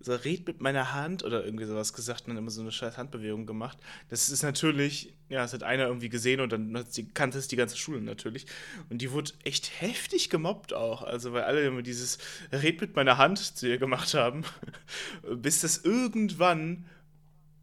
so 0.06 0.14
red 0.14 0.46
mit 0.46 0.62
meiner 0.62 0.94
Hand 0.94 1.24
oder 1.24 1.44
irgendwie 1.44 1.66
sowas 1.66 1.94
gesagt 1.94 2.22
und 2.22 2.30
dann 2.30 2.38
immer 2.38 2.52
so 2.52 2.62
eine 2.62 2.72
scheiß 2.72 2.98
Handbewegung 2.98 3.48
gemacht. 3.48 3.78
Das 4.10 4.30
ist 4.30 4.44
natürlich, 4.44 5.14
ja, 5.30 5.42
das 5.42 5.54
hat 5.54 5.64
einer 5.64 5.88
irgendwie 5.88 6.10
gesehen 6.10 6.42
und 6.42 6.52
dann 6.52 6.86
sie, 6.90 7.08
kannte 7.08 7.40
es 7.40 7.48
die 7.48 7.56
ganze 7.56 7.76
Schule 7.76 8.02
natürlich. 8.02 8.46
Und 8.90 9.02
die 9.02 9.12
wurde 9.12 9.32
echt 9.44 9.82
heftig 9.82 10.30
gemobbt 10.30 10.74
auch. 10.74 11.02
Also, 11.02 11.34
weil 11.34 11.44
alle 11.44 11.66
immer 11.66 11.82
dieses 11.82 12.20
Red 12.52 12.82
mit 12.82 12.96
meiner 12.96 13.18
Hand 13.18 13.40
zu 13.40 13.68
ihr 13.68 13.80
gemacht 13.80 14.14
haben, 14.14 14.44
bis 15.36 15.62
das 15.62 15.80
irgendwann 15.80 16.86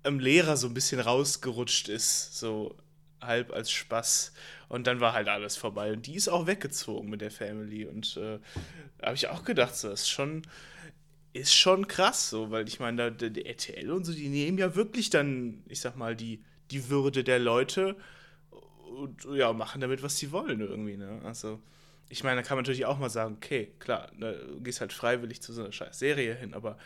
im 0.03 0.19
Lehrer 0.19 0.57
so 0.57 0.67
ein 0.67 0.75
bisschen 0.75 1.01
rausgerutscht 1.01 1.89
ist. 1.89 2.37
So 2.37 2.77
halb 3.21 3.53
als 3.53 3.71
Spaß. 3.71 4.33
Und 4.69 4.89
dann 4.89 4.99
war 4.99 5.13
halt 5.13 5.29
alles 5.29 5.57
vorbei. 5.57 5.93
Und 5.93 6.07
die 6.07 6.17
ist 6.17 6.29
auch 6.29 6.49
weggezogen 6.49 7.09
mit 7.09 7.21
der 7.21 7.31
Family. 7.31 7.87
Und 7.87 8.17
äh, 8.17 8.41
habe 9.01 9.15
ich 9.15 9.29
auch 9.29 9.45
gedacht, 9.45 9.77
so, 9.77 9.89
das 9.89 10.03
ist 10.03 10.11
schon 10.11 10.43
ist 11.33 11.55
schon 11.55 11.89
krass, 11.89 12.31
so, 12.31 12.51
weil 12.51 12.69
ich 12.69 12.79
meine, 12.79 13.11
da, 13.13 13.29
der 13.29 13.47
RTL 13.47 13.91
und 13.91 14.05
so, 14.05 14.13
die 14.13 14.29
nehmen 14.29 14.59
ja 14.59 14.75
wirklich 14.75 15.11
dann, 15.11 15.63
ich 15.69 15.81
sag 15.81 15.97
mal, 15.97 16.15
die, 16.15 16.43
die 16.71 16.91
Würde 16.91 17.25
der 17.25 17.39
Leute 17.39 17.97
und 18.97 19.27
ja, 19.35 19.53
machen 19.53 19.81
damit, 19.81 20.03
was 20.03 20.19
sie 20.19 20.33
wollen 20.33 20.61
irgendwie, 20.61 20.97
ne? 20.97 21.21
Also, 21.25 21.61
ich 22.11 22.23
meine, 22.25 22.43
da 22.43 22.47
kann 22.47 22.59
man 22.59 22.65
natürlich 22.65 22.85
auch 22.85 22.99
mal 22.99 23.09
sagen, 23.09 23.37
okay, 23.37 23.73
klar, 23.79 24.11
ne, 24.15 24.35
du 24.35 24.61
gehst 24.61 24.83
halt 24.83 24.93
freiwillig 24.93 25.41
zu 25.41 25.55
so 25.55 25.63
einer 25.63 25.73
scheiß 25.73 25.99
Serie 25.99 26.35
hin, 26.35 26.53
aber 26.53 26.77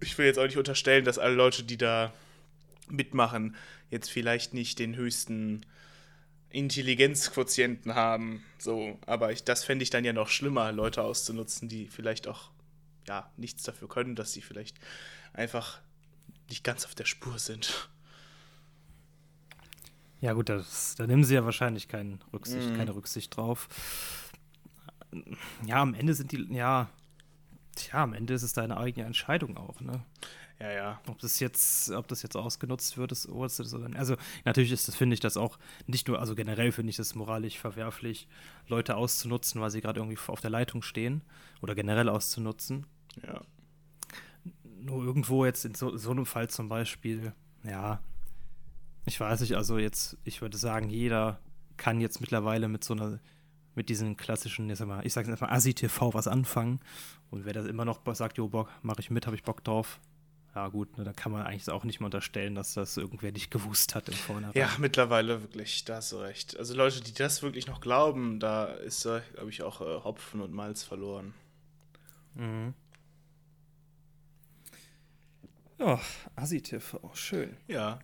ich 0.00 0.16
will 0.16 0.26
jetzt 0.26 0.38
auch 0.38 0.46
nicht 0.46 0.56
unterstellen, 0.56 1.04
dass 1.04 1.18
alle 1.18 1.34
Leute, 1.34 1.64
die 1.64 1.76
da 1.76 2.12
mitmachen, 2.88 3.56
jetzt 3.90 4.10
vielleicht 4.10 4.54
nicht 4.54 4.78
den 4.78 4.96
höchsten 4.96 5.66
Intelligenzquotienten 6.48 7.94
haben, 7.94 8.42
so, 8.58 8.98
aber 9.06 9.32
ich, 9.32 9.44
das 9.44 9.64
fände 9.64 9.82
ich 9.82 9.90
dann 9.90 10.04
ja 10.04 10.14
noch 10.14 10.28
schlimmer, 10.28 10.72
Leute 10.72 11.02
auszunutzen, 11.02 11.68
die 11.68 11.88
vielleicht 11.88 12.28
auch 12.28 12.50
ja, 13.08 13.30
nichts 13.36 13.62
dafür 13.62 13.88
können, 13.88 14.14
dass 14.14 14.32
sie 14.32 14.42
vielleicht 14.42 14.78
einfach 15.32 15.80
nicht 16.48 16.64
ganz 16.64 16.84
auf 16.84 16.94
der 16.94 17.04
Spur 17.04 17.38
sind. 17.38 17.90
Ja, 20.20 20.34
gut, 20.34 20.48
das, 20.48 20.94
da 20.94 21.06
nehmen 21.06 21.24
sie 21.24 21.34
ja 21.34 21.44
wahrscheinlich 21.44 21.88
kein 21.88 22.20
Rücksicht, 22.32 22.70
mm. 22.70 22.76
keine 22.76 22.94
Rücksicht 22.94 23.36
drauf. 23.36 23.68
Ja, 25.66 25.82
am 25.82 25.94
Ende 25.94 26.14
sind 26.14 26.30
die, 26.30 26.46
ja, 26.54 26.88
tja, 27.74 28.04
am 28.04 28.14
Ende 28.14 28.34
ist 28.34 28.44
es 28.44 28.52
deine 28.52 28.76
eigene 28.76 29.04
Entscheidung 29.04 29.56
auch, 29.56 29.80
ne? 29.80 30.04
Ja, 30.62 30.70
ja. 30.70 31.00
Ob 31.08 31.18
das 31.18 31.40
jetzt, 31.40 31.90
ob 31.90 32.06
das 32.06 32.22
jetzt 32.22 32.36
ausgenutzt 32.36 32.96
wird, 32.96 33.10
ist, 33.10 33.28
oder 33.28 33.50
also 33.96 34.16
natürlich 34.44 34.70
ist 34.70 34.86
das, 34.86 34.94
finde 34.94 35.14
ich 35.14 35.20
das 35.20 35.36
auch 35.36 35.58
nicht 35.88 36.06
nur, 36.06 36.20
also 36.20 36.36
generell 36.36 36.70
finde 36.70 36.90
ich 36.90 36.96
das 36.96 37.16
moralisch 37.16 37.58
verwerflich, 37.58 38.28
Leute 38.68 38.96
auszunutzen, 38.96 39.60
weil 39.60 39.70
sie 39.70 39.80
gerade 39.80 39.98
irgendwie 39.98 40.18
auf 40.28 40.40
der 40.40 40.50
Leitung 40.50 40.82
stehen 40.82 41.22
oder 41.62 41.74
generell 41.74 42.08
auszunutzen. 42.08 42.86
Ja. 43.26 43.40
Nur 44.80 45.02
irgendwo 45.02 45.44
jetzt 45.44 45.64
in 45.64 45.74
so, 45.74 45.96
so 45.96 46.12
einem 46.12 46.26
Fall 46.26 46.48
zum 46.48 46.68
Beispiel, 46.68 47.32
ja, 47.64 48.00
ich 49.04 49.18
weiß 49.18 49.40
nicht, 49.40 49.56
also 49.56 49.78
jetzt, 49.78 50.16
ich 50.22 50.42
würde 50.42 50.58
sagen, 50.58 50.90
jeder 50.90 51.40
kann 51.76 52.00
jetzt 52.00 52.20
mittlerweile 52.20 52.68
mit 52.68 52.84
so 52.84 52.94
einer, 52.94 53.18
mit 53.74 53.88
diesen 53.88 54.16
klassischen, 54.16 54.70
ich 54.70 54.78
sag 54.78 54.86
mal, 54.86 55.04
ich 55.04 55.12
sag's 55.12 55.28
einfach, 55.28 55.50
Asi-TV 55.50 56.14
was 56.14 56.28
anfangen. 56.28 56.78
Und 57.30 57.46
wer 57.46 57.52
das 57.52 57.66
immer 57.66 57.84
noch 57.84 58.00
sagt, 58.14 58.38
jo, 58.38 58.46
Bock, 58.46 58.70
mach 58.82 59.00
ich 59.00 59.10
mit, 59.10 59.26
habe 59.26 59.34
ich 59.34 59.42
Bock 59.42 59.64
drauf, 59.64 59.98
ja 60.54 60.68
gut, 60.68 60.98
ne, 60.98 61.04
da 61.04 61.12
kann 61.12 61.32
man 61.32 61.46
eigentlich 61.46 61.70
auch 61.70 61.84
nicht 61.84 62.00
mehr 62.00 62.06
unterstellen, 62.06 62.54
dass 62.54 62.74
das 62.74 62.96
irgendwer 62.98 63.32
nicht 63.32 63.50
gewusst 63.50 63.94
hat 63.94 64.08
im 64.08 64.14
Vornherein. 64.14 64.54
Ja, 64.54 64.68
mittlerweile 64.78 65.40
wirklich, 65.40 65.84
da 65.84 65.96
hast 65.96 66.12
du 66.12 66.18
recht. 66.18 66.58
Also 66.58 66.74
Leute, 66.74 67.00
die 67.00 67.14
das 67.14 67.42
wirklich 67.42 67.66
noch 67.66 67.80
glauben, 67.80 68.38
da 68.38 68.66
ist, 68.66 69.06
äh, 69.06 69.22
glaube 69.32 69.50
ich, 69.50 69.62
auch 69.62 69.80
äh, 69.80 70.04
Hopfen 70.04 70.42
und 70.42 70.52
Malz 70.52 70.82
verloren. 70.82 71.32
Mhm. 72.34 72.74
Ja, 75.78 75.98
Assi-TV, 76.36 77.00
schön. 77.14 77.56
Ja. 77.66 78.00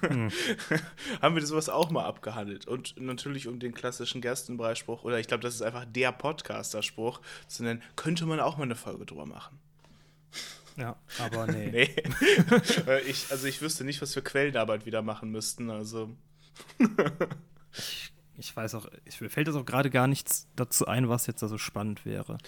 hm. 0.00 0.32
Haben 1.22 1.34
wir 1.36 1.46
sowas 1.46 1.68
auch 1.68 1.90
mal 1.90 2.04
abgehandelt. 2.04 2.66
Und 2.66 2.98
natürlich 2.98 3.48
um 3.48 3.60
den 3.60 3.74
klassischen 3.74 4.22
Gerstenbreispruch, 4.22 5.04
oder 5.04 5.20
ich 5.20 5.28
glaube, 5.28 5.42
das 5.42 5.54
ist 5.54 5.62
einfach 5.62 5.84
der 5.84 6.10
Podcaster-Spruch 6.10 7.20
zu 7.48 7.64
nennen, 7.64 7.82
könnte 7.96 8.24
man 8.24 8.40
auch 8.40 8.56
mal 8.56 8.64
eine 8.64 8.76
Folge 8.76 9.04
drüber 9.04 9.26
machen. 9.26 9.60
Ja, 10.76 10.96
aber 11.18 11.46
nee. 11.52 11.70
nee. 11.70 11.90
ich, 13.06 13.26
also 13.30 13.46
ich 13.46 13.60
wüsste 13.62 13.84
nicht, 13.84 14.02
was 14.02 14.14
wir 14.14 14.22
Quellenarbeit 14.22 14.86
wieder 14.86 15.02
machen 15.02 15.30
müssten. 15.30 15.70
Also. 15.70 16.16
ich, 17.72 18.12
ich 18.36 18.56
weiß 18.56 18.74
auch, 18.74 18.86
ich, 19.04 19.20
mir 19.20 19.30
fällt 19.30 19.46
jetzt 19.46 19.56
auch 19.56 19.64
gerade 19.64 19.90
gar 19.90 20.06
nichts 20.06 20.48
dazu 20.56 20.86
ein, 20.86 21.08
was 21.08 21.26
jetzt 21.26 21.42
da 21.42 21.48
so 21.48 21.58
spannend 21.58 22.04
wäre. 22.04 22.38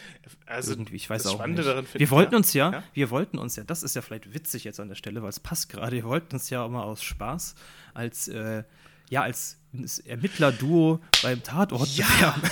Also 0.45 0.73
irgendwie, 0.73 0.97
ich 0.97 1.09
weiß 1.09 1.27
auch 1.27 1.45
nicht. 1.47 1.65
wir 1.95 2.11
wollten 2.11 2.35
uns 2.35 2.53
ja, 2.53 2.73
ja, 2.73 2.85
wir 2.95 3.11
wollten 3.11 3.39
uns 3.39 3.57
ja, 3.57 3.65
das 3.65 3.83
ist 3.83 3.95
ja 3.95 4.03
vielleicht 4.03 4.35
witzig 4.35 4.65
jetzt 4.65 4.81
an 4.81 4.89
der 4.89 4.97
Stelle, 4.97 5.23
weil 5.23 5.29
es 5.29 5.41
passt 5.41 5.69
gerade, 5.69 5.95
wir 5.95 6.05
wollten 6.05 6.35
uns 6.35 6.51
ja 6.51 6.67
immer 6.67 6.85
aus 6.85 7.03
Spaß 7.03 7.55
als 7.95 8.29
äh, 8.29 8.65
ja, 9.09 9.23
als 9.23 9.59
Ermittler-Duo 10.05 11.01
beim 11.23 11.43
Tatort 11.43 11.89
ja. 11.97 12.35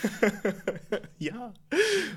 ja. 1.18 1.54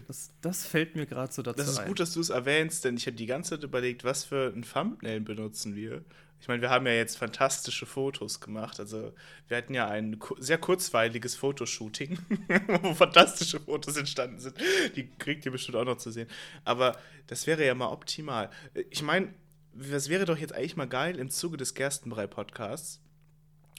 Das, 0.07 0.31
das, 0.41 0.65
fällt 0.65 0.95
mir 0.95 1.05
gerade 1.05 1.31
so 1.31 1.41
dazu 1.41 1.57
Das 1.57 1.69
ist 1.69 1.79
ein. 1.79 1.87
gut, 1.87 1.99
dass 1.99 2.13
du 2.13 2.19
es 2.19 2.29
erwähnst, 2.29 2.85
denn 2.85 2.97
ich 2.97 3.05
habe 3.07 3.15
die 3.15 3.25
ganze 3.25 3.51
Zeit 3.51 3.63
überlegt, 3.63 4.03
was 4.03 4.25
für 4.25 4.53
ein 4.55 4.63
Thumbnail 4.63 5.21
benutzen 5.21 5.75
wir. 5.75 6.03
Ich 6.41 6.47
meine, 6.47 6.61
wir 6.61 6.71
haben 6.71 6.87
ja 6.87 6.93
jetzt 6.93 7.17
fantastische 7.17 7.85
Fotos 7.85 8.39
gemacht. 8.39 8.79
Also 8.79 9.13
wir 9.47 9.57
hatten 9.57 9.75
ja 9.75 9.87
ein 9.87 10.19
sehr 10.39 10.57
kurzweiliges 10.57 11.35
Fotoshooting, 11.35 12.17
wo 12.81 12.95
fantastische 12.95 13.59
Fotos 13.59 13.95
entstanden 13.95 14.39
sind. 14.39 14.57
Die 14.95 15.07
kriegt 15.07 15.45
ihr 15.45 15.51
bestimmt 15.51 15.77
auch 15.77 15.85
noch 15.85 15.97
zu 15.97 16.09
sehen. 16.09 16.27
Aber 16.65 16.97
das 17.27 17.45
wäre 17.45 17.63
ja 17.63 17.75
mal 17.75 17.89
optimal. 17.89 18.49
Ich 18.89 19.03
meine, 19.03 19.33
das 19.73 20.09
wäre 20.09 20.25
doch 20.25 20.37
jetzt 20.37 20.53
eigentlich 20.53 20.75
mal 20.75 20.87
geil 20.87 21.19
im 21.19 21.29
Zuge 21.29 21.57
des 21.57 21.75
Gerstenbrei-Podcasts, 21.75 23.01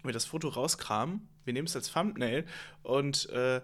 wenn 0.03 0.09
wir 0.09 0.14
das 0.14 0.24
Foto 0.24 0.48
rauskramen, 0.48 1.28
wir 1.44 1.53
nehmen 1.53 1.66
es 1.66 1.76
als 1.76 1.92
Thumbnail 1.92 2.44
und 2.82 3.28
äh, 3.30 3.61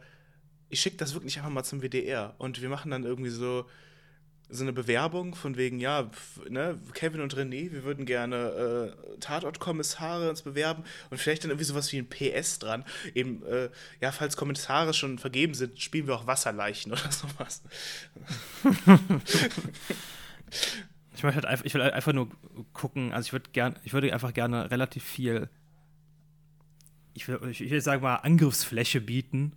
ich 0.69 0.81
schicke 0.81 0.97
das 0.97 1.15
wirklich 1.15 1.39
einfach 1.39 1.51
mal 1.51 1.65
zum 1.65 1.81
WDR 1.81 2.35
und 2.39 2.61
wir 2.61 2.69
machen 2.69 2.91
dann 2.91 3.05
irgendwie 3.05 3.31
so 3.31 3.67
so 4.51 4.65
eine 4.65 4.73
Bewerbung 4.73 5.35
von 5.35 5.57
wegen, 5.57 5.79
ja, 5.79 6.11
ne, 6.49 6.79
Kevin 6.95 7.21
und 7.21 7.37
René, 7.37 7.71
wir 7.71 7.85
würden 7.85 8.07
gerne 8.07 8.95
äh, 9.17 9.19
Tatortkommissare 9.21 10.31
uns 10.31 10.41
bewerben 10.43 10.85
und 11.11 11.19
vielleicht 11.19 11.45
dann 11.45 11.51
irgendwie 11.51 11.67
sowas 11.67 11.93
wie 11.93 11.99
ein 11.99 12.09
PS 12.09 12.59
dran. 12.59 12.85
Eben, 13.15 13.45
äh, 13.45 13.69
ja, 14.01 14.11
falls 14.11 14.39
Kommentare 14.39 14.95
schon 14.95 15.19
vergeben 15.19 15.53
sind, 15.53 15.79
spielen 15.81 16.07
wir 16.07 16.15
auch 16.15 16.27
Wasserleichen 16.27 16.93
oder 16.93 17.13
sowas. 17.13 17.63
ich, 21.15 21.23
halt 21.23 21.45
einfach, 21.45 21.67
ich 21.67 21.75
will 21.75 21.83
einfach 21.83 22.15
nur 22.15 22.31
gucken, 22.73 23.13
also 23.13 23.27
ich 23.27 23.33
würde 23.35 23.51
gern, 23.53 23.77
ich 23.85 23.93
würde 23.93 24.15
einfach 24.15 24.33
gerne 24.33 24.71
relativ 24.71 25.05
viel, 25.05 25.51
ich 27.13 27.29
will, 27.29 27.39
ich 27.51 27.61
will 27.71 27.83
sagen 27.83 28.03
mal, 28.03 28.17
Angriffsfläche 28.17 29.03
bieten 29.03 29.53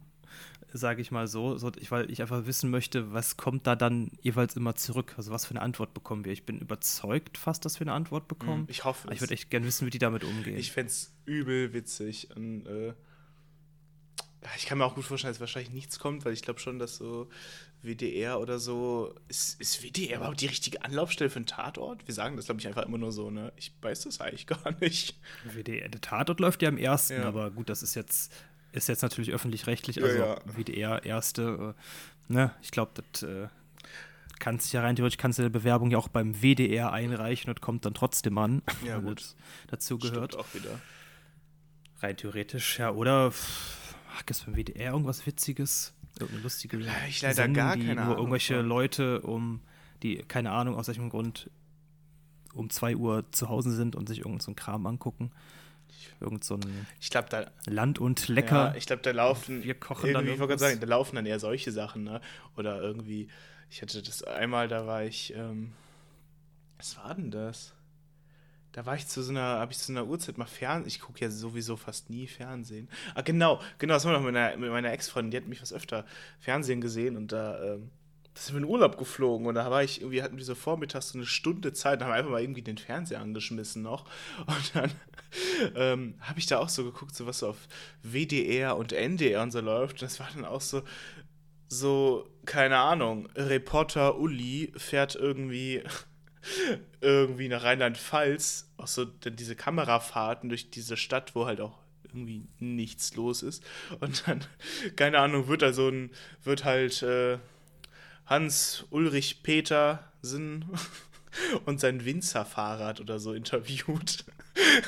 sage 0.74 1.01
ich 1.01 1.11
mal 1.11 1.28
so, 1.28 1.57
so 1.57 1.72
ich, 1.80 1.91
weil 1.91 2.09
ich 2.09 2.22
einfach 2.22 2.45
wissen 2.45 2.69
möchte, 2.69 3.13
was 3.13 3.38
kommt 3.38 3.67
da 3.67 3.76
dann 3.76 4.11
jeweils 4.22 4.55
immer 4.55 4.76
zurück? 4.76 5.13
Also 5.17 5.32
was 5.32 5.45
für 5.45 5.51
eine 5.51 5.61
Antwort 5.61 5.93
bekommen 5.93 6.26
wir? 6.26 6.32
Ich 6.32 6.45
bin 6.45 6.59
überzeugt 6.59 7.38
fast, 7.38 7.65
dass 7.65 7.80
wir 7.80 7.88
eine 7.88 7.93
Antwort 7.93 8.28
bekommen. 8.28 8.65
Ich 8.69 8.86
hoffe. 8.86 9.09
Ich 9.11 9.22
würde 9.22 9.34
echt 9.34 9.49
gerne 9.49 9.65
wissen, 9.65 9.86
wie 9.86 9.91
die 9.91 9.99
damit 9.99 10.24
umgehen. 10.24 10.57
Ich 10.57 10.72
fände 10.72 10.91
es 10.91 11.13
übel 11.26 11.74
witzig. 11.74 12.30
Und, 12.36 12.65
äh, 12.65 12.93
ich 14.57 14.65
kann 14.65 14.78
mir 14.78 14.86
auch 14.86 14.95
gut 14.95 15.05
vorstellen, 15.05 15.34
dass 15.34 15.39
wahrscheinlich 15.39 15.72
nichts 15.72 15.99
kommt, 15.99 16.26
weil 16.26 16.34
ich 16.34 16.41
glaube 16.41 16.59
schon, 16.59 16.80
dass 16.80 16.95
so 16.95 17.30
WDR 17.84 18.39
oder 18.39 18.59
so. 18.59 19.13
Ist, 19.28 19.59
ist 19.59 19.84
WDR 19.84 20.17
überhaupt 20.17 20.41
die 20.41 20.47
richtige 20.47 20.84
Anlaufstelle 20.84 21.30
für 21.30 21.38
einen 21.38 21.45
Tatort? 21.45 22.07
Wir 22.07 22.13
sagen 22.13 22.38
das, 22.38 22.45
glaube 22.45 22.59
ich, 22.59 22.67
einfach 22.67 22.86
immer 22.86 22.97
nur 22.97 23.11
so, 23.11 23.30
ne? 23.30 23.53
Ich 23.55 23.74
weiß 23.82 24.01
das 24.01 24.19
eigentlich 24.22 24.47
gar 24.47 24.72
nicht. 24.80 25.19
WDR, 25.43 25.89
der 25.89 26.01
Tatort 26.01 26.39
läuft 26.39 26.61
ja 26.61 26.69
am 26.69 26.78
ersten, 26.78 27.13
ja. 27.13 27.24
aber 27.24 27.51
gut, 27.51 27.69
das 27.69 27.84
ist 27.84 27.95
jetzt 27.95 28.34
ist 28.72 28.88
jetzt 28.88 29.01
natürlich 29.01 29.32
öffentlich-rechtlich, 29.32 30.01
also 30.01 30.17
ja, 30.17 30.26
ja. 30.28 30.39
WDR 30.45 31.05
erste. 31.05 31.76
Äh, 32.30 32.34
ne? 32.34 32.51
Ich 32.61 32.72
glaube, 32.72 32.91
das 32.93 33.24
äh, 33.24 33.47
kannst 34.39 34.74
ja 34.74 34.82
rein 34.82 34.95
theoretisch 34.95 35.17
kannst 35.17 35.39
du 35.39 35.43
eine 35.43 35.49
Bewerbung 35.49 35.91
ja 35.91 35.97
auch 35.97 36.07
beim 36.07 36.41
WDR 36.41 36.91
einreichen 36.91 37.49
und 37.49 37.61
kommt 37.61 37.86
dann 37.86 37.93
trotzdem 37.93 38.38
an. 38.38 38.61
Ja, 38.86 38.99
gut. 38.99 39.36
dazu 39.67 39.97
gehört. 39.97 40.34
Stimmt 40.34 40.45
auch 40.45 40.53
wieder. 40.53 40.80
Rein 41.99 42.17
theoretisch, 42.17 42.80
ja. 42.80 42.91
Oder 42.91 43.32
gibt 44.19 44.32
es 44.32 44.41
beim 44.41 44.55
WDR 44.55 44.91
irgendwas 44.91 45.26
Witziges? 45.26 45.93
Irgendeine 46.19 46.43
lustige 46.43 46.78
Ich 47.07 47.22
leider 47.22 47.36
Sendung, 47.36 47.53
gar 47.53 47.78
keine 47.78 48.01
Ahnung. 48.01 48.17
irgendwelche 48.17 48.57
von. 48.57 48.65
Leute, 48.65 49.22
um 49.22 49.61
die, 50.03 50.17
keine 50.17 50.51
Ahnung, 50.51 50.76
aus 50.76 50.88
welchem 50.88 51.09
Grund 51.09 51.49
um 52.53 52.69
2 52.69 52.95
Uhr 52.97 53.32
zu 53.32 53.47
Hause 53.47 53.72
sind 53.72 53.95
und 53.95 54.09
sich 54.09 54.19
irgendeinen 54.19 54.41
so 54.41 54.53
Kram 54.53 54.86
angucken. 54.86 55.32
Irgend 56.20 56.44
so 56.44 56.56
ein 56.56 56.88
ich 57.00 57.10
glaub, 57.10 57.30
da, 57.30 57.52
Land 57.66 58.00
und 58.00 58.28
Lecker. 58.28 58.72
Ja, 58.72 58.76
ich 58.76 58.86
glaube, 58.86 59.02
da 59.02 59.12
laufen. 59.12 59.64
Wir 59.64 59.76
kochen 59.76 60.14
dann. 60.14 60.28
Ich 60.28 60.39
wollte 60.39 60.58
sagen, 60.58 60.80
da 60.80 60.88
laufen 60.88 61.16
dann 61.16 61.26
eher 61.26 61.39
solche 61.39 61.72
Sachen, 61.72 62.04
ne? 62.04 62.22
Oder 62.58 62.82
irgendwie. 62.82 63.28
Ich 63.70 63.82
hatte 63.82 64.02
das 64.02 64.24
einmal, 64.24 64.68
da 64.68 64.86
war 64.86 65.04
ich. 65.04 65.34
Ähm, 65.36 65.74
was 66.78 66.98
war 66.98 67.14
denn 67.16 67.32
das? 67.32 67.74
Da 68.72 68.86
war 68.86 68.96
ich 68.96 69.08
zu 69.08 69.22
so 69.22 69.32
einer, 69.32 69.42
habe 69.60 69.72
ich 69.72 69.78
zu 69.78 69.92
einer 69.92 70.08
Uhrzeit 70.08 70.38
mal 70.38 70.46
Fernsehen. 70.46 70.88
Ich 70.88 71.02
gucke 71.02 71.20
ja 71.20 71.30
sowieso 71.30 71.76
fast 71.76 72.10
nie 72.10 72.28
Fernsehen. 72.28 72.89
Ah, 73.16 73.22
genau, 73.22 73.62
genau, 73.78 73.96
das 73.96 74.06
war 74.06 74.14
noch 74.14 74.22
mit 74.22 74.34
meiner, 74.34 74.58
mit 74.58 74.72
meiner 74.72 74.92
Ex-Freundin, 74.92 75.32
die 75.32 75.38
hat 75.38 75.48
mich 75.48 75.62
was 75.62 75.74
öfter 75.74 76.06
Fernsehen 76.39 76.80
gesehen 76.80 77.18
und 77.18 77.32
da 77.34 77.62
ähm, 77.62 77.92
da 78.34 78.41
sind 78.41 78.55
wir 78.55 78.59
in 78.59 78.65
Urlaub 78.65 78.97
geflogen 78.97 79.47
und 79.47 79.55
da 79.55 79.69
war 79.69 79.84
ich 79.84 80.01
irgendwie, 80.01 80.23
hatten 80.23 80.38
wir 80.38 80.45
so 80.45 80.55
vormittags 80.55 81.09
so 81.09 81.17
eine 81.17 81.27
Stunde 81.27 81.73
Zeit, 81.73 81.99
da 81.99 82.05
haben 82.05 82.13
einfach 82.13 82.32
mal 82.32 82.41
irgendwie 82.41 82.61
den 82.61 82.77
Fernseher 82.77 83.19
angeschmissen 83.19 83.82
noch. 83.82 84.05
Und 84.45 84.75
dann 84.75 84.91
ähm, 85.75 86.15
habe 86.21 86.39
ich 86.39 86.45
da 86.45 86.59
auch 86.59 86.69
so 86.69 86.86
geguckt, 86.86 87.13
so 87.13 87.25
was 87.25 87.39
so 87.39 87.49
auf 87.49 87.67
WDR 88.03 88.77
und 88.77 88.93
NDR 88.93 89.41
und 89.41 89.51
so 89.51 89.59
läuft. 89.59 89.95
Und 89.95 90.03
das 90.03 90.19
war 90.19 90.29
dann 90.34 90.45
auch 90.45 90.61
so, 90.61 90.84
so, 91.67 92.29
keine 92.45 92.77
Ahnung, 92.77 93.27
Reporter 93.36 94.17
Uli 94.17 94.71
fährt 94.77 95.15
irgendwie 95.15 95.84
irgendwie 97.01 97.49
nach 97.49 97.63
Rheinland-Pfalz, 97.63 98.71
auch 98.77 98.88
so 98.88 99.05
diese 99.05 99.55
Kamerafahrten 99.55 100.49
durch 100.49 100.69
diese 100.69 100.95
Stadt, 100.95 101.36
wo 101.36 101.45
halt 101.45 101.59
auch 101.59 101.77
irgendwie 102.05 102.47
nichts 102.59 103.15
los 103.15 103.43
ist. 103.43 103.63
Und 103.99 104.27
dann, 104.27 104.45
keine 104.95 105.19
Ahnung, 105.19 105.47
wird 105.47 105.61
da 105.61 105.73
so 105.73 105.89
ein, 105.89 106.11
wird 106.43 106.63
halt, 106.63 107.01
äh, 107.03 107.38
Hans-Ulrich 108.32 109.43
Petersen 109.43 110.63
und 111.65 111.82
sein 111.82 112.05
Winzerfahrrad 112.05 113.01
oder 113.01 113.19
so 113.19 113.34
interviewt. 113.34 114.25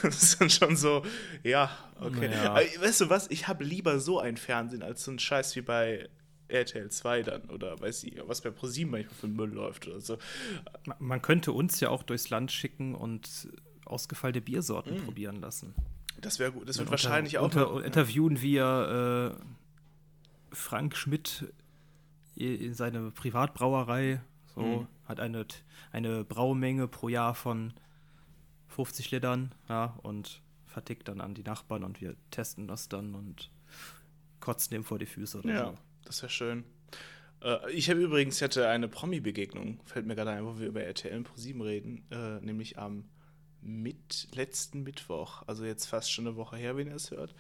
Das 0.02 0.22
ist 0.22 0.42
dann 0.42 0.50
schon 0.50 0.76
so, 0.76 1.04
ja, 1.42 1.72
okay. 2.02 2.30
Ja. 2.30 2.52
Aber, 2.52 2.60
weißt 2.60 3.00
du 3.00 3.10
was, 3.10 3.32
ich 3.32 3.48
habe 3.48 3.64
lieber 3.64 3.98
so 4.02 4.20
ein 4.20 4.36
Fernsehen 4.36 4.84
als 4.84 5.06
so 5.06 5.12
ein 5.12 5.20
Scheiß 5.20 5.56
wie 5.56 5.62
bei 5.62 6.10
RTL 6.50 6.92
2 6.92 7.24
dann 7.24 7.44
oder 7.50 7.80
weiß 7.80 8.04
ich, 8.04 8.22
was 8.28 8.42
bei 8.42 8.52
ProSieben 8.52 8.92
manchmal 8.92 9.16
für 9.16 9.28
Müll 9.28 9.54
läuft 9.54 9.88
oder 9.88 10.02
so. 10.02 10.18
Man 11.00 11.22
könnte 11.22 11.54
uns 11.54 11.80
ja 11.80 11.90
auch 11.90 12.04
durchs 12.04 12.30
Land 12.30 12.52
schicken 12.52 12.94
und 12.94 13.48
ausgefallene 13.86 14.42
Biersorten 14.42 14.98
mm. 14.98 15.06
probieren 15.06 15.40
lassen. 15.40 15.74
Das 16.20 16.40
wäre 16.40 16.52
gut. 16.52 16.68
Das 16.68 16.78
wird 16.78 16.90
unter, 16.90 16.92
wahrscheinlich 16.92 17.38
auch. 17.38 17.46
Unter, 17.46 17.86
interviewen 17.86 18.42
wir 18.42 19.38
äh, 19.40 20.54
Frank 20.54 20.98
Schmidt 20.98 21.46
in 22.44 22.74
seine 22.74 23.12
Privatbrauerei. 23.12 24.22
So, 24.56 24.62
mhm. 24.62 24.88
hat 25.06 25.20
eine, 25.20 25.46
eine 25.92 26.24
Braumenge 26.24 26.88
pro 26.88 27.10
Jahr 27.10 27.34
von 27.34 27.74
50 28.68 29.12
Litern, 29.12 29.54
ja, 29.70 29.98
und 30.04 30.42
vertickt 30.66 31.08
dann 31.08 31.22
an 31.22 31.34
die 31.34 31.44
Nachbarn 31.44 31.84
und 31.84 32.02
wir 32.02 32.16
testen 32.32 32.68
das 32.68 32.90
dann 32.90 33.16
und 33.16 33.52
kotzen 34.40 34.72
dem 34.72 34.84
vor 34.84 35.00
die 35.00 35.06
Füße 35.06 35.40
oder 35.40 35.54
ja, 35.54 35.66
so. 35.66 35.78
das 36.06 36.22
wäre 36.22 36.32
schön. 36.32 36.64
Äh, 37.42 37.72
ich 37.72 37.90
habe 37.90 38.02
übrigens, 38.02 38.42
hatte 38.42 38.68
eine 38.68 38.88
Promi-Begegnung, 38.88 39.80
fällt 39.86 40.06
mir 40.06 40.16
gerade 40.16 40.32
ein, 40.32 40.46
wo 40.46 40.60
wir 40.60 40.68
über 40.68 40.84
RTL 40.84 41.16
und 41.16 41.24
ProSieben 41.24 41.62
reden, 41.62 42.06
äh, 42.12 42.40
nämlich 42.42 42.78
am 42.78 43.06
mit, 43.62 44.28
letzten 44.34 44.84
Mittwoch, 44.84 45.44
also 45.48 45.64
jetzt 45.66 45.86
fast 45.86 46.12
schon 46.12 46.28
eine 46.28 46.36
Woche 46.36 46.58
her, 46.58 46.76
wenn 46.76 46.88
ihr 46.88 46.96
es 46.96 47.12
hört. 47.12 47.34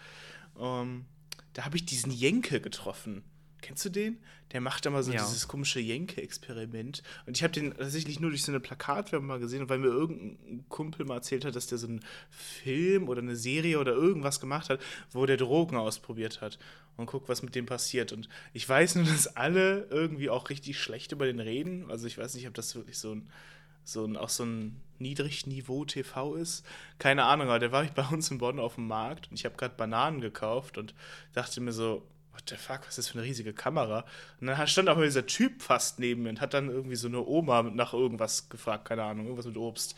Ähm, 0.57 1.05
da 1.53 1.65
habe 1.65 1.75
ich 1.75 1.85
diesen 1.85 2.11
Jenke 2.11 2.61
getroffen. 2.61 3.23
Kennst 3.64 3.86
du 3.86 3.89
den? 3.89 4.18
Der 4.51 4.59
macht 4.59 4.86
immer 4.86 5.01
so 5.01 5.14
ja. 5.14 5.24
dieses 5.24 5.47
komische 5.47 5.80
Jenke-Experiment. 5.80 7.01
Und 7.26 7.38
ich 7.38 7.43
habe 7.43 7.53
den 7.53 7.74
tatsächlich 7.74 8.20
nur 8.20 8.30
durch 8.30 8.43
so 8.43 8.51
eine 8.51 8.59
Plakatwerbung 8.59 9.26
mal 9.26 9.39
gesehen, 9.39 9.70
weil 9.70 9.80
mir 9.80 9.88
irgendein 9.88 10.66
Kumpel 10.68 11.05
mal 11.05 11.16
erzählt 11.16 11.45
hat, 11.45 11.55
dass 11.55 11.68
der 11.68 11.78
so 11.78 11.88
einen 11.88 12.01
Film 12.30 13.07
oder 13.07 13.22
eine 13.22 13.38
Serie 13.38 13.80
oder 13.80 13.93
irgendwas 13.93 14.41
gemacht 14.41 14.70
hat, 14.70 14.82
wo 15.11 15.26
der 15.26 15.38
Drogen 15.38 15.78
ausprobiert 15.78 16.41
hat. 16.41 16.59
Und 16.97 17.05
guckt, 17.05 17.30
was 17.30 17.41
mit 17.41 17.55
dem 17.55 17.66
passiert. 17.66 18.11
Und 18.11 18.28
ich 18.51 18.68
weiß 18.68 18.95
nur, 18.95 19.05
dass 19.11 19.36
alle 19.36 19.88
irgendwie 19.89 20.30
auch 20.30 20.49
richtig 20.49 20.78
schlecht 20.78 21.14
über 21.14 21.26
den 21.26 21.39
reden. 21.39 21.89
Also 21.89 22.05
ich 22.05 22.18
weiß 22.18 22.36
nicht, 22.36 22.47
ob 22.47 22.53
das 22.53 22.76
wirklich 22.76 22.97
so 22.97 23.16
ein, 23.16 23.30
so 23.86 24.05
ein, 24.05 24.18
auch 24.18 24.30
so 24.30 24.43
ein 24.43 24.82
Niedrigniveau-TV 24.99 26.36
ist. 26.36 26.66
Keine 26.99 27.24
Ahnung, 27.24 27.47
aber 27.47 27.59
der 27.59 27.72
war 27.72 27.86
ich 27.86 27.91
bei 27.91 28.05
uns 28.05 28.30
in 28.30 28.39
Bonn 28.39 28.59
auf 28.59 28.76
dem 28.76 28.88
Markt 28.88 29.30
und 29.32 29.39
ich 29.39 29.45
habe 29.45 29.55
gerade 29.55 29.76
Bananen 29.76 30.20
gekauft 30.20 30.78
und 30.78 30.93
dachte 31.34 31.61
mir 31.61 31.72
so, 31.72 32.03
what 32.34 32.49
the 32.49 32.55
fuck, 32.55 32.81
was 32.81 32.89
ist 32.89 32.97
das 32.97 33.07
für 33.09 33.19
eine 33.19 33.27
riesige 33.27 33.53
Kamera? 33.53 34.05
Und 34.41 34.47
dann 34.47 34.67
stand 34.67 34.89
auch 34.89 34.97
mal 34.97 35.05
dieser 35.05 35.25
Typ 35.25 35.61
fast 35.61 35.99
neben 35.99 36.23
mir 36.23 36.29
und 36.29 36.41
hat 36.41 36.53
dann 36.53 36.69
irgendwie 36.69 36.95
so 36.95 37.07
eine 37.07 37.25
Oma 37.25 37.63
nach 37.63 37.93
irgendwas 37.93 38.49
gefragt, 38.49 38.86
keine 38.86 39.03
Ahnung, 39.03 39.25
irgendwas 39.25 39.45
mit 39.45 39.57
Obst. 39.57 39.95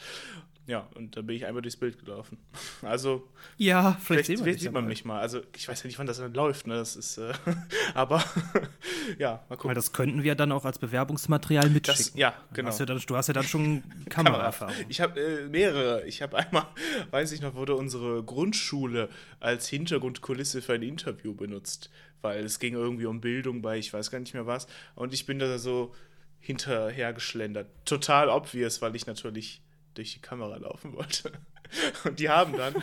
Ja, 0.67 0.89
und 0.95 1.15
dann 1.15 1.27
bin 1.27 1.35
ich 1.35 1.45
einmal 1.45 1.61
durchs 1.61 1.77
Bild 1.77 1.99
gelaufen. 2.03 2.37
Also, 2.81 3.27
ja, 3.57 3.97
vielleicht, 3.99 4.25
vielleicht, 4.25 4.43
vielleicht 4.43 4.59
sieht 4.59 4.71
man 4.71 4.85
mich 4.85 5.05
mal. 5.05 5.19
Also, 5.19 5.41
ich 5.55 5.67
weiß 5.67 5.81
ja 5.81 5.87
nicht, 5.87 5.97
wann 5.97 6.05
das 6.05 6.17
dann 6.17 6.33
läuft, 6.33 6.67
ne? 6.67 6.75
Das 6.75 6.95
ist, 6.95 7.17
äh, 7.17 7.33
aber 7.93 8.23
ja, 9.17 9.43
mal 9.49 9.55
gucken. 9.55 9.69
Weil 9.69 9.75
das 9.75 9.91
könnten 9.91 10.23
wir 10.23 10.35
dann 10.35 10.51
auch 10.51 10.65
als 10.65 10.77
Bewerbungsmaterial 10.77 11.69
mitschicken. 11.69 12.05
Das, 12.05 12.13
ja, 12.15 12.35
genau. 12.53 12.69
Hast 12.69 12.79
ja 12.79 12.85
dann, 12.85 12.99
du 12.99 13.15
hast 13.15 13.27
ja 13.27 13.33
dann 13.33 13.43
schon 13.43 13.83
Kameraerfahrung. 14.09 14.75
ich 14.87 15.01
habe 15.01 15.19
äh, 15.19 15.47
mehrere. 15.47 16.05
Ich 16.05 16.21
habe 16.21 16.37
einmal, 16.37 16.67
weiß 17.11 17.31
ich 17.31 17.41
noch, 17.41 17.55
wurde 17.55 17.75
unsere 17.75 18.23
Grundschule 18.23 19.09
als 19.39 19.67
Hintergrundkulisse 19.67 20.61
für 20.61 20.73
ein 20.73 20.83
Interview 20.83 21.33
benutzt 21.33 21.89
weil 22.21 22.43
es 22.43 22.57
ging 22.57 22.73
irgendwie 22.73 23.05
um 23.05 23.21
Bildung 23.21 23.61
bei 23.61 23.77
ich 23.77 23.93
weiß 23.93 24.09
gar 24.09 24.19
nicht 24.19 24.33
mehr 24.33 24.47
was. 24.47 24.65
Und 24.95 25.13
ich 25.13 25.27
bin 25.27 25.37
da 25.37 25.59
so 25.59 25.93
hinterher 26.39 27.13
geschlendert. 27.13 27.67
Total 27.85 28.29
obvious, 28.29 28.81
weil 28.81 28.95
ich 28.95 29.05
natürlich 29.05 29.61
durch 29.95 30.13
die 30.13 30.19
Kamera 30.19 30.57
laufen 30.57 30.93
wollte. 30.93 31.31
Und 32.03 32.19
die 32.19 32.29
haben 32.29 32.55
dann, 32.55 32.75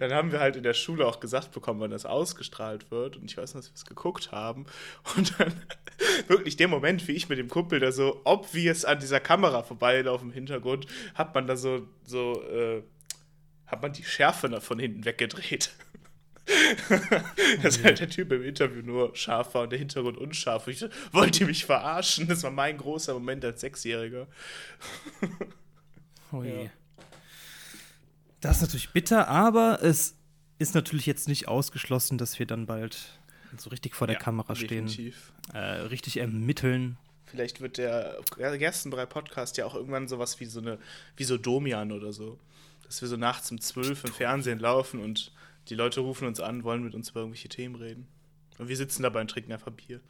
dann 0.00 0.12
haben 0.12 0.32
wir 0.32 0.40
halt 0.40 0.56
in 0.56 0.62
der 0.62 0.74
Schule 0.74 1.06
auch 1.06 1.20
gesagt 1.20 1.52
bekommen, 1.52 1.80
wann 1.80 1.90
das 1.90 2.06
ausgestrahlt 2.06 2.90
wird. 2.90 3.16
Und 3.16 3.30
ich 3.30 3.36
weiß 3.36 3.54
noch, 3.54 3.60
dass 3.60 3.70
wir 3.70 3.76
es 3.76 3.84
geguckt 3.84 4.32
haben. 4.32 4.66
Und 5.16 5.38
dann 5.38 5.52
wirklich 6.28 6.56
der 6.56 6.68
Moment, 6.68 7.06
wie 7.08 7.12
ich 7.12 7.28
mit 7.28 7.38
dem 7.38 7.48
Kumpel 7.48 7.80
da 7.80 7.92
so 7.92 8.20
obvious 8.24 8.84
an 8.84 8.98
dieser 8.98 9.20
Kamera 9.20 9.62
vorbeilaufe 9.62 10.24
im 10.24 10.32
Hintergrund, 10.32 10.86
hat 11.14 11.34
man 11.34 11.46
da 11.46 11.56
so, 11.56 11.86
so 12.04 12.42
äh, 12.42 12.82
hat 13.66 13.82
man 13.82 13.92
die 13.92 14.04
Schärfe 14.04 14.60
von 14.60 14.78
hinten 14.78 15.04
weggedreht. 15.04 15.70
dass 17.62 17.82
halt 17.82 17.98
der 17.98 18.08
Typ 18.08 18.30
im 18.30 18.44
Interview 18.44 18.82
nur 18.82 19.14
scharf 19.16 19.54
war 19.54 19.62
und 19.62 19.70
der 19.70 19.80
Hintergrund 19.80 20.16
unscharf. 20.16 20.68
Ich 20.68 20.84
wollte 21.10 21.44
mich 21.44 21.64
verarschen. 21.64 22.28
Das 22.28 22.42
war 22.44 22.52
mein 22.52 22.78
großer 22.78 23.14
Moment 23.14 23.44
als 23.44 23.60
Sechsjähriger. 23.62 24.28
Oh 26.38 26.44
je. 26.44 26.64
Ja. 26.64 26.70
Das 28.40 28.56
ist 28.56 28.62
natürlich 28.62 28.90
bitter, 28.90 29.28
aber 29.28 29.82
es 29.82 30.16
ist 30.58 30.74
natürlich 30.74 31.06
jetzt 31.06 31.28
nicht 31.28 31.48
ausgeschlossen, 31.48 32.18
dass 32.18 32.38
wir 32.38 32.46
dann 32.46 32.66
bald 32.66 33.18
so 33.56 33.70
richtig 33.70 33.94
vor 33.94 34.06
der 34.06 34.16
ja, 34.16 34.22
Kamera 34.22 34.54
stehen. 34.54 34.88
Äh, 35.52 35.58
richtig 35.58 36.18
ermitteln. 36.18 36.98
Vielleicht 37.24 37.60
wird 37.60 37.78
der 37.78 38.18
Gerstenbrei-Podcast 38.36 39.56
ja 39.56 39.66
auch 39.66 39.74
irgendwann 39.74 40.08
sowas 40.08 40.38
wie 40.40 40.44
so 40.44 40.60
eine, 40.60 40.78
wie 41.16 41.24
so 41.24 41.38
Domian 41.38 41.92
oder 41.92 42.12
so. 42.12 42.38
Dass 42.84 43.00
wir 43.00 43.08
so 43.08 43.16
nachts 43.16 43.50
um 43.50 43.60
zwölf 43.60 44.04
im 44.04 44.12
Fernsehen 44.12 44.60
laufen 44.60 45.00
und 45.00 45.32
die 45.68 45.74
Leute 45.74 46.00
rufen 46.00 46.28
uns 46.28 46.38
an, 46.38 46.62
wollen 46.62 46.84
mit 46.84 46.94
uns 46.94 47.10
über 47.10 47.20
irgendwelche 47.20 47.48
Themen 47.48 47.74
reden. 47.74 48.06
Und 48.58 48.68
wir 48.68 48.76
sitzen 48.76 49.02
dabei 49.02 49.20
und 49.20 49.30
trinken 49.30 49.52
einfach 49.52 49.72
Bier. 49.72 50.00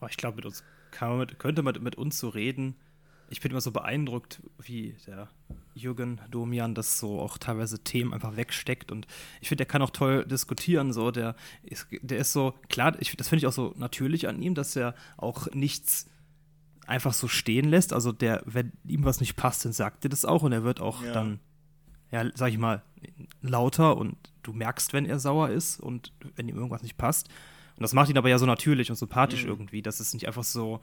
Oh, 0.00 0.06
ich 0.08 0.16
glaube, 0.16 0.36
mit 0.36 0.46
uns 0.46 0.64
man 1.00 1.18
mit, 1.18 1.38
könnte 1.38 1.62
man 1.62 1.82
mit 1.82 1.96
uns 1.96 2.18
so 2.18 2.28
reden. 2.28 2.74
Ich 3.30 3.40
bin 3.40 3.50
immer 3.50 3.60
so 3.60 3.70
beeindruckt, 3.70 4.42
wie 4.58 4.96
der 5.06 5.28
Jürgen 5.74 6.20
Domian 6.30 6.74
das 6.74 6.98
so 6.98 7.20
auch 7.20 7.38
teilweise 7.38 7.82
Themen 7.82 8.12
einfach 8.12 8.36
wegsteckt. 8.36 8.90
Und 8.90 9.06
ich 9.40 9.48
finde, 9.48 9.64
der 9.64 9.70
kann 9.70 9.82
auch 9.82 9.90
toll 9.90 10.26
diskutieren. 10.26 10.92
So, 10.92 11.10
der 11.10 11.36
ist, 11.62 11.86
der 12.02 12.18
ist 12.18 12.32
so, 12.32 12.54
klar, 12.68 12.96
ich, 12.98 13.16
das 13.16 13.28
finde 13.28 13.40
ich 13.40 13.46
auch 13.46 13.52
so 13.52 13.74
natürlich 13.76 14.28
an 14.28 14.42
ihm, 14.42 14.54
dass 14.54 14.76
er 14.76 14.94
auch 15.16 15.46
nichts 15.52 16.06
einfach 16.86 17.14
so 17.14 17.28
stehen 17.28 17.68
lässt. 17.68 17.92
Also 17.92 18.12
der, 18.12 18.42
wenn 18.46 18.72
ihm 18.84 19.04
was 19.04 19.20
nicht 19.20 19.36
passt, 19.36 19.64
dann 19.64 19.72
sagt 19.72 20.04
er 20.04 20.10
das 20.10 20.24
auch 20.24 20.42
und 20.42 20.52
er 20.52 20.64
wird 20.64 20.80
auch 20.80 21.04
ja. 21.04 21.12
dann 21.12 21.40
ja, 22.10 22.24
sag 22.34 22.50
ich 22.50 22.58
mal, 22.58 22.82
lauter 23.40 23.96
und 23.96 24.16
du 24.42 24.52
merkst, 24.52 24.92
wenn 24.92 25.06
er 25.06 25.18
sauer 25.18 25.50
ist 25.50 25.80
und 25.80 26.12
wenn 26.36 26.48
ihm 26.48 26.56
irgendwas 26.56 26.82
nicht 26.82 26.96
passt. 26.96 27.28
Und 27.76 27.82
das 27.82 27.92
macht 27.92 28.10
ihn 28.10 28.18
aber 28.18 28.28
ja 28.28 28.38
so 28.38 28.46
natürlich 28.46 28.90
und 28.90 28.96
sympathisch 28.96 29.44
mhm. 29.44 29.50
irgendwie, 29.50 29.82
dass 29.82 30.00
es 30.00 30.12
nicht 30.12 30.26
einfach 30.26 30.44
so, 30.44 30.80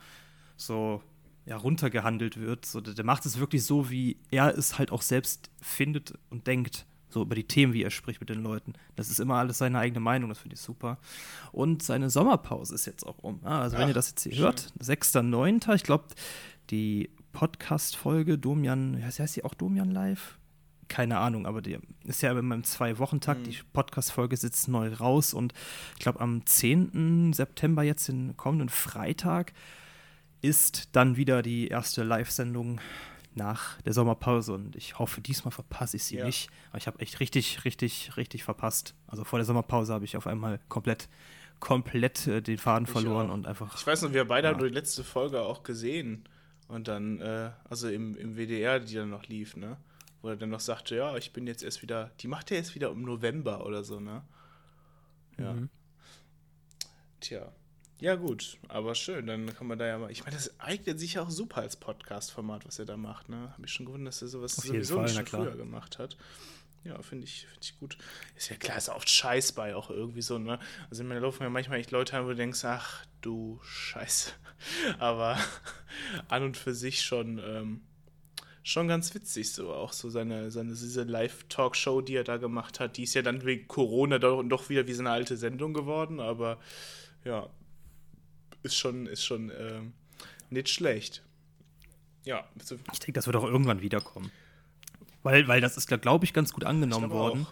so 0.56 1.04
ja, 1.48 1.56
runtergehandelt 1.56 2.38
wird. 2.40 2.66
So, 2.66 2.82
der 2.82 3.06
macht 3.06 3.26
es 3.26 3.40
wirklich 3.40 3.64
so, 3.64 3.90
wie 3.90 4.18
er 4.32 4.56
es 4.56 4.78
halt 4.78 4.92
auch 4.92 5.02
selbst 5.02 5.50
findet 5.62 6.14
und 6.30 6.46
denkt. 6.46 6.86
So 7.10 7.22
über 7.22 7.36
die 7.36 7.46
Themen, 7.46 7.72
wie 7.72 7.84
er 7.84 7.90
spricht 7.90 8.20
mit 8.20 8.30
den 8.30 8.44
Leuten. 8.44 8.74
Das 8.98 9.10
ist 9.10 9.20
immer 9.22 9.36
alles 9.36 9.60
seine 9.60 9.80
eigene 9.80 10.02
Meinung, 10.02 10.28
das 10.28 10.40
finde 10.40 10.56
ich 10.56 10.62
super. 10.62 10.98
Und 11.54 11.82
seine 11.82 12.10
Sommerpause 12.10 12.76
ist 12.76 12.86
jetzt 12.86 13.08
auch 13.08 13.20
um. 13.20 13.40
Ah, 13.46 13.62
also, 13.62 13.78
Ach, 13.78 13.82
wenn 13.82 13.88
ihr 13.88 13.94
das 13.94 14.10
jetzt 14.10 14.24
hier 14.24 14.34
schön. 14.34 14.44
hört, 14.44 14.74
6.9., 14.82 15.74
ich 15.74 15.84
glaube, 15.84 16.04
die 16.70 17.10
Podcast-Folge 17.32 18.38
Domian, 18.38 19.02
heißt 19.02 19.26
sie 19.34 19.46
auch 19.46 19.54
Domian 19.54 19.90
Live? 19.92 20.38
keine 20.90 21.18
Ahnung, 21.18 21.46
aber 21.46 21.62
die 21.62 21.78
ist 22.06 22.22
ja 22.22 22.32
immer 22.32 22.56
im 22.56 22.64
Zwei-Wochen-Takt. 22.64 23.42
Mhm. 23.42 23.52
Die 23.52 23.58
Podcast-Folge 23.74 24.38
sitzt 24.38 24.68
neu 24.68 24.94
raus 24.94 25.34
und 25.34 25.54
ich 25.96 26.00
glaube, 26.00 26.22
am 26.22 26.46
10. 26.46 27.34
September, 27.34 27.84
jetzt 27.84 28.08
den 28.08 28.38
kommenden 28.38 28.70
Freitag, 28.70 29.54
ist 30.42 30.96
dann 30.96 31.18
wieder 31.18 31.42
die 31.42 31.68
erste 31.68 32.04
Live-Sendung 32.04 32.80
nach 33.38 33.82
der 33.84 33.94
Sommerpause 33.94 34.54
und 34.54 34.76
ich 34.76 35.00
hoffe, 35.00 35.22
diesmal 35.22 35.52
verpasse 35.52 35.98
ich 35.98 36.04
sie 36.04 36.18
ja. 36.18 36.26
nicht. 36.26 36.50
Aber 36.70 36.80
ich 36.80 36.88
habe 36.88 37.00
echt 37.00 37.20
richtig, 37.20 37.64
richtig, 37.66 38.18
richtig 38.18 38.44
verpasst. 38.44 38.96
Also 39.08 39.24
vor 39.24 39.40
der 39.40 39.46
Sommerpause 39.46 39.94
habe 39.94 40.06
ich 40.06 40.18
auf 40.18 40.28
einmal 40.28 40.60
komplett, 40.70 41.08
komplett 41.60 42.28
äh, 42.28 42.42
den 42.42 42.58
Faden 42.58 42.86
ich 42.86 42.92
verloren 42.92 43.30
auch. 43.30 43.34
und 43.36 43.48
einfach. 43.48 43.76
Ich 43.76 43.86
weiß 43.86 44.02
noch, 44.02 44.14
wir 44.14 44.26
beide 44.26 44.48
ja. 44.48 44.54
haben 44.54 44.64
die 44.64 44.74
letzte 44.74 45.04
Folge 45.04 45.42
auch 45.42 45.64
gesehen. 45.64 46.28
Und 46.68 46.88
dann, 46.90 47.22
äh, 47.22 47.52
also 47.70 47.88
im, 47.88 48.18
im 48.18 48.36
WDR, 48.36 48.80
die 48.80 48.96
dann 48.96 49.10
noch 49.10 49.26
lief, 49.28 49.56
ne? 49.56 49.78
Wo 50.22 50.30
er 50.30 50.36
dann 50.36 50.50
noch 50.50 50.60
sagte, 50.60 50.96
ja, 50.96 51.16
ich 51.16 51.32
bin 51.32 51.48
jetzt 51.48 51.64
erst 51.64 51.82
wieder, 51.82 52.12
die 52.20 52.28
macht 52.28 52.52
er 52.52 52.58
jetzt 52.58 52.76
wieder 52.76 52.90
im 52.90 53.04
November 53.04 53.66
oder 53.66 53.84
so, 53.84 54.00
ne? 54.00 54.24
Ja. 55.38 55.54
Mhm. 55.54 55.70
Tja. 57.22 57.52
Ja, 58.00 58.14
gut, 58.14 58.58
aber 58.68 58.94
schön, 58.94 59.26
dann 59.26 59.52
kann 59.56 59.66
man 59.66 59.80
da 59.80 59.88
ja 59.88 59.98
mal. 59.98 60.12
Ich 60.12 60.24
meine, 60.24 60.36
das 60.36 60.60
eignet 60.60 61.00
sich 61.00 61.16
ja 61.16 61.24
auch 61.24 61.32
super 61.32 61.62
als 61.62 61.76
Podcast-Format, 61.78 62.68
was 62.68 62.78
er 62.78 62.86
da 62.86 62.96
macht, 62.96 63.28
ne? 63.28 63.52
Habe 63.54 63.66
ich 63.66 63.72
schon 63.72 63.88
gewundert, 63.88 64.14
dass 64.14 64.22
er 64.22 64.28
sowas 64.28 64.56
sowieso 64.56 64.98
Fall, 64.98 65.10
schon 65.10 65.26
früher 65.26 65.56
gemacht 65.56 65.98
hat. 65.98 66.16
Ja, 66.84 67.02
finde 67.02 67.26
ich, 67.26 67.48
find 67.48 67.64
ich 67.64 67.80
gut. 67.80 67.98
Ist 68.36 68.50
ja 68.50 68.56
klar, 68.56 68.78
ist 68.78 68.90
oft 68.90 69.10
Scheiß 69.10 69.54
bei 69.54 69.76
auch 69.76 69.90
irgendwie 69.90 70.22
so, 70.22 70.38
ne? 70.38 70.60
Also, 70.92 71.02
in 71.02 71.10
meiner 71.10 71.22
laufen 71.22 71.42
ja 71.42 71.50
manchmal 71.50 71.80
echt 71.80 71.90
Leute 71.90 72.16
an, 72.16 72.26
wo 72.26 72.30
du 72.30 72.36
denkst, 72.36 72.64
ach 72.66 73.04
du 73.22 73.60
Scheiße. 73.64 74.32
Aber 75.00 75.40
an 76.28 76.44
und 76.44 76.56
für 76.56 76.76
sich 76.76 77.02
schon, 77.02 77.40
ähm, 77.44 77.82
schon 78.62 78.88
ganz 78.88 79.16
witzig, 79.16 79.52
so 79.54 79.74
auch 79.74 79.92
so 79.92 80.12
seine, 80.12 80.52
seine 80.52 80.74
diese 80.74 81.02
Live-Talkshow, 81.02 82.02
die 82.02 82.16
er 82.16 82.24
da 82.24 82.38
gemacht 82.38 82.80
hat, 82.80 82.98
die 82.98 83.04
ist 83.04 83.16
ja 83.16 83.24
dann 83.24 83.44
wegen 83.44 83.68
Corona 83.68 84.20
doch, 84.20 84.44
doch 84.44 84.70
wieder 84.70 84.86
wie 84.86 84.94
so 84.94 85.02
eine 85.02 85.12
alte 85.12 85.36
Sendung 85.36 85.74
geworden, 85.74 86.20
aber 86.20 86.60
ja, 87.24 87.50
ist 88.68 88.76
schon, 88.76 89.08
ist 89.08 89.26
schon 89.26 89.50
äh, 89.50 89.82
nicht 90.50 90.70
schlecht. 90.70 91.24
Ja. 92.24 92.46
Ich 92.92 93.00
denke, 93.00 93.14
das 93.14 93.26
wird 93.26 93.36
auch 93.36 93.44
irgendwann 93.44 93.82
wiederkommen. 93.82 94.32
Weil, 95.24 95.48
weil 95.48 95.62
das 95.62 95.78
ist, 95.78 95.88
glaube 95.88 96.26
ich, 96.26 96.34
ganz 96.34 96.54
gut 96.54 96.64
angenommen 96.64 97.10
worden. 97.10 97.48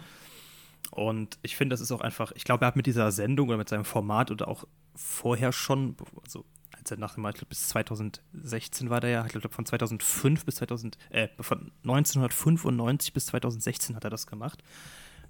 Auch. 0.92 0.98
Und 0.98 1.38
ich 1.42 1.56
finde, 1.56 1.74
das 1.74 1.82
ist 1.82 1.92
auch 1.92 2.02
einfach, 2.02 2.32
ich 2.36 2.44
glaube, 2.44 2.66
er 2.66 2.68
hat 2.68 2.76
mit 2.76 2.86
dieser 2.86 3.12
Sendung 3.12 3.50
oder 3.50 3.58
mit 3.58 3.70
seinem 3.70 3.86
Format 3.86 4.32
oder 4.32 4.48
auch 4.48 4.66
vorher 4.96 5.52
schon, 5.52 5.96
also 6.24 6.46
als 6.72 6.92
er 6.92 6.98
nach 6.98 7.16
dem, 7.16 7.26
ich 7.26 7.36
glaube, 7.36 7.48
bis 7.48 7.68
2016 7.70 8.90
war 8.90 9.02
der 9.02 9.10
ja, 9.10 9.26
ich 9.26 9.32
glaube, 9.32 9.50
von 9.50 9.66
2005 9.66 10.46
bis 10.46 10.56
2000, 10.56 10.98
äh, 11.10 11.28
von 11.40 11.72
1995 11.84 13.14
bis 13.14 13.26
2016 13.28 13.96
hat 13.96 14.04
er 14.04 14.10
das 14.10 14.28
gemacht, 14.28 14.64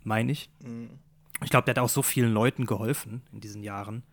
meine 0.04 0.32
ich. 0.32 0.50
Mhm. 0.62 0.90
Ich 1.44 1.50
glaube, 1.50 1.66
der 1.66 1.76
hat 1.76 1.80
auch 1.80 1.90
so 1.90 2.02
vielen 2.02 2.32
Leuten 2.32 2.66
geholfen 2.66 3.22
in 3.32 3.42
diesen 3.42 3.64
Jahren. 3.64 4.04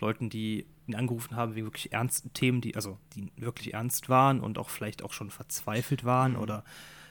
Leuten, 0.00 0.30
die 0.30 0.66
ihn 0.90 0.96
angerufen 0.96 1.36
haben 1.36 1.54
wegen 1.54 1.66
wirklich 1.66 1.92
ernsten 1.92 2.32
Themen, 2.32 2.60
die, 2.60 2.76
also 2.76 2.98
die 3.14 3.30
wirklich 3.36 3.74
ernst 3.74 4.08
waren 4.08 4.40
und 4.40 4.58
auch 4.58 4.70
vielleicht 4.70 5.02
auch 5.02 5.12
schon 5.12 5.30
verzweifelt 5.30 6.04
waren 6.04 6.32
mhm. 6.32 6.38
oder 6.38 6.64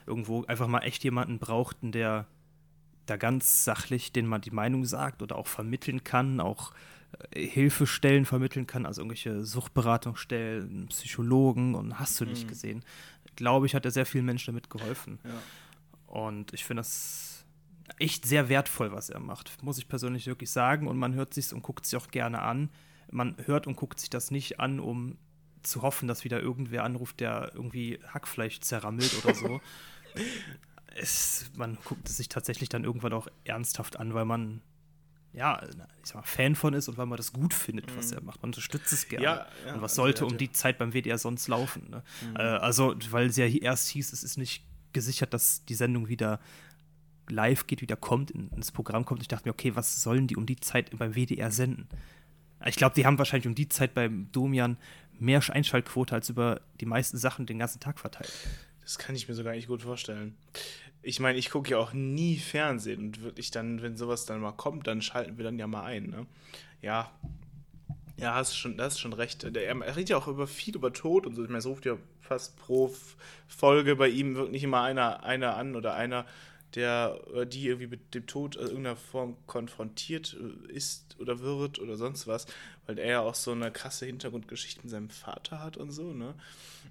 irgendwo 0.05 0.45
einfach 0.45 0.67
mal 0.67 0.79
echt 0.79 1.03
jemanden 1.03 1.39
brauchten, 1.39 1.91
der 1.91 2.25
da 3.05 3.17
ganz 3.17 3.63
sachlich 3.63 4.11
den 4.11 4.27
man 4.27 4.41
die 4.41 4.51
Meinung 4.51 4.85
sagt 4.85 5.21
oder 5.21 5.35
auch 5.35 5.47
vermitteln 5.47 6.03
kann, 6.03 6.39
auch 6.39 6.73
Hilfestellen 7.33 8.25
vermitteln 8.25 8.67
kann, 8.67 8.85
also 8.85 9.01
irgendwelche 9.01 9.43
Suchtberatungsstellen, 9.43 10.87
Psychologen 10.89 11.75
und 11.75 11.99
hast 11.99 12.19
du 12.19 12.25
nicht 12.25 12.43
mhm. 12.43 12.49
gesehen. 12.49 12.85
Glaube 13.35 13.65
ich, 13.65 13.73
hat 13.73 13.85
er 13.85 13.91
sehr 13.91 14.05
vielen 14.05 14.25
Menschen 14.25 14.53
damit 14.53 14.69
geholfen. 14.69 15.19
Ja. 15.23 15.31
Und 16.07 16.53
ich 16.53 16.65
finde 16.65 16.81
das 16.81 17.45
echt 17.97 18.25
sehr 18.25 18.49
wertvoll, 18.49 18.91
was 18.91 19.09
er 19.09 19.19
macht, 19.19 19.63
muss 19.63 19.77
ich 19.77 19.87
persönlich 19.87 20.27
wirklich 20.27 20.51
sagen. 20.51 20.87
Und 20.87 20.97
man 20.97 21.13
hört 21.13 21.33
sich 21.33 21.51
und 21.53 21.63
guckt 21.63 21.85
sich 21.85 21.97
auch 21.97 22.09
gerne 22.09 22.41
an. 22.41 22.69
Man 23.11 23.35
hört 23.45 23.67
und 23.67 23.75
guckt 23.75 23.99
sich 23.99 24.09
das 24.09 24.31
nicht 24.31 24.59
an, 24.59 24.79
um 24.79 25.17
zu 25.63 25.81
hoffen, 25.81 26.07
dass 26.07 26.23
wieder 26.23 26.39
irgendwer 26.39 26.83
anruft, 26.83 27.19
der 27.19 27.51
irgendwie 27.53 27.99
Hackfleisch 28.07 28.61
zerrammelt 28.61 29.13
oder 29.23 29.35
so. 29.35 29.61
es, 30.95 31.51
man 31.55 31.77
guckt 31.83 32.07
es 32.07 32.17
sich 32.17 32.29
tatsächlich 32.29 32.69
dann 32.69 32.83
irgendwann 32.83 33.13
auch 33.13 33.27
ernsthaft 33.43 33.99
an, 33.99 34.13
weil 34.13 34.25
man 34.25 34.61
ja, 35.31 35.61
ich 35.63 36.09
sag 36.09 36.15
mal, 36.15 36.23
Fan 36.23 36.55
von 36.55 36.73
ist 36.73 36.87
und 36.87 36.97
weil 36.97 37.05
man 37.05 37.17
das 37.17 37.33
gut 37.33 37.53
findet, 37.53 37.95
was 37.95 38.11
mhm. 38.11 38.17
er 38.17 38.23
macht. 38.23 38.41
Man 38.41 38.49
unterstützt 38.49 38.91
es 38.91 39.07
gerne. 39.07 39.23
Ja, 39.23 39.47
ja, 39.65 39.75
und 39.75 39.81
was 39.81 39.95
sollte 39.95 40.23
also, 40.23 40.33
um 40.33 40.37
die 40.37 40.51
Zeit 40.51 40.79
beim 40.79 40.91
WDR 40.93 41.17
sonst 41.17 41.47
laufen? 41.47 41.87
Ne? 41.89 42.03
Mhm. 42.21 42.35
Äh, 42.35 42.39
also, 42.39 42.95
weil 43.11 43.27
es 43.27 43.37
ja 43.37 43.45
erst 43.45 43.89
hieß, 43.89 44.11
es 44.11 44.23
ist 44.23 44.37
nicht 44.37 44.63
gesichert, 44.91 45.33
dass 45.33 45.65
die 45.65 45.75
Sendung 45.75 46.07
wieder 46.07 46.39
live 47.29 47.67
geht, 47.67 47.81
wieder 47.81 47.95
kommt, 47.95 48.31
in, 48.31 48.49
ins 48.49 48.71
Programm 48.71 49.05
kommt. 49.05 49.21
Ich 49.21 49.27
dachte 49.27 49.47
mir, 49.47 49.53
okay, 49.53 49.75
was 49.75 50.01
sollen 50.01 50.25
die 50.25 50.35
um 50.35 50.47
die 50.47 50.59
Zeit 50.59 50.97
beim 50.97 51.13
WDR 51.13 51.51
senden? 51.51 51.87
Ich 52.65 52.75
glaube, 52.75 52.95
die 52.95 53.05
haben 53.05 53.17
wahrscheinlich 53.17 53.47
um 53.47 53.55
die 53.55 53.69
Zeit 53.69 53.93
beim 53.93 54.31
Domian 54.31 54.77
mehr 55.19 55.41
Einschaltquote 55.49 56.15
als 56.15 56.29
über 56.29 56.61
die 56.79 56.85
meisten 56.85 57.17
Sachen 57.17 57.45
den 57.45 57.59
ganzen 57.59 57.79
Tag 57.79 57.99
verteilt. 57.99 58.31
Das 58.81 58.97
kann 58.97 59.15
ich 59.15 59.27
mir 59.27 59.35
sogar 59.35 59.53
nicht 59.53 59.67
gut 59.67 59.81
vorstellen 59.81 60.35
ich 61.01 61.19
meine, 61.19 61.37
ich 61.37 61.49
gucke 61.49 61.71
ja 61.71 61.77
auch 61.77 61.93
nie 61.93 62.37
Fernsehen 62.37 62.99
und 62.99 63.23
wirklich 63.23 63.51
dann, 63.51 63.81
wenn 63.81 63.95
sowas 63.95 64.25
dann 64.25 64.41
mal 64.41 64.51
kommt, 64.51 64.87
dann 64.87 65.01
schalten 65.01 65.37
wir 65.37 65.45
dann 65.45 65.57
ja 65.57 65.67
mal 65.67 65.83
ein. 65.83 66.07
Ne? 66.07 66.25
Ja, 66.81 67.11
ja, 68.17 68.35
hast 68.35 68.57
schon, 68.57 68.75
das 68.77 68.93
ist 68.95 68.99
schon 68.99 69.13
recht. 69.13 69.43
Der, 69.55 69.65
er 69.65 69.95
redet 69.95 70.09
ja 70.09 70.17
auch 70.17 70.27
über 70.27 70.45
viel 70.45 70.75
über 70.75 70.91
Tod 70.91 71.25
und 71.25 71.35
so. 71.35 71.43
Ich 71.43 71.47
meine, 71.47 71.59
es 71.59 71.65
ruft 71.65 71.85
ja 71.85 71.97
fast 72.21 72.57
pro 72.57 72.93
Folge 73.47 73.95
bei 73.95 74.09
ihm 74.09 74.35
wirklich 74.35 74.63
immer 74.63 74.81
einer, 74.81 75.23
einer 75.23 75.55
an 75.55 75.75
oder 75.75 75.93
einer, 75.93 76.25
der 76.75 77.19
die 77.45 77.67
irgendwie 77.67 77.87
mit 77.87 78.13
dem 78.13 78.27
Tod 78.27 78.55
in 78.55 78.63
irgendeiner 78.63 78.95
Form 78.95 79.37
konfrontiert 79.47 80.37
äh, 80.39 80.71
ist 80.71 81.15
oder 81.19 81.39
wird 81.39 81.79
oder 81.79 81.97
sonst 81.97 82.27
was, 82.27 82.45
weil 82.85 82.99
er 82.99 83.09
ja 83.09 83.19
auch 83.21 83.35
so 83.35 83.51
eine 83.51 83.71
krasse 83.71 84.05
Hintergrundgeschichte 84.05 84.81
mit 84.83 84.91
seinem 84.91 85.09
Vater 85.09 85.59
hat 85.59 85.77
und 85.77 85.91
so, 85.91 86.13
ne? 86.13 86.35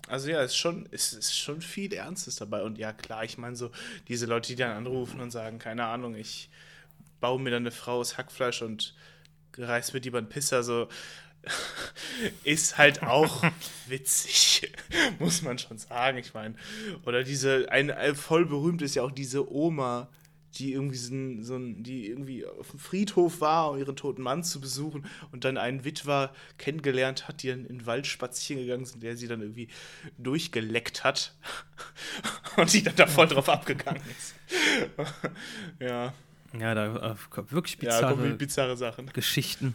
Also 0.06 0.30
ja, 0.30 0.42
es 0.42 0.52
ist 0.52 0.56
schon, 0.56 0.88
es 0.90 1.12
ist 1.12 1.36
schon 1.36 1.60
viel 1.60 1.92
Ernstes 1.92 2.36
dabei. 2.36 2.62
Und 2.62 2.78
ja, 2.78 2.92
klar, 2.92 3.24
ich 3.24 3.38
meine 3.38 3.56
so, 3.56 3.70
diese 4.06 4.26
Leute, 4.26 4.48
die 4.48 4.56
dann 4.56 4.76
anrufen 4.76 5.20
und 5.20 5.30
sagen, 5.30 5.58
keine 5.58 5.86
Ahnung, 5.86 6.14
ich 6.14 6.50
baue 7.20 7.40
mir 7.40 7.50
dann 7.50 7.62
eine 7.62 7.70
Frau 7.70 7.98
aus 7.98 8.16
Hackfleisch 8.16 8.62
und 8.62 8.94
reiß 9.56 9.92
mir 9.92 10.00
die 10.00 10.10
beim 10.10 10.28
Pisser, 10.28 10.62
so, 10.62 10.88
ist 12.44 12.78
halt 12.78 13.02
auch 13.02 13.42
witzig, 13.86 14.72
muss 15.18 15.42
man 15.42 15.58
schon 15.58 15.78
sagen. 15.78 16.18
Ich 16.18 16.34
meine, 16.34 16.54
oder 17.04 17.24
diese, 17.24 17.70
ein, 17.70 17.90
ein 17.90 18.14
voll 18.14 18.46
berühmt 18.46 18.82
ist 18.82 18.94
ja 18.94 19.02
auch 19.02 19.12
diese 19.12 19.52
Oma, 19.52 20.08
die 20.54 20.72
irgendwie 20.72 20.96
so 20.96 21.42
so 21.42 21.56
ein, 21.56 21.82
die 21.82 22.08
irgendwie 22.08 22.46
auf 22.46 22.70
dem 22.70 22.80
Friedhof 22.80 23.40
war, 23.40 23.70
um 23.70 23.78
ihren 23.78 23.96
toten 23.96 24.22
Mann 24.22 24.42
zu 24.42 24.60
besuchen 24.60 25.06
und 25.30 25.44
dann 25.44 25.56
einen 25.56 25.84
Witwer 25.84 26.32
kennengelernt 26.56 27.28
hat, 27.28 27.42
die 27.42 27.48
dann 27.48 27.66
in 27.66 27.78
den 27.78 27.86
Wald 27.86 28.06
spazieren 28.06 28.62
gegangen 28.62 28.86
sind, 28.86 29.02
der 29.02 29.16
sie 29.16 29.28
dann 29.28 29.42
irgendwie 29.42 29.68
durchgeleckt 30.16 31.04
hat 31.04 31.36
und 32.56 32.72
die 32.72 32.82
dann 32.82 32.96
da 32.96 33.06
voll 33.06 33.28
drauf 33.28 33.48
abgegangen 33.48 34.02
ist. 34.18 34.34
ja. 35.80 36.14
Ja, 36.58 36.74
da 36.74 37.12
äh, 37.12 37.52
wirklich 37.52 37.78
bizarre, 37.78 38.26
ja, 38.26 38.34
bizarre 38.34 38.76
Sachen. 38.76 39.06
Geschichten. 39.12 39.74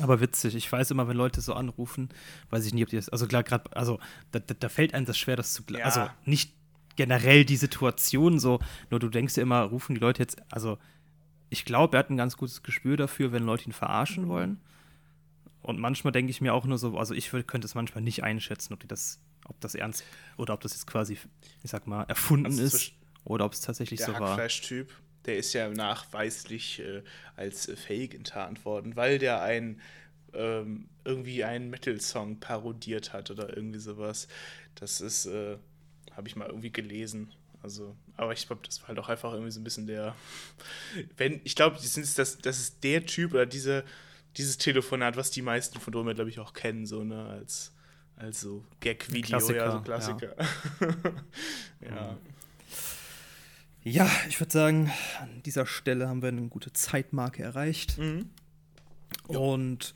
Aber 0.00 0.20
witzig, 0.20 0.54
ich 0.54 0.70
weiß 0.70 0.90
immer, 0.90 1.06
wenn 1.06 1.16
Leute 1.16 1.40
so 1.40 1.54
anrufen, 1.54 2.08
weiß 2.50 2.66
ich 2.66 2.74
nie, 2.74 2.82
ob 2.82 2.88
die 2.88 2.96
das, 2.96 3.08
also 3.08 3.26
klar, 3.26 3.44
gerade, 3.44 3.74
also 3.76 4.00
da, 4.32 4.40
da, 4.40 4.68
fällt 4.68 4.92
einem 4.92 5.06
das 5.06 5.16
schwer, 5.16 5.36
das 5.36 5.52
zu, 5.54 5.62
ja. 5.70 5.84
also 5.84 6.08
nicht 6.24 6.52
generell 6.96 7.44
die 7.44 7.56
Situation 7.56 8.38
so, 8.38 8.58
nur 8.90 9.00
du 9.00 9.08
denkst 9.08 9.36
ja 9.36 9.42
immer, 9.42 9.62
rufen 9.62 9.94
die 9.94 10.00
Leute 10.00 10.22
jetzt, 10.22 10.40
also 10.50 10.78
ich 11.48 11.64
glaube, 11.64 11.96
er 11.96 12.00
hat 12.00 12.10
ein 12.10 12.16
ganz 12.16 12.36
gutes 12.36 12.62
Gespür 12.62 12.96
dafür, 12.96 13.32
wenn 13.32 13.44
Leute 13.44 13.66
ihn 13.66 13.72
verarschen 13.72 14.28
wollen. 14.28 14.60
Und 15.62 15.78
manchmal 15.78 16.12
denke 16.12 16.30
ich 16.30 16.40
mir 16.40 16.52
auch 16.52 16.66
nur 16.66 16.78
so, 16.78 16.98
also 16.98 17.14
ich 17.14 17.30
könnte 17.30 17.66
es 17.66 17.74
manchmal 17.74 18.02
nicht 18.02 18.22
einschätzen, 18.22 18.74
ob 18.74 18.80
die 18.80 18.88
das, 18.88 19.20
ob 19.46 19.60
das 19.60 19.74
ernst 19.74 20.04
oder 20.36 20.52
ob 20.54 20.60
das 20.60 20.72
jetzt 20.72 20.86
quasi, 20.86 21.16
ich 21.62 21.70
sag 21.70 21.86
mal, 21.86 22.02
erfunden 22.04 22.46
also 22.46 22.62
ist 22.62 22.92
oder 23.24 23.44
ob 23.44 23.52
es 23.52 23.60
tatsächlich 23.60 24.00
so 24.00 24.12
war. 24.12 24.18
Der 24.18 24.28
Hackfleisch-Typ, 24.28 24.92
der 25.26 25.36
ist 25.36 25.52
ja 25.52 25.68
nachweislich 25.68 26.80
äh, 26.80 27.02
als 27.36 27.70
fake 27.74 28.14
enttarnt 28.14 28.64
worden, 28.64 28.96
weil 28.96 29.18
der 29.18 29.42
ein 29.42 29.80
ähm, 30.32 30.88
irgendwie 31.04 31.44
einen 31.44 31.70
Metal-Song 31.70 32.40
parodiert 32.40 33.12
hat 33.12 33.30
oder 33.30 33.56
irgendwie 33.56 33.78
sowas. 33.78 34.28
Das 34.74 35.00
ist 35.00 35.26
äh, 35.26 35.56
habe 36.16 36.28
ich 36.28 36.36
mal 36.36 36.48
irgendwie 36.48 36.70
gelesen. 36.70 37.32
Also, 37.62 37.96
aber 38.16 38.32
ich 38.32 38.46
glaube, 38.46 38.62
das 38.66 38.80
war 38.82 38.88
halt 38.88 38.98
auch 38.98 39.08
einfach 39.08 39.32
irgendwie 39.32 39.50
so 39.50 39.60
ein 39.60 39.64
bisschen 39.64 39.86
der. 39.86 40.14
Wenn, 41.16 41.40
ich 41.44 41.56
glaube, 41.56 41.76
das, 41.76 41.94
das, 42.14 42.38
das 42.38 42.60
ist 42.60 42.84
der 42.84 43.06
Typ 43.06 43.32
oder 43.32 43.46
diese, 43.46 43.84
dieses 44.36 44.58
Telefonat, 44.58 45.16
was 45.16 45.30
die 45.30 45.42
meisten 45.42 45.80
von 45.80 45.92
Drömer, 45.92 46.14
glaube 46.14 46.30
ich, 46.30 46.38
auch 46.38 46.52
kennen, 46.52 46.84
so, 46.84 47.02
ne, 47.04 47.26
als, 47.26 47.72
als 48.16 48.42
so 48.42 48.64
Gag-Video, 48.80 49.38
ja, 49.50 49.72
so 49.72 49.80
Klassiker. 49.80 50.36
Ja. 50.80 50.86
ja. 51.88 52.18
Ja. 53.84 54.10
ich 54.28 54.40
würde 54.40 54.52
sagen, 54.52 54.90
an 55.20 55.42
dieser 55.44 55.66
Stelle 55.66 56.08
haben 56.08 56.22
wir 56.22 56.28
eine 56.28 56.48
gute 56.48 56.72
Zeitmarke 56.72 57.42
erreicht. 57.42 57.98
Mhm. 57.98 58.30
Und 59.26 59.94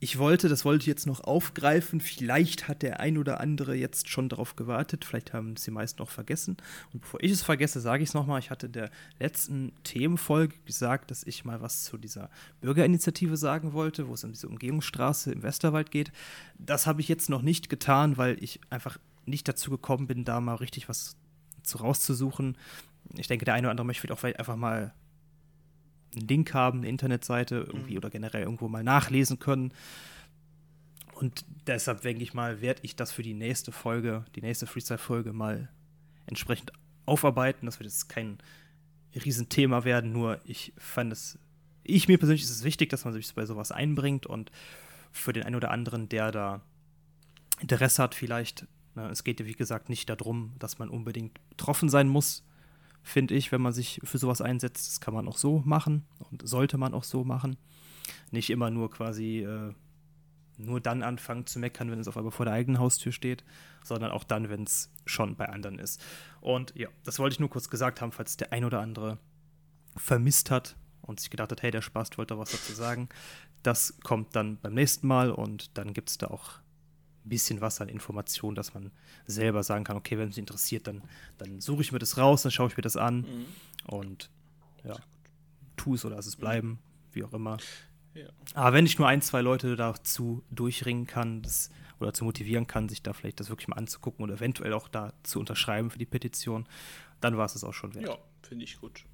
ich 0.00 0.18
wollte, 0.18 0.48
das 0.48 0.64
wollte 0.64 0.82
ich 0.82 0.86
jetzt 0.86 1.06
noch 1.06 1.20
aufgreifen. 1.24 2.00
Vielleicht 2.00 2.68
hat 2.68 2.82
der 2.82 3.00
ein 3.00 3.18
oder 3.18 3.40
andere 3.40 3.74
jetzt 3.74 4.08
schon 4.08 4.28
darauf 4.28 4.54
gewartet. 4.54 5.04
Vielleicht 5.04 5.32
haben 5.32 5.54
es 5.54 5.64
die 5.64 5.72
meisten 5.72 6.00
noch 6.00 6.10
vergessen. 6.10 6.56
Und 6.92 7.00
bevor 7.00 7.20
ich 7.20 7.32
es 7.32 7.42
vergesse, 7.42 7.80
sage 7.80 8.04
ich 8.04 8.10
es 8.10 8.14
nochmal. 8.14 8.38
Ich 8.38 8.50
hatte 8.50 8.66
in 8.66 8.72
der 8.72 8.90
letzten 9.18 9.72
Themenfolge 9.82 10.54
gesagt, 10.66 11.10
dass 11.10 11.24
ich 11.24 11.44
mal 11.44 11.60
was 11.60 11.82
zu 11.82 11.98
dieser 11.98 12.30
Bürgerinitiative 12.60 13.36
sagen 13.36 13.72
wollte, 13.72 14.06
wo 14.06 14.14
es 14.14 14.22
um 14.22 14.32
diese 14.32 14.48
Umgehungsstraße 14.48 15.32
im 15.32 15.42
Westerwald 15.42 15.90
geht. 15.90 16.12
Das 16.58 16.86
habe 16.86 17.00
ich 17.00 17.08
jetzt 17.08 17.28
noch 17.28 17.42
nicht 17.42 17.68
getan, 17.68 18.16
weil 18.16 18.42
ich 18.42 18.60
einfach 18.70 18.98
nicht 19.26 19.48
dazu 19.48 19.70
gekommen 19.70 20.06
bin, 20.06 20.24
da 20.24 20.40
mal 20.40 20.54
richtig 20.54 20.88
was 20.88 21.16
zu 21.64 21.78
rauszusuchen. 21.78 22.56
Ich 23.16 23.26
denke, 23.26 23.44
der 23.44 23.54
eine 23.54 23.66
oder 23.66 23.72
andere 23.72 23.86
möchte 23.86 24.12
auch 24.12 24.18
vielleicht 24.18 24.38
einfach 24.38 24.56
mal 24.56 24.92
einen 26.16 26.28
Link 26.28 26.54
haben, 26.54 26.78
eine 26.78 26.88
Internetseite 26.88 27.56
irgendwie 27.66 27.92
mhm. 27.92 27.98
oder 27.98 28.10
generell 28.10 28.42
irgendwo 28.42 28.68
mal 28.68 28.82
nachlesen 28.82 29.38
können. 29.38 29.72
Und 31.14 31.44
deshalb 31.66 32.02
denke 32.02 32.22
ich 32.22 32.32
mal, 32.32 32.60
werde 32.60 32.80
ich 32.84 32.96
das 32.96 33.10
für 33.12 33.22
die 33.22 33.34
nächste 33.34 33.72
Folge, 33.72 34.24
die 34.36 34.40
nächste 34.40 34.66
Freestyle-Folge 34.66 35.32
mal 35.32 35.68
entsprechend 36.26 36.72
aufarbeiten. 37.06 37.66
Das 37.66 37.80
wird 37.80 37.88
jetzt 37.88 38.08
kein 38.08 38.38
Riesenthema 39.14 39.84
werden, 39.84 40.12
nur 40.12 40.40
ich 40.44 40.72
fand 40.76 41.12
es, 41.12 41.38
ich 41.82 42.06
mir 42.06 42.18
persönlich 42.18 42.42
ist 42.42 42.50
es 42.50 42.62
wichtig, 42.64 42.90
dass 42.90 43.04
man 43.04 43.14
sich 43.14 43.34
bei 43.34 43.46
sowas 43.46 43.72
einbringt 43.72 44.26
und 44.26 44.52
für 45.10 45.32
den 45.32 45.42
einen 45.42 45.56
oder 45.56 45.70
anderen, 45.70 46.08
der 46.08 46.30
da 46.30 46.60
Interesse 47.60 48.02
hat, 48.02 48.14
vielleicht, 48.14 48.66
ne, 48.94 49.08
es 49.08 49.24
geht 49.24 49.40
ja 49.40 49.46
wie 49.46 49.54
gesagt 49.54 49.88
nicht 49.88 50.08
darum, 50.08 50.52
dass 50.58 50.78
man 50.78 50.90
unbedingt 50.90 51.40
betroffen 51.48 51.88
sein 51.88 52.06
muss 52.06 52.44
finde 53.02 53.34
ich, 53.34 53.52
wenn 53.52 53.60
man 53.60 53.72
sich 53.72 54.00
für 54.04 54.18
sowas 54.18 54.40
einsetzt. 54.40 54.88
Das 54.88 55.00
kann 55.00 55.14
man 55.14 55.28
auch 55.28 55.38
so 55.38 55.62
machen 55.64 56.04
und 56.30 56.46
sollte 56.46 56.78
man 56.78 56.94
auch 56.94 57.04
so 57.04 57.24
machen. 57.24 57.56
Nicht 58.30 58.50
immer 58.50 58.70
nur 58.70 58.90
quasi 58.90 59.40
äh, 59.40 59.72
nur 60.58 60.80
dann 60.80 61.02
anfangen 61.02 61.46
zu 61.46 61.58
meckern, 61.58 61.90
wenn 61.90 62.00
es 62.00 62.08
auf 62.08 62.16
einmal 62.16 62.32
vor 62.32 62.44
der 62.44 62.54
eigenen 62.54 62.80
Haustür 62.80 63.12
steht, 63.12 63.44
sondern 63.82 64.10
auch 64.10 64.24
dann, 64.24 64.48
wenn 64.48 64.64
es 64.64 64.92
schon 65.06 65.36
bei 65.36 65.48
anderen 65.48 65.78
ist. 65.78 66.02
Und 66.40 66.74
ja, 66.74 66.88
das 67.04 67.18
wollte 67.18 67.34
ich 67.34 67.40
nur 67.40 67.50
kurz 67.50 67.70
gesagt 67.70 68.00
haben, 68.00 68.12
falls 68.12 68.36
der 68.36 68.52
ein 68.52 68.64
oder 68.64 68.80
andere 68.80 69.18
vermisst 69.96 70.50
hat 70.50 70.76
und 71.00 71.20
sich 71.20 71.30
gedacht 71.30 71.50
hat, 71.52 71.62
hey, 71.62 71.70
der 71.70 71.82
Spaß 71.82 72.18
wollte 72.18 72.38
was 72.38 72.50
dazu 72.50 72.72
sagen. 72.72 73.08
Das 73.62 73.98
kommt 74.02 74.36
dann 74.36 74.58
beim 74.58 74.74
nächsten 74.74 75.06
Mal 75.06 75.30
und 75.30 75.76
dann 75.78 75.92
gibt 75.92 76.10
es 76.10 76.18
da 76.18 76.28
auch 76.28 76.60
bisschen 77.28 77.60
was 77.60 77.80
an 77.80 77.88
Informationen, 77.88 78.54
dass 78.54 78.74
man 78.74 78.90
selber 79.26 79.62
sagen 79.62 79.84
kann, 79.84 79.96
okay, 79.96 80.18
wenn 80.18 80.28
es 80.28 80.38
interessiert, 80.38 80.86
dann, 80.86 81.02
dann 81.38 81.60
suche 81.60 81.82
ich 81.82 81.92
mir 81.92 81.98
das 81.98 82.18
raus, 82.18 82.42
dann 82.42 82.52
schaue 82.52 82.68
ich 82.68 82.76
mir 82.76 82.82
das 82.82 82.96
an 82.96 83.20
mhm. 83.20 83.46
und 83.86 84.30
ja, 84.84 84.96
tu 85.76 85.94
es 85.94 86.04
oder 86.04 86.16
lass 86.16 86.26
es 86.26 86.36
bleiben, 86.36 86.68
mhm. 86.68 86.78
wie 87.12 87.24
auch 87.24 87.32
immer. 87.32 87.58
Ja. 88.14 88.28
Aber 88.54 88.74
wenn 88.74 88.86
ich 88.86 88.98
nur 88.98 89.06
ein, 89.06 89.22
zwei 89.22 89.40
Leute 89.40 89.76
dazu 89.76 90.42
durchringen 90.50 91.06
kann, 91.06 91.42
das, 91.42 91.70
oder 92.00 92.12
zu 92.12 92.24
motivieren 92.24 92.66
kann, 92.66 92.88
sich 92.88 93.02
da 93.02 93.12
vielleicht 93.12 93.40
das 93.40 93.48
wirklich 93.48 93.68
mal 93.68 93.76
anzugucken 93.76 94.24
oder 94.24 94.34
eventuell 94.34 94.72
auch 94.72 94.88
da 94.88 95.12
zu 95.22 95.40
unterschreiben 95.40 95.90
für 95.90 95.98
die 95.98 96.06
Petition, 96.06 96.66
dann 97.20 97.36
war 97.36 97.46
es 97.46 97.54
es 97.54 97.64
auch 97.64 97.74
schon 97.74 97.94
wert. 97.94 98.06
Ja, 98.06 98.18
finde 98.42 98.64
ich 98.64 98.80
gut. 98.80 99.04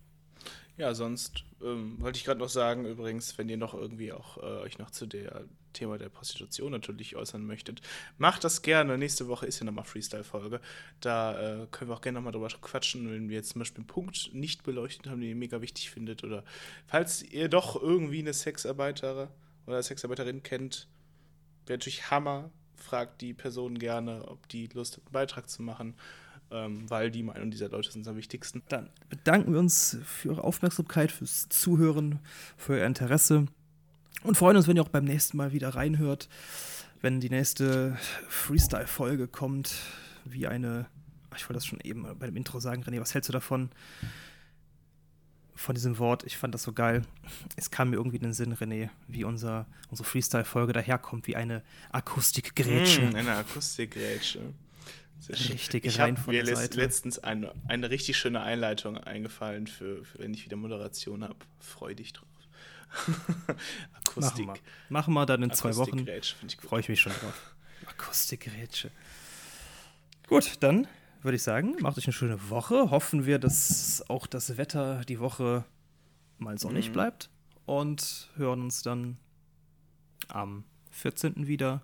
Ja, 0.77 0.95
sonst 0.95 1.45
ähm, 1.63 2.01
wollte 2.01 2.19
ich 2.19 2.25
gerade 2.25 2.41
noch 2.41 2.49
sagen, 2.49 2.85
übrigens, 2.85 3.39
wenn 3.39 3.49
ihr 3.49 3.57
noch 3.57 3.75
irgendwie 3.75 4.13
auch 4.13 4.39
äh, 4.39 4.61
euch 4.63 4.79
noch 4.79 4.91
zu 4.91 5.07
der 5.07 5.45
Thema 5.75 5.99
der 5.99 6.09
Prostitution 6.09 6.73
natürlich 6.73 7.17
äußern 7.17 7.45
möchtet, 7.45 7.83
macht 8.17 8.45
das 8.45 8.63
gerne. 8.63 8.97
Nächste 8.97 9.29
Woche 9.29 9.47
ist 9.47 9.61
ja 9.61 9.67
nochmal 9.67 9.85
Freestyle-Folge. 9.85 10.61
Da 11.01 11.65
äh, 11.65 11.67
können 11.71 11.91
wir 11.91 11.97
auch 11.97 12.01
gerne 12.01 12.17
nochmal 12.17 12.33
drüber 12.33 12.49
quatschen, 12.49 13.11
wenn 13.11 13.29
wir 13.29 13.37
jetzt 13.37 13.51
zum 13.51 13.59
Beispiel 13.59 13.81
einen 13.81 13.87
Punkt 13.87 14.31
nicht 14.33 14.63
beleuchtet 14.63 15.09
haben, 15.09 15.21
den 15.21 15.29
ihr 15.29 15.37
mega 15.37 15.61
wichtig 15.61 15.91
findet. 15.91 16.25
Oder 16.25 16.45
falls 16.87 17.23
ihr 17.23 17.49
doch 17.49 17.81
irgendwie 17.81 18.21
eine 18.21 18.33
Sexarbeiter 18.33 19.31
oder 19.67 19.83
Sexarbeiterin 19.83 20.43
kennt, 20.43 20.89
wäre 21.67 21.79
natürlich 21.79 22.11
Hammer. 22.11 22.51
Fragt 22.77 23.21
die 23.21 23.35
Person 23.35 23.79
gerne, 23.79 24.27
ob 24.29 24.49
die 24.49 24.69
Lust 24.73 24.97
hat, 24.97 25.05
einen 25.05 25.13
Beitrag 25.13 25.49
zu 25.49 25.63
machen 25.63 25.95
ähm, 26.51 26.89
weil 26.89 27.11
die 27.11 27.23
Meinung 27.23 27.51
dieser 27.51 27.69
Leute 27.69 27.91
sind 27.91 28.07
am 28.07 28.17
wichtigsten. 28.17 28.63
Dann 28.69 28.91
bedanken 29.09 29.53
wir 29.53 29.61
uns 29.61 29.99
für 30.05 30.31
eure 30.31 30.45
Aufmerksamkeit, 30.45 31.13
fürs 31.13 31.49
Zuhören, 31.49 32.21
für 32.57 32.75
euer 32.75 32.87
Interesse 32.87 33.47
und 34.25 34.37
freuen 34.37 34.57
uns, 34.57 34.67
wenn 34.67 34.77
ihr 34.77 34.83
auch 34.83 34.89
beim 34.89 35.05
nächsten 35.05 35.37
Mal 35.37 35.53
wieder 35.53 35.69
reinhört, 35.71 36.29
wenn 37.01 37.21
die 37.21 37.31
nächste 37.31 37.97
Freestyle-Folge 38.29 39.29
kommt, 39.29 39.75
wie 40.25 40.47
eine, 40.47 40.87
ich 41.37 41.43
wollte 41.43 41.55
das 41.55 41.67
schon 41.67 41.81
eben 41.81 42.07
bei 42.19 42.27
dem 42.27 42.37
Intro 42.37 42.59
sagen, 42.59 42.83
René, 42.83 43.01
was 43.01 43.15
hältst 43.15 43.29
du 43.29 43.33
davon? 43.33 43.71
Von 45.55 45.75
diesem 45.75 45.99
Wort, 45.99 46.25
ich 46.25 46.37
fand 46.37 46.55
das 46.55 46.65
so 46.65 46.73
geil. 46.73 47.03
Es 47.55 47.71
kam 47.71 47.91
mir 47.91 47.97
irgendwie 47.97 48.17
in 48.17 48.23
den 48.23 48.33
Sinn, 48.33 48.55
René, 48.55 48.89
wie 49.07 49.25
unser, 49.25 49.67
unsere 49.91 50.09
Freestyle-Folge 50.09 50.73
daherkommt, 50.73 51.27
wie 51.27 51.37
eine 51.37 51.63
Akustikgrätsche. 51.93 53.03
Mm, 53.03 53.15
eine 53.15 53.37
Akustikgrätsche. 53.37 54.41
Richtig 55.29 55.85
ich 55.85 56.01
habe 56.01 56.19
mir 56.27 56.43
letzt, 56.43 56.75
letztens 56.75 57.19
eine, 57.19 57.53
eine 57.69 57.89
richtig 57.89 58.17
schöne 58.17 58.43
Einleitung 58.43 58.99
eingefallen, 58.99 59.67
für, 59.67 60.05
für 60.05 60.19
wenn 60.19 60.35
ich 60.35 60.45
wieder 60.45 60.57
Moderation 60.57 61.23
habe. 61.23 61.37
Freu 61.61 61.95
dich 61.95 62.13
drauf. 62.13 62.29
Akustik. 64.07 64.47
Machen 64.47 64.61
wir. 64.65 64.91
Machen 64.91 65.15
wir 65.15 65.27
dann 65.27 65.43
in 65.43 65.51
zwei 65.53 65.77
Wochen. 65.77 66.07
Freue 66.61 66.81
ich 66.81 66.89
mich 66.89 67.01
schon 67.01 67.13
drauf. 67.13 67.55
Akustikgerätsche. 67.87 68.91
Gut, 70.29 70.53
dann 70.61 70.87
würde 71.23 71.37
ich 71.37 71.43
sagen, 71.43 71.77
macht 71.81 71.99
euch 71.99 72.07
eine 72.07 72.13
schöne 72.13 72.51
Woche. 72.51 72.91
Hoffen 72.91 73.27
wir, 73.27 73.39
dass 73.39 74.05
auch 74.09 74.27
das 74.27 74.57
Wetter 74.57 75.05
die 75.05 75.21
Woche 75.21 75.65
mal 76.39 76.59
sonnig 76.59 76.89
mhm. 76.89 76.93
bleibt. 76.93 77.31
Und 77.67 78.31
hören 78.37 78.61
uns 78.61 78.83
dann 78.83 79.17
am 80.29 80.65
14. 80.91 81.47
wieder 81.47 81.83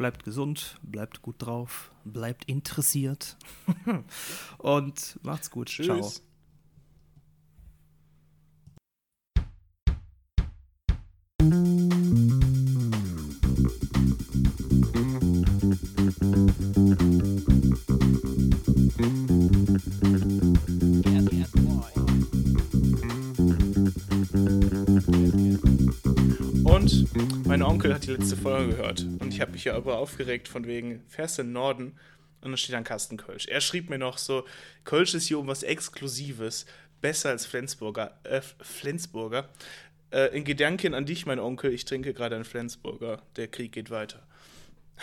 bleibt 0.00 0.24
gesund, 0.24 0.78
bleibt 0.82 1.20
gut 1.20 1.36
drauf, 1.38 1.90
bleibt 2.04 2.46
interessiert 2.46 3.36
und 4.58 5.18
macht's 5.22 5.50
gut. 5.50 5.68
Tschüss. 5.68 5.86
Ciao. 5.86 6.29
Und 26.92 27.46
mein 27.46 27.62
Onkel 27.62 27.94
hat 27.94 28.06
die 28.06 28.12
letzte 28.12 28.36
Folge 28.36 28.76
gehört. 28.76 29.00
Und 29.18 29.32
ich 29.32 29.40
habe 29.40 29.52
mich 29.52 29.64
ja 29.64 29.74
aber 29.74 29.98
aufgeregt 29.98 30.48
von 30.48 30.66
wegen, 30.66 31.02
fährst 31.08 31.38
du 31.38 31.42
in 31.42 31.48
den 31.48 31.52
Norden? 31.54 31.84
Und 32.40 32.50
dann 32.50 32.56
steht 32.56 32.74
dann 32.74 32.84
Kasten 32.84 33.16
Kölsch. 33.16 33.46
Er 33.46 33.60
schrieb 33.60 33.90
mir 33.90 33.98
noch 33.98 34.18
so, 34.18 34.44
Kölsch 34.84 35.14
ist 35.14 35.26
hier 35.26 35.38
um 35.38 35.46
was 35.46 35.62
Exklusives, 35.62 36.66
besser 37.00 37.30
als 37.30 37.46
Flensburger. 37.46 38.18
Äh, 38.24 38.40
Flensburger. 38.60 39.48
Äh, 40.10 40.36
in 40.36 40.44
Gedanken 40.44 40.94
an 40.94 41.06
dich, 41.06 41.26
mein 41.26 41.38
Onkel, 41.38 41.72
ich 41.72 41.84
trinke 41.84 42.14
gerade 42.14 42.34
einen 42.34 42.44
Flensburger. 42.44 43.22
Der 43.36 43.48
Krieg 43.48 43.72
geht 43.72 43.90
weiter. 43.90 44.26